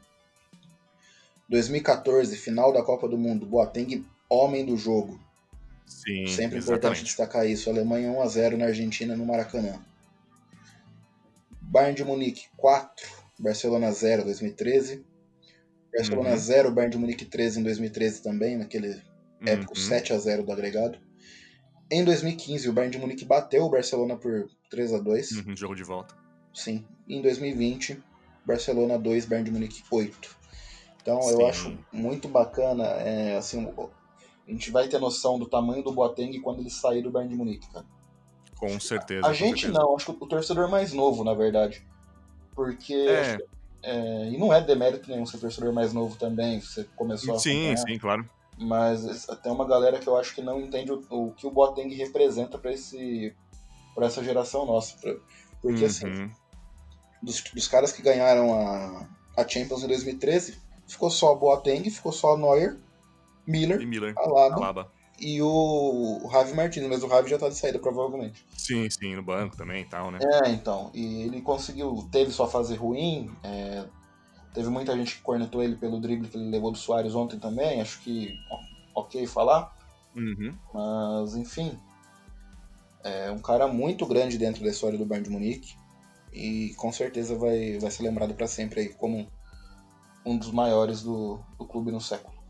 2014, 1.50 2.36
final 2.38 2.72
da 2.72 2.84
Copa 2.84 3.08
do 3.08 3.18
Mundo. 3.18 3.46
Boateng, 3.46 4.06
homem 4.30 4.66
do 4.66 4.78
jogo. 4.78 5.20
Sim, 5.86 6.26
Sempre 6.28 6.60
importante 6.60 7.00
exatamente. 7.00 7.04
destacar 7.04 7.46
isso. 7.50 7.70
Alemanha 7.70 8.12
1 8.12 8.22
a 8.22 8.28
0 8.28 8.58
na 8.58 8.66
Argentina 8.66 9.16
no 9.16 9.26
Maracanã. 9.26 9.84
Bayern 11.62 11.96
de 11.96 12.04
Munique 12.06 12.46
4, 12.58 13.06
Barcelona 13.40 13.92
0 13.92 14.24
2013. 14.24 15.04
Barcelona 15.94 16.30
Uhum. 16.32 16.38
0, 16.38 16.72
Bayern 16.72 16.92
de 16.92 16.98
Munique 16.98 17.26
13 17.26 17.60
em 17.60 17.64
2013 17.64 18.24
também, 18.24 18.58
naquele 18.58 19.02
épico 19.46 19.74
Uhum. 19.76 19.82
7 19.82 20.14
a 20.14 20.18
0 20.18 20.44
do 20.44 20.52
agregado. 20.52 20.98
Em 21.92 22.04
2015, 22.06 22.70
o 22.70 22.74
Bayern 22.74 22.92
de 22.92 22.98
Munique 23.02 23.26
bateu 23.26 23.64
o 23.66 23.70
Barcelona 23.70 24.16
por 24.16 24.48
3 24.70 24.94
a 24.94 25.00
2 25.00 25.32
Uhum, 25.32 25.56
jogo 25.56 25.76
de 25.76 25.84
volta. 25.84 26.16
Sim. 26.54 26.86
Em 27.08 27.22
2020, 27.22 28.02
Barcelona 28.46 28.98
2, 28.98 29.26
Bayern 29.26 29.46
de 29.50 29.52
Munique 29.52 29.84
8. 29.92 30.38
Então 31.02 31.20
eu 31.30 31.38
Sim. 31.38 31.46
acho 31.50 31.78
muito 31.92 32.28
bacana, 32.28 32.86
é, 32.86 33.36
assim, 33.38 33.68
a 34.48 34.52
gente 34.52 34.72
vai 34.72 34.88
ter 34.88 35.00
noção 35.00 35.38
do 35.40 35.48
tamanho 35.50 35.84
do 35.84 35.92
Boateng 35.92 36.40
quando 36.42 36.60
ele 36.60 36.70
sair 36.70 37.02
do 37.02 37.12
Bayern 37.12 37.34
de 37.34 37.38
Munique, 37.38 37.70
cara. 37.72 37.86
Com 38.58 38.80
certeza. 38.80 39.26
A 39.26 39.30
com 39.30 39.34
gente 39.34 39.62
certeza. 39.64 39.74
não, 39.84 39.96
acho 39.96 40.14
que 40.14 40.24
o 40.24 40.28
torcedor 40.28 40.70
mais 40.70 40.94
novo, 40.94 41.24
na 41.24 41.34
verdade. 41.34 41.84
Porque. 42.56 42.94
É. 42.94 43.38
é, 43.84 44.30
e 44.30 44.38
não 44.38 44.54
é 44.54 44.62
demérito 44.62 45.10
nenhum 45.10 45.26
ser 45.26 45.40
torcedor 45.40 45.74
mais 45.74 45.94
novo 45.94 46.16
também, 46.18 46.60
você 46.62 46.84
começou 46.96 47.36
a 47.36 47.40
Sim, 47.40 47.76
sim, 47.78 47.98
claro. 47.98 48.28
Mas 48.58 49.26
tem 49.42 49.52
uma 49.52 49.66
galera 49.68 49.98
que 50.00 50.08
eu 50.08 50.18
acho 50.18 50.36
que 50.36 50.42
não 50.42 50.60
entende 50.62 50.92
o, 50.92 51.04
o 51.10 51.32
que 51.34 51.48
o 51.48 51.52
Boateng 51.52 51.94
representa 51.96 52.58
pra 52.58 52.72
esse 52.72 53.34
para 53.96 54.06
essa 54.06 54.24
geração 54.24 54.66
nossa. 54.66 54.96
pra- 54.98 55.16
porque 55.62 55.86
assim, 55.86 56.06
Uhum. 56.08 56.32
dos, 57.22 57.42
dos 57.54 57.68
caras 57.68 57.92
que 57.92 58.02
ganharam 58.02 58.54
a, 58.54 59.08
a 59.38 59.48
Champions 59.48 59.84
em 59.84 59.88
2013, 59.88 60.58
ficou 60.88 61.10
só 61.10 61.34
Boateng, 61.36 61.90
ficou 61.90 62.12
só 62.12 62.38
Neuer, 62.38 62.78
Miller, 63.48 63.82
E 63.82 63.86
Miller. 63.86 64.14
Alaba 64.18 64.56
Alaba. 64.56 64.92
E 65.22 65.42
o, 65.42 66.20
o 66.24 66.30
Javi 66.32 66.54
Martins, 66.54 66.88
mas 66.88 67.04
o 67.04 67.08
Javi 67.08 67.30
já 67.30 67.38
tá 67.38 67.48
de 67.48 67.56
saída 67.56 67.78
provavelmente. 67.78 68.44
Sim, 68.58 68.90
sim, 68.90 69.16
no 69.16 69.22
banco 69.22 69.56
também 69.56 69.84
e 69.84 69.86
tal, 69.86 70.10
né? 70.10 70.18
É, 70.44 70.50
então, 70.50 70.90
e 70.94 71.22
ele 71.22 71.42
conseguiu, 71.42 72.10
teve 72.12 72.32
sua 72.32 72.48
fase 72.48 72.76
ruim, 72.76 73.30
é, 73.44 73.86
teve 74.54 74.70
muita 74.70 74.98
gente 74.98 75.18
que 75.18 75.22
cornetou 75.22 75.64
ele 75.64 75.76
pelo 75.76 76.02
drible 76.02 76.28
que 76.28 76.36
ele 76.36 76.50
levou 76.50 76.72
do 76.72 76.78
Soares 76.78 77.14
ontem 77.14 77.38
também, 77.40 77.80
acho 77.82 78.02
que 78.02 78.34
ok 78.96 79.26
falar, 79.28 79.78
Uhum. 80.16 80.54
mas 80.74 81.36
enfim, 81.36 81.78
é 83.04 83.32
um 83.32 83.40
cara 83.40 83.68
muito 83.68 84.06
grande 84.06 84.38
dentro 84.38 84.64
da 84.64 84.70
história 84.70 84.98
do 84.98 85.06
Bayern 85.06 85.28
de 85.28 85.34
Munique 85.34 85.76
e 86.34 86.74
com 86.78 86.92
certeza 86.92 87.36
vai, 87.38 87.78
vai 87.78 87.92
ser 87.92 88.04
lembrado 88.04 88.34
para 88.34 88.48
sempre 88.48 88.82
aí 88.82 88.90
como 88.90 89.28
um 90.26 90.38
dos 90.38 90.52
maiores 90.52 91.02
do, 91.02 91.40
do 91.58 91.66
clube 91.66 91.92
no 91.92 92.02
século. 92.02 92.41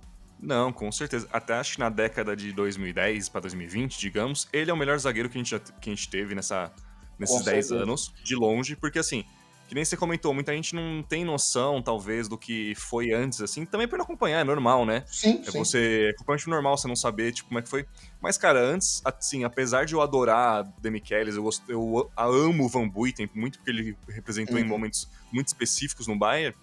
Não, 0.42 0.74
com 0.74 0.92
certeza. 0.92 1.28
Até 1.32 1.54
acho 1.54 1.74
que 1.74 1.80
na 1.80 1.90
década 1.90 2.36
de 2.36 2.52
2010 2.52 3.30
pra 3.30 3.40
2020, 3.42 4.00
digamos, 4.00 4.48
ele 4.52 4.72
é 4.72 4.74
o 4.74 4.78
melhor 4.78 4.98
zagueiro 4.98 5.30
que 5.30 5.38
a 5.38 5.40
gente, 5.40 5.52
já- 5.52 5.60
que 5.60 5.90
a 5.90 5.94
gente 5.94 6.10
teve 6.10 6.34
nessa, 6.34 6.72
nesses 7.20 7.38
Com 7.38 7.44
10 7.44 7.68
certeza. 7.68 7.84
anos, 7.84 8.12
de 8.24 8.36
longe, 8.36 8.76
porque 8.76 8.98
assim, 8.98 9.24
que 9.68 9.76
nem 9.76 9.86
você 9.86 9.96
comentou, 9.96 10.34
muita 10.34 10.52
gente 10.54 10.76
não 10.76 11.02
tem 11.04 11.24
noção, 11.24 11.82
talvez, 11.82 12.28
do 12.28 12.38
que 12.38 12.74
foi 12.76 13.14
antes, 13.14 13.40
assim, 13.40 13.66
também 13.66 13.88
por 13.88 13.98
não 13.98 14.04
acompanhar, 14.04 14.40
é 14.40 14.44
normal, 14.44 14.86
né? 14.86 15.04
Sim, 15.08 15.42
É 15.46 15.52
sim. 15.52 15.58
você. 15.60 16.08
É 16.10 16.14
completamente 16.18 16.50
normal 16.50 16.76
você 16.78 16.88
não 16.90 16.96
saber, 16.96 17.32
tipo, 17.32 17.48
como 17.48 17.60
é 17.60 17.62
que 17.62 17.70
foi. 17.70 17.86
Mas, 18.20 18.38
cara, 18.38 18.60
antes, 18.60 19.02
assim, 19.06 19.44
apesar 19.46 19.86
de 19.86 19.94
eu 19.94 20.02
adorar 20.02 20.64
Demichelis, 20.82 21.36
eu, 21.36 21.44
gosto, 21.44 21.64
eu 21.72 22.12
amo 22.18 22.66
o 22.66 22.68
Van 22.68 22.90
Buiten, 22.90 23.30
muito 23.34 23.60
porque 23.60 23.70
ele 23.72 23.96
representou 24.10 24.58
em 24.58 24.64
Uhum. 24.64 24.68
momentos 24.68 25.08
muito 25.32 25.48
específicos 25.48 26.08
no 26.08 26.18
Bayern. 26.18 26.54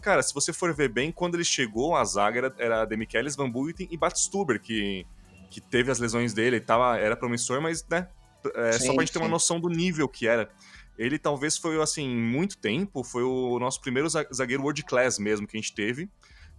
Cara, 0.00 0.22
se 0.22 0.32
você 0.32 0.52
for 0.52 0.74
ver 0.74 0.88
bem, 0.88 1.10
quando 1.10 1.34
ele 1.34 1.44
chegou, 1.44 1.96
a 1.96 2.04
zaga 2.04 2.38
era, 2.38 2.54
era 2.58 2.84
Demichelis, 2.84 3.34
Van 3.36 3.50
Buiten 3.50 3.88
e 3.90 3.96
Batstuber, 3.96 4.60
que, 4.60 5.04
que 5.50 5.60
teve 5.60 5.90
as 5.90 5.98
lesões 5.98 6.32
dele, 6.32 6.60
tava, 6.60 6.96
era 6.98 7.16
promissor, 7.16 7.60
mas, 7.60 7.84
né, 7.90 8.08
é, 8.54 8.72
só 8.72 8.78
Sim, 8.78 8.94
pra 8.94 9.04
gente 9.04 9.12
ter 9.12 9.18
uma 9.18 9.28
noção 9.28 9.60
do 9.60 9.68
nível 9.68 10.08
que 10.08 10.26
era. 10.26 10.48
Ele 10.96 11.18
talvez 11.18 11.56
foi, 11.58 11.80
assim, 11.80 12.08
muito 12.08 12.58
tempo, 12.58 13.04
foi 13.04 13.22
o 13.22 13.58
nosso 13.58 13.80
primeiro 13.80 14.08
za- 14.08 14.26
zagueiro 14.32 14.62
world 14.62 14.82
class 14.84 15.18
mesmo 15.18 15.46
que 15.46 15.56
a 15.56 15.60
gente 15.60 15.74
teve. 15.74 16.08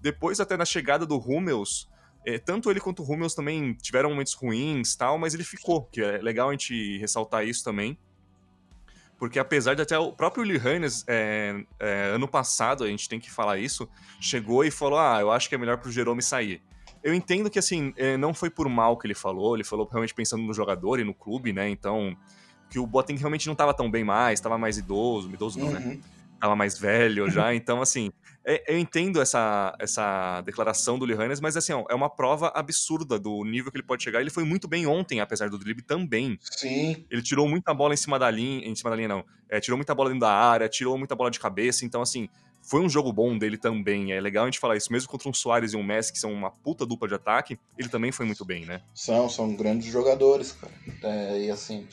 depois 0.01 0.39
até 0.39 0.55
na 0.55 0.63
chegada 0.65 1.05
do 1.05 1.17
Hummels, 1.17 1.87
é, 2.25 2.37
tanto 2.37 2.69
ele 2.71 2.79
quanto 2.79 3.03
o 3.03 3.05
Hummels 3.05 3.33
também 3.33 3.73
tiveram 3.73 4.09
momentos 4.11 4.33
ruins 4.33 4.95
tal, 4.95 5.17
mas 5.17 5.33
ele 5.33 5.43
ficou, 5.43 5.85
que 5.87 6.01
é 6.01 6.17
legal 6.19 6.49
a 6.49 6.51
gente 6.51 6.97
ressaltar 6.99 7.45
isso 7.45 7.63
também. 7.63 7.97
Porque 9.19 9.37
apesar 9.37 9.75
de 9.75 9.81
até 9.81 9.99
o 9.99 10.13
próprio 10.13 10.45
Lee 10.45 10.57
Hannes, 10.57 11.03
é, 11.05 11.61
é, 11.77 12.11
ano 12.15 12.25
passado, 12.25 12.85
a 12.85 12.87
gente 12.87 13.09
tem 13.09 13.19
que 13.19 13.29
falar 13.29 13.57
isso, 13.57 13.87
chegou 14.19 14.63
e 14.63 14.71
falou: 14.71 14.97
Ah, 14.97 15.17
eu 15.19 15.29
acho 15.29 15.49
que 15.49 15.55
é 15.55 15.57
melhor 15.57 15.77
pro 15.77 15.91
Jerome 15.91 16.21
sair. 16.21 16.61
Eu 17.03 17.13
entendo 17.13 17.49
que, 17.49 17.59
assim, 17.59 17.93
é, 17.97 18.15
não 18.15 18.33
foi 18.33 18.49
por 18.49 18.67
mal 18.69 18.97
que 18.97 19.05
ele 19.05 19.13
falou, 19.13 19.55
ele 19.55 19.63
falou 19.63 19.87
realmente 19.89 20.13
pensando 20.13 20.43
no 20.43 20.53
jogador 20.53 20.99
e 20.99 21.03
no 21.03 21.13
clube, 21.13 21.51
né? 21.51 21.69
Então, 21.69 22.15
que 22.69 22.79
o 22.79 22.87
Boateng 22.87 23.17
realmente 23.17 23.47
não 23.47 23.55
tava 23.55 23.73
tão 23.73 23.91
bem 23.91 24.03
mais, 24.03 24.39
tava 24.39 24.57
mais 24.57 24.77
idoso, 24.77 25.29
idoso 25.31 25.59
não, 25.59 25.71
né? 25.71 25.79
Uhum. 25.79 26.01
Tava 26.39 26.55
mais 26.55 26.79
velho 26.79 27.29
já, 27.29 27.53
então, 27.53 27.81
assim, 27.81 28.11
é, 28.45 28.73
eu 28.73 28.79
entendo 28.79 29.21
essa, 29.21 29.75
essa 29.79 30.41
declaração 30.41 30.97
do 30.97 31.05
Lihanes, 31.05 31.39
mas, 31.39 31.57
assim, 31.57 31.73
ó, 31.73 31.85
é 31.89 31.93
uma 31.93 32.09
prova 32.09 32.51
absurda 32.55 33.19
do 33.19 33.43
nível 33.43 33.71
que 33.71 33.77
ele 33.77 33.85
pode 33.85 34.03
chegar. 34.03 34.21
Ele 34.21 34.29
foi 34.29 34.43
muito 34.43 34.67
bem 34.67 34.87
ontem, 34.87 35.19
apesar 35.19 35.49
do 35.49 35.57
drible 35.57 35.83
também. 35.83 36.37
Sim, 36.41 37.05
Ele 37.09 37.21
tirou 37.21 37.47
muita 37.47 37.73
bola 37.73 37.93
em 37.93 37.97
cima 37.97 38.17
da 38.17 38.29
linha, 38.29 38.67
em 38.67 38.75
cima 38.75 38.89
da 38.89 38.95
linha 38.95 39.07
não, 39.07 39.25
é, 39.49 39.59
tirou 39.59 39.77
muita 39.77 39.93
bola 39.93 40.09
dentro 40.09 40.21
da 40.21 40.31
área, 40.31 40.69
tirou 40.69 40.97
muita 40.97 41.15
bola 41.15 41.29
de 41.29 41.39
cabeça, 41.39 41.85
então 41.85 42.01
assim, 42.01 42.29
foi 42.61 42.81
um 42.81 42.89
jogo 42.89 43.11
bom 43.11 43.37
dele 43.37 43.57
também, 43.57 44.11
é 44.13 44.21
legal 44.21 44.43
a 44.43 44.47
gente 44.47 44.59
falar 44.59 44.77
isso, 44.77 44.91
mesmo 44.91 45.09
contra 45.09 45.29
um 45.29 45.33
Soares 45.33 45.73
e 45.73 45.77
um 45.77 45.83
Messi, 45.83 46.13
que 46.13 46.19
são 46.19 46.31
uma 46.31 46.51
puta 46.51 46.85
dupla 46.85 47.07
de 47.07 47.15
ataque, 47.15 47.59
ele 47.77 47.89
também 47.89 48.11
foi 48.11 48.25
muito 48.25 48.45
bem, 48.45 48.65
né? 48.65 48.81
são, 48.93 49.29
são 49.29 49.55
grandes 49.55 49.91
jogadores, 49.91 50.51
cara. 50.51 50.73
É, 51.03 51.45
e 51.45 51.51
assim, 51.51 51.87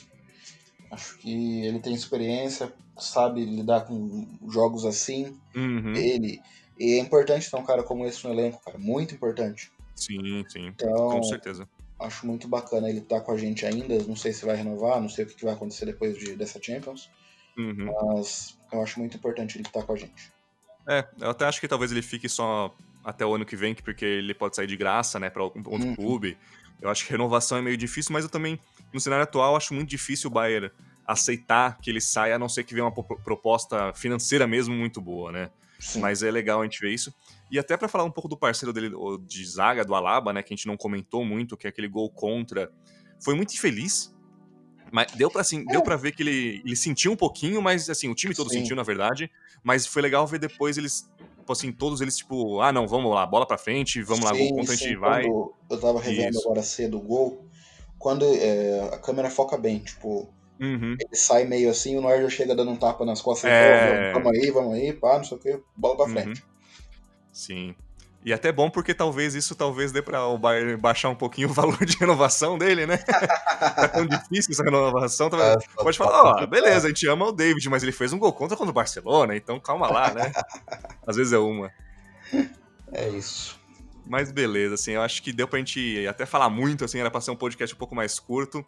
acho 0.91 1.17
que 1.17 1.65
ele 1.65 1.79
tem 1.79 1.93
experiência, 1.93 2.71
sabe 2.97 3.43
lidar 3.45 3.81
com 3.85 4.27
jogos 4.49 4.85
assim. 4.85 5.37
Uhum, 5.55 5.93
Ele. 5.95 6.39
E 6.79 6.93
é 6.93 6.99
importante 6.99 7.49
ter 7.49 7.57
um 7.57 7.63
cara 7.65 7.81
como 7.83 8.05
esse 8.05 8.23
no 8.25 8.31
elenco, 8.33 8.61
cara. 8.63 8.77
Muito 8.77 9.13
importante. 9.15 9.71
Sim, 9.95 10.43
sim, 10.47 10.67
Então, 10.67 11.09
com 11.09 11.23
certeza. 11.23 11.67
acho 11.99 12.27
muito 12.27 12.47
bacana 12.47 12.87
ele 12.89 12.99
estar 12.99 13.21
com 13.21 13.31
a 13.31 13.37
gente 13.37 13.65
ainda. 13.65 13.97
Não 14.03 14.15
sei 14.15 14.31
se 14.31 14.45
vai 14.45 14.55
renovar, 14.55 15.01
não 15.01 15.09
sei 15.09 15.25
o 15.25 15.27
que 15.27 15.33
que 15.35 15.45
vai 15.45 15.53
acontecer 15.55 15.85
depois 15.85 16.17
de, 16.17 16.35
dessa 16.35 16.61
Champions. 16.61 17.09
Uhum. 17.57 17.91
Mas 18.11 18.57
eu 18.71 18.81
acho 18.83 18.99
muito 18.99 19.17
importante 19.17 19.57
ele 19.57 19.63
estar 19.67 19.81
com 19.83 19.93
a 19.93 19.95
gente. 19.97 20.31
É, 20.87 21.07
eu 21.19 21.31
até 21.31 21.45
acho 21.45 21.59
que 21.59 21.67
talvez 21.67 21.91
ele 21.91 22.03
fique 22.03 22.29
só 22.29 22.73
até 23.03 23.25
o 23.25 23.33
ano 23.33 23.45
que 23.45 23.55
vem, 23.55 23.73
porque 23.73 24.05
ele 24.05 24.33
pode 24.33 24.55
sair 24.55 24.67
de 24.67 24.77
graça, 24.77 25.19
né, 25.19 25.29
pra 25.29 25.43
outro 25.43 25.59
Uhum. 25.71 25.95
clube. 25.95 26.37
Eu 26.79 26.89
acho 26.89 27.05
que 27.05 27.11
renovação 27.11 27.57
é 27.57 27.61
meio 27.61 27.75
difícil, 27.75 28.13
mas 28.13 28.23
eu 28.23 28.29
também, 28.29 28.59
no 28.93 28.99
cenário 28.99 29.23
atual, 29.23 29.55
acho 29.55 29.73
muito 29.73 29.89
difícil 29.89 30.29
o 30.29 30.33
Bayern 30.33 30.69
aceitar 31.07 31.79
que 31.79 31.89
ele 31.89 32.01
saia, 32.01 32.35
a 32.35 32.39
não 32.39 32.49
ser 32.49 32.63
que 32.65 32.73
venha 32.73 32.83
uma 32.85 32.91
pro- 32.91 33.17
proposta 33.23 33.93
financeira 33.93 34.45
mesmo 34.45 34.75
muito 34.75 34.99
boa, 34.99 35.31
né? 35.31 35.49
Sim. 35.79 36.01
Mas 36.01 36.21
é 36.21 36.29
legal 36.29 36.61
a 36.61 36.63
gente 36.63 36.81
ver 36.81 36.91
isso. 36.91 37.13
E 37.49 37.57
até 37.57 37.77
pra 37.77 37.87
falar 37.87 38.03
um 38.03 38.11
pouco 38.11 38.27
do 38.27 38.35
parceiro 38.35 38.73
dele 38.73 38.93
o 38.93 39.17
de 39.17 39.45
zaga, 39.45 39.85
do 39.85 39.95
Alaba, 39.95 40.33
né, 40.33 40.43
que 40.43 40.53
a 40.53 40.57
gente 40.57 40.67
não 40.67 40.75
comentou 40.75 41.23
muito, 41.23 41.55
que 41.55 41.65
é 41.67 41.69
aquele 41.69 41.87
gol 41.87 42.09
contra, 42.09 42.71
foi 43.23 43.35
muito 43.35 43.53
infeliz. 43.53 44.13
Mas 44.91 45.11
deu 45.13 45.29
pra, 45.29 45.41
assim, 45.41 45.65
deu 45.65 45.81
pra 45.81 45.95
ver 45.95 46.13
que 46.13 46.23
ele, 46.23 46.61
ele 46.65 46.75
sentiu 46.75 47.11
um 47.11 47.15
pouquinho, 47.15 47.61
mas 47.61 47.89
assim, 47.89 48.09
o 48.09 48.15
time 48.15 48.33
todo 48.33 48.49
Sim. 48.49 48.59
sentiu, 48.59 48.75
na 48.75 48.83
verdade. 48.83 49.29
Mas 49.63 49.85
foi 49.85 50.01
legal 50.01 50.25
ver 50.25 50.39
depois 50.39 50.77
eles, 50.77 51.09
tipo 51.39 51.51
assim, 51.51 51.71
todos 51.71 51.99
eles, 52.01 52.17
tipo, 52.17 52.61
ah, 52.61 52.71
não, 52.71 52.87
vamos 52.87 53.13
lá, 53.13 53.25
bola 53.25 53.45
pra 53.45 53.57
frente, 53.57 54.01
vamos 54.01 54.23
lá, 54.25 54.33
Sim, 54.33 54.39
gol 54.39 54.55
contra, 54.55 54.73
a 54.73 54.77
sim, 54.77 54.85
gente 54.85 54.97
vai. 54.97 55.23
quando 55.23 55.53
eu 55.69 55.79
tava 55.79 55.99
revendo 56.01 56.37
Isso. 56.37 56.45
agora 56.45 56.63
cedo 56.63 56.97
o 56.97 57.01
gol. 57.01 57.45
Quando 57.99 58.23
é, 58.25 58.89
a 58.93 58.97
câmera 58.99 59.29
foca 59.29 59.57
bem, 59.57 59.79
tipo, 59.79 60.33
Uhum. 60.59 60.95
ele 60.99 61.15
sai 61.15 61.43
meio 61.45 61.69
assim, 61.69 61.97
o 61.97 62.01
Neuer 62.01 62.29
chega 62.29 62.55
dando 62.55 62.71
um 62.71 62.75
tapa 62.75 63.05
nas 63.05 63.21
costas. 63.21 63.49
É. 63.51 64.09
É... 64.09 64.13
Vamos 64.13 64.31
aí, 64.31 64.49
vamos 64.51 64.73
aí, 64.73 64.91
pá, 64.93 65.17
não 65.17 65.23
sei 65.23 65.37
o 65.37 65.39
que, 65.39 65.59
bola 65.75 65.95
pra 65.97 66.05
Uhum. 66.05 66.11
frente. 66.13 66.43
Sim. 67.31 67.75
E 68.25 68.33
até 68.33 68.51
bom 68.51 68.69
porque 68.69 68.93
talvez 68.93 69.35
isso 69.35 69.55
talvez 69.55 69.91
dê 69.93 70.01
pra 70.01 70.25
o 70.25 70.37
Bayern 70.37 70.75
baixar 70.75 71.07
um 71.09 71.15
pouquinho 71.15 71.47
o 71.49 71.53
valor 71.53 71.85
de 71.85 71.95
renovação 71.97 72.57
dele, 72.57 72.85
né? 72.85 72.97
tá 73.07 73.87
tão 73.87 74.05
difícil 74.05 74.51
essa 74.51 74.63
renovação. 74.63 75.29
tá- 75.29 75.53
Ah, 75.53 75.57
Pode 75.83 75.97
tá 75.97 76.03
falar, 76.03 76.19
ó, 76.21 76.23
complicado. 76.33 76.49
beleza, 76.49 76.87
a 76.87 76.89
gente 76.89 77.07
ama 77.07 77.25
o 77.27 77.31
David, 77.31 77.69
mas 77.69 77.83
ele 77.83 77.91
fez 77.93 78.11
um 78.11 78.19
gol 78.19 78.33
contra 78.33 78.57
contra 78.57 78.71
o 78.71 78.73
Barcelona, 78.73 79.35
então 79.35 79.59
calma 79.59 79.87
lá, 79.87 80.13
né? 80.13 80.31
Às 81.07 81.15
vezes 81.15 81.31
é 81.31 81.37
uma. 81.37 81.71
É 82.91 83.07
isso. 83.09 83.57
Mas 84.05 84.31
beleza, 84.31 84.73
assim, 84.75 84.91
eu 84.93 85.01
acho 85.01 85.21
que 85.21 85.31
deu 85.31 85.47
pra 85.47 85.59
gente 85.59 86.05
até 86.07 86.25
falar 86.25 86.49
muito, 86.49 86.83
assim, 86.85 86.99
era 86.99 87.11
pra 87.11 87.21
ser 87.21 87.31
um 87.31 87.35
podcast 87.35 87.75
um 87.75 87.79
pouco 87.79 87.93
mais 87.95 88.19
curto, 88.19 88.65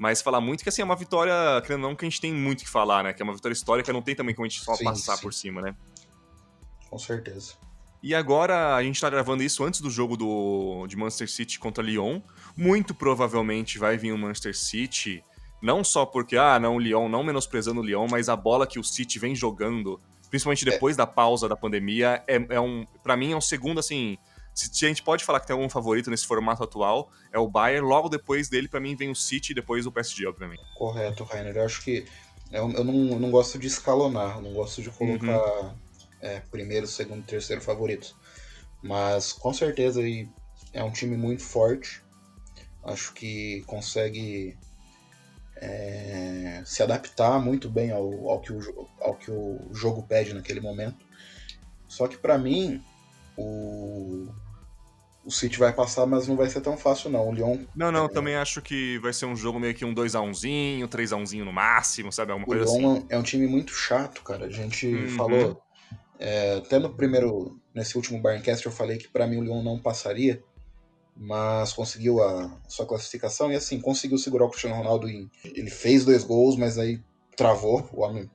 mas 0.00 0.22
falar 0.22 0.40
muito 0.40 0.62
que, 0.62 0.70
assim, 0.70 0.80
é 0.80 0.84
uma 0.84 0.96
vitória, 0.96 1.34
querendo 1.60 1.82
não, 1.82 1.94
que 1.94 2.06
a 2.06 2.08
gente 2.08 2.22
tem 2.22 2.32
muito 2.32 2.64
que 2.64 2.70
falar, 2.70 3.04
né? 3.04 3.12
Que 3.12 3.20
é 3.20 3.24
uma 3.24 3.34
vitória 3.34 3.52
histórica, 3.52 3.92
não 3.92 4.00
tem 4.00 4.14
também 4.14 4.34
como 4.34 4.46
a 4.46 4.48
gente 4.48 4.64
só 4.64 4.74
Sim, 4.74 4.84
passar 4.84 5.16
sim. 5.16 5.22
por 5.22 5.34
cima, 5.34 5.60
né? 5.60 5.76
Com 6.88 6.98
certeza. 6.98 7.52
E 8.02 8.14
agora 8.14 8.76
a 8.76 8.82
gente 8.82 8.98
tá 8.98 9.10
gravando 9.10 9.42
isso 9.42 9.62
antes 9.62 9.82
do 9.82 9.90
jogo 9.90 10.16
do, 10.16 10.86
de 10.86 10.96
Manchester 10.96 11.30
City 11.30 11.58
contra 11.58 11.84
Lyon. 11.84 12.22
Muito 12.56 12.94
provavelmente 12.94 13.78
vai 13.78 13.98
vir 13.98 14.12
o 14.12 14.16
Manchester 14.16 14.56
City, 14.56 15.22
não 15.60 15.84
só 15.84 16.06
porque, 16.06 16.34
ah, 16.34 16.58
não, 16.58 16.76
o 16.76 16.78
Lyon, 16.78 17.06
não 17.06 17.22
menosprezando 17.22 17.82
o 17.82 17.84
Lyon, 17.84 18.06
mas 18.10 18.30
a 18.30 18.36
bola 18.36 18.66
que 18.66 18.78
o 18.78 18.82
City 18.82 19.18
vem 19.18 19.36
jogando, 19.36 20.00
principalmente 20.30 20.64
depois 20.64 20.96
da 20.96 21.06
pausa 21.06 21.46
da 21.46 21.56
pandemia, 21.56 22.24
é, 22.26 22.42
é 22.48 22.58
um, 22.58 22.86
para 23.02 23.18
mim 23.18 23.32
é 23.32 23.36
um 23.36 23.40
segundo, 23.40 23.78
assim, 23.78 24.16
se 24.72 24.84
a 24.84 24.88
gente 24.88 25.02
pode 25.02 25.24
falar 25.24 25.40
que 25.40 25.46
tem 25.46 25.54
algum 25.54 25.68
favorito 25.68 26.10
nesse 26.10 26.26
formato 26.26 26.62
atual, 26.62 27.10
é 27.32 27.38
o 27.38 27.48
Bayern, 27.48 27.86
logo 27.86 28.08
depois 28.08 28.48
dele, 28.48 28.68
pra 28.68 28.80
mim, 28.80 28.96
vem 28.96 29.10
o 29.10 29.14
City 29.14 29.52
e 29.52 29.54
depois 29.54 29.86
o 29.86 29.92
PSG, 29.92 30.26
obviamente. 30.26 30.62
Correto, 30.76 31.24
Rainer. 31.24 31.56
Eu 31.56 31.64
acho 31.64 31.82
que 31.82 32.06
eu, 32.50 32.70
eu 32.72 32.84
não, 32.84 33.10
eu 33.10 33.20
não 33.20 33.30
gosto 33.30 33.58
de 33.58 33.66
escalonar, 33.66 34.36
eu 34.36 34.42
não 34.42 34.52
gosto 34.52 34.82
de 34.82 34.90
colocar 34.90 35.62
Uhum. 35.62 35.74
é, 36.20 36.40
primeiro, 36.50 36.86
segundo, 36.86 37.24
terceiro 37.24 37.62
favoritos. 37.62 38.14
Mas 38.82 39.32
com 39.32 39.52
certeza 39.52 40.00
é 40.72 40.82
um 40.82 40.90
time 40.90 41.16
muito 41.16 41.42
forte. 41.42 42.02
Acho 42.82 43.12
que 43.12 43.62
consegue 43.66 44.56
é, 45.56 46.62
se 46.64 46.82
adaptar 46.82 47.38
muito 47.38 47.68
bem 47.68 47.90
ao, 47.90 48.30
ao, 48.30 48.40
que 48.40 48.52
o, 48.52 48.88
ao 49.00 49.14
que 49.14 49.30
o 49.30 49.68
jogo 49.72 50.02
pede 50.02 50.32
naquele 50.32 50.60
momento. 50.60 51.04
Só 51.86 52.08
que 52.08 52.16
pra 52.16 52.38
mim 52.38 52.82
o, 53.36 54.28
o 55.24 55.30
City 55.30 55.58
vai 55.58 55.72
passar, 55.72 56.06
mas 56.06 56.26
não 56.26 56.36
vai 56.36 56.48
ser 56.48 56.60
tão 56.60 56.76
fácil 56.76 57.10
não. 57.10 57.28
O 57.28 57.32
Lyon 57.32 57.58
Não, 57.74 57.92
não, 57.92 58.08
também 58.08 58.36
acho 58.36 58.62
que 58.62 58.98
vai 59.00 59.12
ser 59.12 59.26
um 59.26 59.36
jogo 59.36 59.60
meio 59.60 59.74
que 59.74 59.84
um 59.84 59.94
2x1zinho, 59.94 60.88
3x1zinho 60.88 61.44
no 61.44 61.52
máximo, 61.52 62.10
sabe? 62.12 62.32
Alguma 62.32 62.46
O 62.46 62.50
coisa 62.50 62.64
assim. 62.64 62.78
Lyon 62.78 63.02
é 63.08 63.18
um 63.18 63.22
time 63.22 63.46
muito 63.46 63.72
chato, 63.72 64.22
cara. 64.22 64.46
A 64.46 64.50
gente 64.50 64.86
Uhum. 64.86 65.08
falou. 65.16 65.62
é, 66.18 66.56
até 66.56 66.78
no 66.78 66.90
primeiro. 66.94 67.58
Nesse 67.74 67.96
último 67.96 68.20
Barncast 68.20 68.66
eu 68.66 68.72
falei 68.72 68.98
que 68.98 69.08
pra 69.08 69.26
mim 69.26 69.36
o 69.36 69.42
Lyon 69.42 69.62
não 69.62 69.78
passaria. 69.78 70.42
Mas 71.16 71.72
conseguiu 71.72 72.22
a 72.22 72.50
sua 72.66 72.86
classificação 72.86 73.52
e 73.52 73.56
assim, 73.56 73.78
conseguiu 73.80 74.16
segurar 74.16 74.46
o 74.46 74.48
Cristiano 74.50 74.76
Ronaldo 74.76 75.08
em. 75.08 75.30
Ele 75.44 75.70
fez 75.70 76.04
dois 76.04 76.24
gols, 76.24 76.56
mas 76.56 76.78
aí 76.78 77.00
travou. 77.36 77.88
O 77.92 78.02
homem 78.02 78.30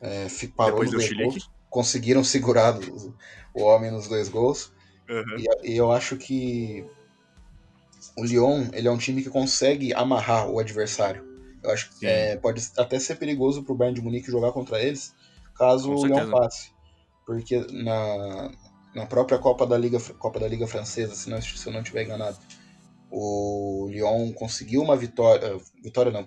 é, 0.00 0.26
parou 0.56 0.80
Depois 0.80 0.92
nos 0.92 1.08
deu 1.08 1.16
dois 1.16 1.34
gols. 1.34 1.50
Conseguiram 1.68 2.24
segurar 2.24 2.78
o, 2.80 3.14
o 3.54 3.62
homem 3.62 3.90
nos 3.90 4.08
dois 4.08 4.28
gols. 4.28 4.72
Uhum. 5.10 5.38
E, 5.38 5.72
e 5.72 5.76
eu 5.76 5.90
acho 5.90 6.16
que 6.16 6.86
o 8.16 8.24
Lyon 8.24 8.68
ele 8.72 8.86
é 8.86 8.90
um 8.90 8.96
time 8.96 9.22
que 9.22 9.28
consegue 9.28 9.92
amarrar 9.92 10.48
o 10.48 10.58
adversário. 10.58 11.28
Eu 11.62 11.70
acho 11.70 11.90
que 11.98 12.06
é, 12.06 12.36
pode 12.36 12.62
até 12.78 12.98
ser 12.98 13.16
perigoso 13.16 13.62
pro 13.62 13.74
Bayern 13.74 13.98
de 13.98 14.02
Munique 14.02 14.30
jogar 14.30 14.52
contra 14.52 14.80
eles, 14.80 15.14
caso 15.54 15.92
o 15.92 16.06
Lyon 16.06 16.30
passe. 16.30 16.70
Porque 17.26 17.66
na, 17.70 18.50
na 18.94 19.06
própria 19.06 19.38
Copa 19.38 19.66
da 19.66 19.76
Liga, 19.76 20.00
Copa 20.18 20.40
da 20.40 20.48
Liga 20.48 20.66
Francesa, 20.66 21.14
se, 21.14 21.28
não, 21.28 21.40
se 21.40 21.66
eu 21.66 21.72
não 21.72 21.80
estiver 21.80 22.04
enganado, 22.04 22.38
o 23.10 23.88
Lyon 23.90 24.32
conseguiu 24.32 24.80
uma 24.80 24.96
vitória. 24.96 25.58
Vitória 25.82 26.12
não. 26.12 26.26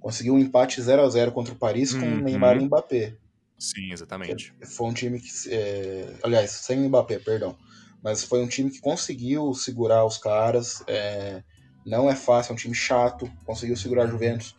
Conseguiu 0.00 0.34
um 0.34 0.38
empate 0.38 0.80
0 0.80 1.02
a 1.02 1.08
0 1.08 1.32
contra 1.32 1.52
o 1.52 1.58
Paris 1.58 1.92
com 1.92 2.06
Uhum. 2.06 2.22
Neymar 2.22 2.56
e 2.56 2.64
Mbappé. 2.64 3.16
Sim, 3.58 3.92
exatamente. 3.92 4.54
Foi 4.64 4.86
um 4.88 4.94
time 4.94 5.20
que. 5.20 5.28
é, 5.50 6.14
aliás, 6.22 6.50
sem 6.50 6.78
o 6.78 6.88
Mbappé, 6.88 7.18
perdão. 7.18 7.54
Mas 8.02 8.24
foi 8.24 8.42
um 8.42 8.48
time 8.48 8.70
que 8.70 8.80
conseguiu 8.80 9.52
segurar 9.54 10.04
os 10.04 10.16
caras. 10.18 10.82
é, 10.86 11.42
não 11.84 12.10
é 12.10 12.14
fácil, 12.16 12.52
é 12.52 12.54
um 12.54 12.58
time 12.58 12.74
chato. 12.74 13.30
Conseguiu 13.44 13.76
segurar 13.76 14.04
a 14.04 14.06
Juventus. 14.06 14.54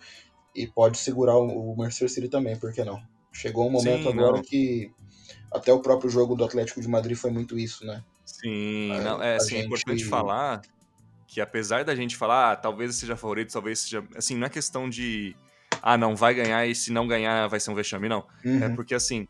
E 0.53 0.67
pode 0.67 0.97
segurar 0.97 1.37
o, 1.37 1.71
o 1.71 1.77
Manchester 1.77 2.09
City 2.09 2.27
também, 2.27 2.57
por 2.59 2.73
que 2.73 2.83
não? 2.83 3.01
Chegou 3.31 3.67
um 3.67 3.71
momento 3.71 4.03
Sim, 4.03 4.09
agora 4.09 4.33
não. 4.37 4.41
que. 4.41 4.91
Até 5.51 5.71
o 5.71 5.81
próprio 5.81 6.09
jogo 6.09 6.35
do 6.35 6.43
Atlético 6.45 6.81
de 6.81 6.87
Madrid 6.87 7.17
foi 7.17 7.31
muito 7.31 7.57
isso, 7.57 7.85
né? 7.85 8.03
Sim, 8.25 8.91
A- 8.91 9.01
não, 9.01 9.21
é 9.23 9.35
assim, 9.35 9.55
é 9.55 9.57
gente- 9.59 9.65
importante 9.67 10.05
falar 10.05 10.61
que 11.27 11.39
apesar 11.39 11.85
da 11.85 11.95
gente 11.95 12.17
falar, 12.17 12.51
ah, 12.51 12.55
talvez 12.55 12.95
seja 12.95 13.15
favorito, 13.15 13.53
talvez 13.53 13.79
seja. 13.79 14.03
Assim, 14.15 14.35
não 14.35 14.47
é 14.47 14.49
questão 14.49 14.89
de. 14.89 15.35
Ah, 15.81 15.97
não, 15.97 16.15
vai 16.15 16.33
ganhar 16.33 16.65
e 16.67 16.75
se 16.75 16.91
não 16.91 17.07
ganhar 17.07 17.47
vai 17.47 17.59
ser 17.59 17.71
um 17.71 17.75
vexame, 17.75 18.09
não. 18.09 18.25
É 18.43 18.67
Uhum. 18.67 18.75
porque 18.75 18.93
assim. 18.93 19.27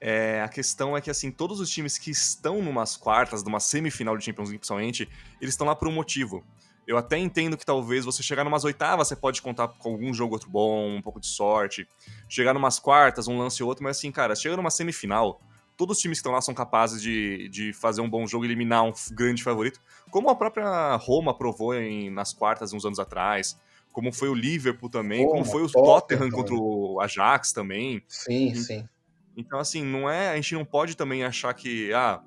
É, 0.00 0.40
a 0.40 0.48
questão 0.48 0.96
é 0.96 1.00
que 1.00 1.10
assim, 1.10 1.30
todos 1.30 1.60
os 1.60 1.68
times 1.68 1.98
que 1.98 2.10
estão 2.10 2.62
numas 2.62 2.96
quartas, 2.96 3.44
numa 3.44 3.60
semifinal 3.60 4.16
de 4.16 4.24
Champions 4.24 4.48
League, 4.48 4.58
principalmente, 4.58 5.08
eles 5.40 5.54
estão 5.54 5.66
lá 5.66 5.76
por 5.76 5.86
um 5.88 5.92
motivo. 5.92 6.44
Eu 6.86 6.96
até 6.96 7.18
entendo 7.18 7.56
que 7.56 7.64
talvez 7.64 8.04
você 8.04 8.22
chegar 8.22 8.42
numas 8.42 8.64
oitavas, 8.64 9.08
você 9.08 9.14
pode 9.14 9.42
contar 9.42 9.68
com 9.68 9.92
algum 9.92 10.12
jogo 10.12 10.34
outro 10.34 10.50
bom, 10.50 10.96
um 10.96 11.02
pouco 11.02 11.20
de 11.20 11.26
sorte. 11.26 11.86
Chegar 12.28 12.54
numas 12.54 12.78
quartas, 12.78 13.28
um 13.28 13.38
lance 13.38 13.62
ou 13.62 13.68
outro, 13.68 13.84
mas 13.84 13.98
assim, 13.98 14.10
cara, 14.10 14.34
chega 14.34 14.56
numa 14.56 14.70
semifinal, 14.70 15.40
todos 15.76 15.98
os 15.98 16.02
times 16.02 16.18
que 16.18 16.20
estão 16.20 16.32
lá 16.32 16.40
são 16.40 16.54
capazes 16.54 17.00
de, 17.00 17.48
de 17.48 17.72
fazer 17.72 18.00
um 18.00 18.10
bom 18.10 18.26
jogo 18.26 18.44
e 18.44 18.48
eliminar 18.48 18.84
um 18.84 18.92
grande 19.12 19.42
favorito, 19.42 19.80
como 20.10 20.30
a 20.30 20.34
própria 20.34 20.96
Roma 20.96 21.32
provou 21.32 21.74
em, 21.74 22.10
nas 22.10 22.32
quartas 22.32 22.72
uns 22.72 22.84
anos 22.84 22.98
atrás, 22.98 23.56
como 23.92 24.12
foi 24.12 24.28
o 24.28 24.34
Liverpool 24.34 24.88
também, 24.88 25.26
como 25.28 25.44
foi 25.44 25.62
o 25.62 25.70
Tottenham, 25.70 26.20
Tottenham 26.20 26.30
contra 26.30 26.54
o 26.54 27.00
Ajax 27.00 27.52
também. 27.52 28.02
Sim, 28.08 28.54
sim. 28.54 28.88
Então, 29.40 29.58
assim, 29.58 29.84
não 29.84 30.08
é. 30.08 30.30
A 30.30 30.36
gente 30.36 30.54
não 30.54 30.64
pode 30.64 30.96
também 30.96 31.24
achar 31.24 31.52
que. 31.54 31.92
Ah, 31.92 32.22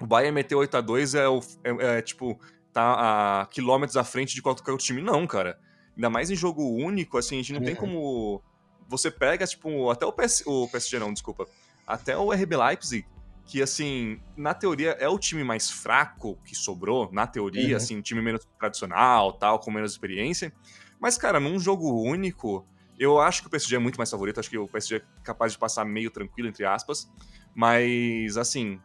o 0.00 0.06
Bayern 0.06 0.34
meteu 0.34 0.58
8 0.58 0.76
a 0.76 0.80
2 0.80 1.14
é, 1.14 1.28
o, 1.28 1.40
é, 1.64 1.98
é 1.98 2.02
tipo. 2.02 2.38
Tá 2.72 3.40
a 3.42 3.46
quilômetros 3.46 3.96
à 3.96 4.04
frente 4.04 4.32
de 4.34 4.42
qualquer 4.42 4.70
outro 4.70 4.86
time. 4.86 5.02
Não, 5.02 5.26
cara. 5.26 5.58
Ainda 5.96 6.08
mais 6.08 6.30
em 6.30 6.36
jogo 6.36 6.62
único, 6.62 7.18
assim, 7.18 7.36
a 7.36 7.38
gente 7.38 7.52
não 7.52 7.60
tem 7.60 7.74
uhum. 7.74 7.80
como. 7.80 8.42
Você 8.88 9.10
pega, 9.10 9.46
tipo, 9.46 9.90
até 9.90 10.06
o, 10.06 10.12
PS, 10.12 10.42
o 10.46 10.68
PSG, 10.68 10.98
não, 10.98 11.12
desculpa. 11.12 11.46
Até 11.86 12.16
o 12.16 12.32
RB 12.32 12.56
Leipzig, 12.56 13.06
que, 13.44 13.60
assim, 13.60 14.20
na 14.36 14.54
teoria 14.54 14.90
é 14.92 15.08
o 15.08 15.18
time 15.18 15.42
mais 15.42 15.70
fraco 15.70 16.38
que 16.44 16.54
sobrou, 16.54 17.10
na 17.12 17.26
teoria, 17.26 17.70
uhum. 17.70 17.76
assim, 17.76 17.96
um 17.98 18.02
time 18.02 18.22
menos 18.22 18.46
tradicional, 18.58 19.32
tal, 19.32 19.58
com 19.58 19.70
menos 19.70 19.92
experiência. 19.92 20.52
Mas, 21.00 21.18
cara, 21.18 21.40
num 21.40 21.58
jogo 21.58 22.02
único, 22.02 22.66
eu 23.00 23.18
acho 23.18 23.40
que 23.40 23.48
o 23.48 23.50
PSG 23.50 23.76
é 23.76 23.78
muito 23.78 23.96
mais 23.96 24.10
favorito, 24.10 24.38
acho 24.38 24.50
que 24.50 24.58
o 24.58 24.68
PSG 24.68 24.96
é 24.96 25.02
capaz 25.24 25.52
de 25.52 25.58
passar 25.58 25.86
meio 25.86 26.10
tranquilo, 26.10 26.48
entre 26.48 26.66
aspas. 26.66 27.10
Mas, 27.54 28.36
assim, 28.36 28.78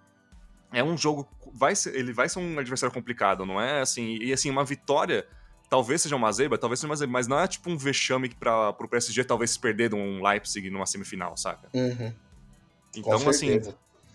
é 0.72 0.82
um 0.82 0.98
jogo. 0.98 1.28
Vai 1.54 1.76
ser, 1.76 1.94
ele 1.94 2.14
vai 2.14 2.30
ser 2.30 2.40
um 2.40 2.58
adversário 2.58 2.94
complicado, 2.94 3.46
não 3.46 3.60
é? 3.60 3.82
Assim, 3.82 4.18
e 4.22 4.32
assim, 4.32 4.50
uma 4.50 4.64
vitória 4.64 5.28
talvez 5.70 6.02
seja 6.02 6.16
uma 6.16 6.32
zebra, 6.32 6.58
talvez 6.58 6.80
seja 6.80 6.90
uma 6.90 6.96
zebra, 6.96 7.12
mas 7.12 7.28
não 7.28 7.40
é 7.40 7.48
tipo 7.48 7.70
um 7.70 7.78
vexame 7.78 8.30
para 8.30 8.72
pro 8.74 8.88
PSG 8.88 9.24
talvez 9.24 9.52
se 9.52 9.60
perder 9.60 9.90
de 9.90 9.96
um 9.96 10.24
Leipzig 10.26 10.70
numa 10.70 10.86
semifinal, 10.86 11.36
saca? 11.36 11.70
Uhum. 11.74 12.14
Então, 12.96 13.30
assim, 13.30 13.60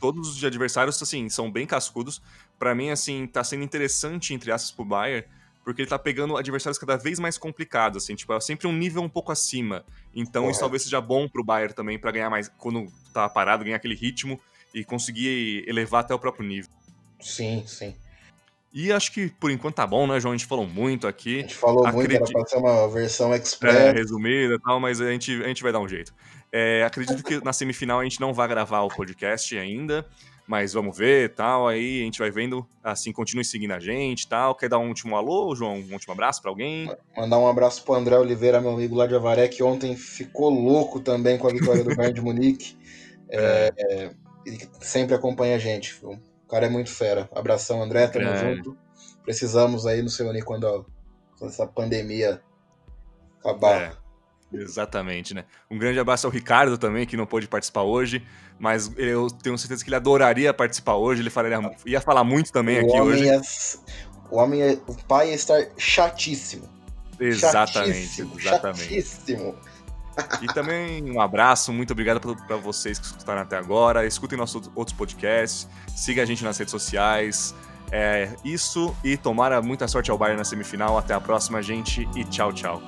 todos 0.01 0.37
os 0.37 0.43
adversários, 0.43 1.01
assim, 1.03 1.29
são 1.29 1.51
bem 1.53 1.67
cascudos. 1.67 2.23
para 2.59 2.75
mim, 2.75 2.91
assim, 2.91 3.27
tá 3.27 3.45
sendo 3.45 3.63
interessante, 3.63 4.33
entre 4.33 4.51
aspas, 4.51 4.71
pro 4.71 4.85
Bayern, 4.85 5.27
porque 5.71 5.83
ele 5.83 5.89
tá 5.89 5.99
pegando 5.99 6.37
adversários 6.37 6.79
cada 6.79 6.97
vez 6.97 7.21
mais 7.21 7.39
complicados, 7.39 8.03
assim, 8.03 8.17
tipo, 8.17 8.33
é 8.33 8.41
sempre 8.41 8.67
um 8.67 8.73
nível 8.73 9.03
um 9.03 9.09
pouco 9.09 9.31
acima. 9.31 9.85
Então 10.13 10.43
Correto. 10.43 10.51
isso 10.51 10.61
talvez 10.61 10.83
seja 10.83 11.01
bom 11.01 11.29
pro 11.29 11.45
Bayern 11.45 11.73
também, 11.73 11.97
para 11.97 12.11
ganhar 12.11 12.29
mais, 12.29 12.49
quando 12.59 12.87
tá 13.15 13.29
parado, 13.29 13.63
ganhar 13.63 13.77
aquele 13.77 13.95
ritmo 13.95 14.41
e 14.75 14.85
conseguir 14.85 15.65
elevar 15.69 16.01
até 16.01 16.13
o 16.13 16.19
próprio 16.19 16.45
nível. 16.45 16.71
Sim, 17.21 17.63
sim. 17.69 17.95
E 18.73 18.93
acho 18.93 19.13
que 19.13 19.29
por 19.29 19.51
enquanto 19.51 19.77
tá 19.77 19.87
bom, 19.87 20.09
né, 20.09 20.19
João? 20.19 20.33
A 20.33 20.37
gente 20.37 20.47
falou 20.47 20.67
muito 20.67 21.07
aqui. 21.07 21.39
A 21.39 21.43
gente 21.43 21.55
falou 21.55 21.87
Acredito... 21.87 22.19
muito, 22.19 22.31
era 22.31 22.41
pra 22.41 22.47
ser 22.47 22.57
uma 22.57 22.89
versão 22.89 23.35
express. 23.35 23.77
É, 23.77 23.93
resumida 23.93 24.55
e 24.55 24.59
tal, 24.61 24.81
mas 24.81 25.01
a 25.01 25.11
gente, 25.11 25.41
a 25.43 25.47
gente 25.47 25.63
vai 25.63 25.71
dar 25.71 25.81
um 25.81 25.89
jeito. 25.89 26.13
É, 26.53 26.83
acredito 26.83 27.23
que 27.23 27.43
na 27.45 27.53
semifinal 27.53 28.01
a 28.01 28.05
gente 28.05 28.21
não 28.21 28.33
vai 28.33 28.49
gravar 28.49 28.81
o 28.81 28.89
podcast 28.89 29.57
ainda, 29.57 30.05
mas 30.51 30.73
vamos 30.73 30.99
ver 30.99 31.33
tal. 31.33 31.69
Aí 31.69 32.01
a 32.01 32.05
gente 32.05 32.19
vai 32.19 32.29
vendo. 32.29 32.67
Assim, 32.83 33.13
continue 33.13 33.45
seguindo 33.45 33.71
a 33.71 33.79
gente 33.79 34.29
tal. 34.29 34.53
Quer 34.53 34.69
dar 34.69 34.81
um 34.81 34.89
último 34.89 35.15
alô, 35.15 35.55
João? 35.55 35.77
Um 35.77 35.93
último 35.93 36.13
abraço 36.13 36.43
para 36.43 36.51
alguém? 36.51 36.93
Mandar 37.17 37.39
um 37.39 37.47
abraço 37.47 37.85
pro 37.85 37.95
André 37.95 38.19
Oliveira, 38.19 38.61
meu 38.61 38.73
amigo 38.73 38.97
lá 38.97 39.07
de 39.07 39.15
Avaré, 39.15 39.47
que 39.47 39.63
ontem 39.63 39.95
ficou 39.95 40.51
louco 40.51 40.99
também 40.99 41.39
com 41.39 41.47
a 41.47 41.53
vitória 41.53 41.85
do 41.85 41.95
Bayern 41.95 42.15
de 42.15 42.21
Munique. 42.21 42.77
É, 43.33 43.71
é, 43.79 44.11
ele 44.45 44.69
sempre 44.81 45.15
acompanha 45.15 45.55
a 45.55 45.59
gente. 45.61 46.05
O 46.05 46.19
cara 46.49 46.67
é 46.67 46.69
muito 46.69 46.91
fera. 46.91 47.31
Abração, 47.33 47.81
André, 47.81 48.09
tamo 48.09 48.27
é. 48.27 48.37
junto. 48.37 48.77
Precisamos 49.23 49.87
aí 49.87 50.03
nos 50.03 50.19
reunir 50.19 50.43
quando, 50.43 50.85
quando 51.39 51.51
essa 51.51 51.65
pandemia 51.65 52.43
acabar. 53.39 53.83
É. 53.83 53.93
Exatamente, 54.53 55.33
né? 55.33 55.45
Um 55.71 55.79
grande 55.79 55.99
abraço 55.99 56.27
ao 56.27 56.33
Ricardo 56.33 56.77
também, 56.77 57.07
que 57.07 57.17
não 57.17 57.27
pôde 57.27 57.47
participar 57.47 57.83
hoje, 57.83 58.25
mas 58.59 58.91
eu 58.97 59.31
tenho 59.31 59.57
certeza 59.57 59.83
que 59.85 59.89
ele 59.89 59.97
adoraria 59.97 60.53
participar 60.53 60.97
hoje, 60.97 61.23
ele 61.23 61.31
falaria, 61.31 61.59
ia 61.87 62.01
falar 62.01 62.25
muito 62.25 62.53
também 62.53 62.83
o 62.83 62.87
aqui 62.87 63.01
hoje. 63.01 63.29
É, 63.29 63.41
o 64.31 64.37
homem, 64.37 64.63
é, 64.63 64.79
o 64.87 64.95
pai 65.07 65.31
ia 65.31 65.35
estar 65.35 65.61
chatíssimo. 65.77 66.69
Exatamente, 67.19 67.93
chatíssimo, 67.93 68.39
exatamente. 68.39 68.83
Chatíssimo. 68.83 69.55
E 70.43 70.47
também 70.47 71.11
um 71.11 71.21
abraço, 71.21 71.73
muito 71.73 71.93
obrigado 71.93 72.21
para 72.21 72.57
vocês 72.57 72.99
que 72.99 73.07
escutaram 73.07 73.43
até 73.43 73.57
agora. 73.57 74.07
Escutem 74.07 74.37
nossos 74.37 74.71
outros 74.75 74.97
podcasts, 74.97 75.69
siga 75.97 76.23
a 76.23 76.25
gente 76.25 76.43
nas 76.43 76.59
redes 76.59 76.73
sociais. 76.73 77.55
É 77.93 78.31
isso 78.45 78.95
e 79.03 79.17
tomara 79.17 79.61
muita 79.61 79.89
sorte 79.89 80.11
ao 80.11 80.19
Bayern 80.19 80.39
na 80.39 80.45
semifinal. 80.45 80.97
Até 80.97 81.15
a 81.15 81.21
próxima, 81.21 81.63
gente, 81.63 82.09
e 82.15 82.25
tchau, 82.25 82.53
tchau. 82.53 82.83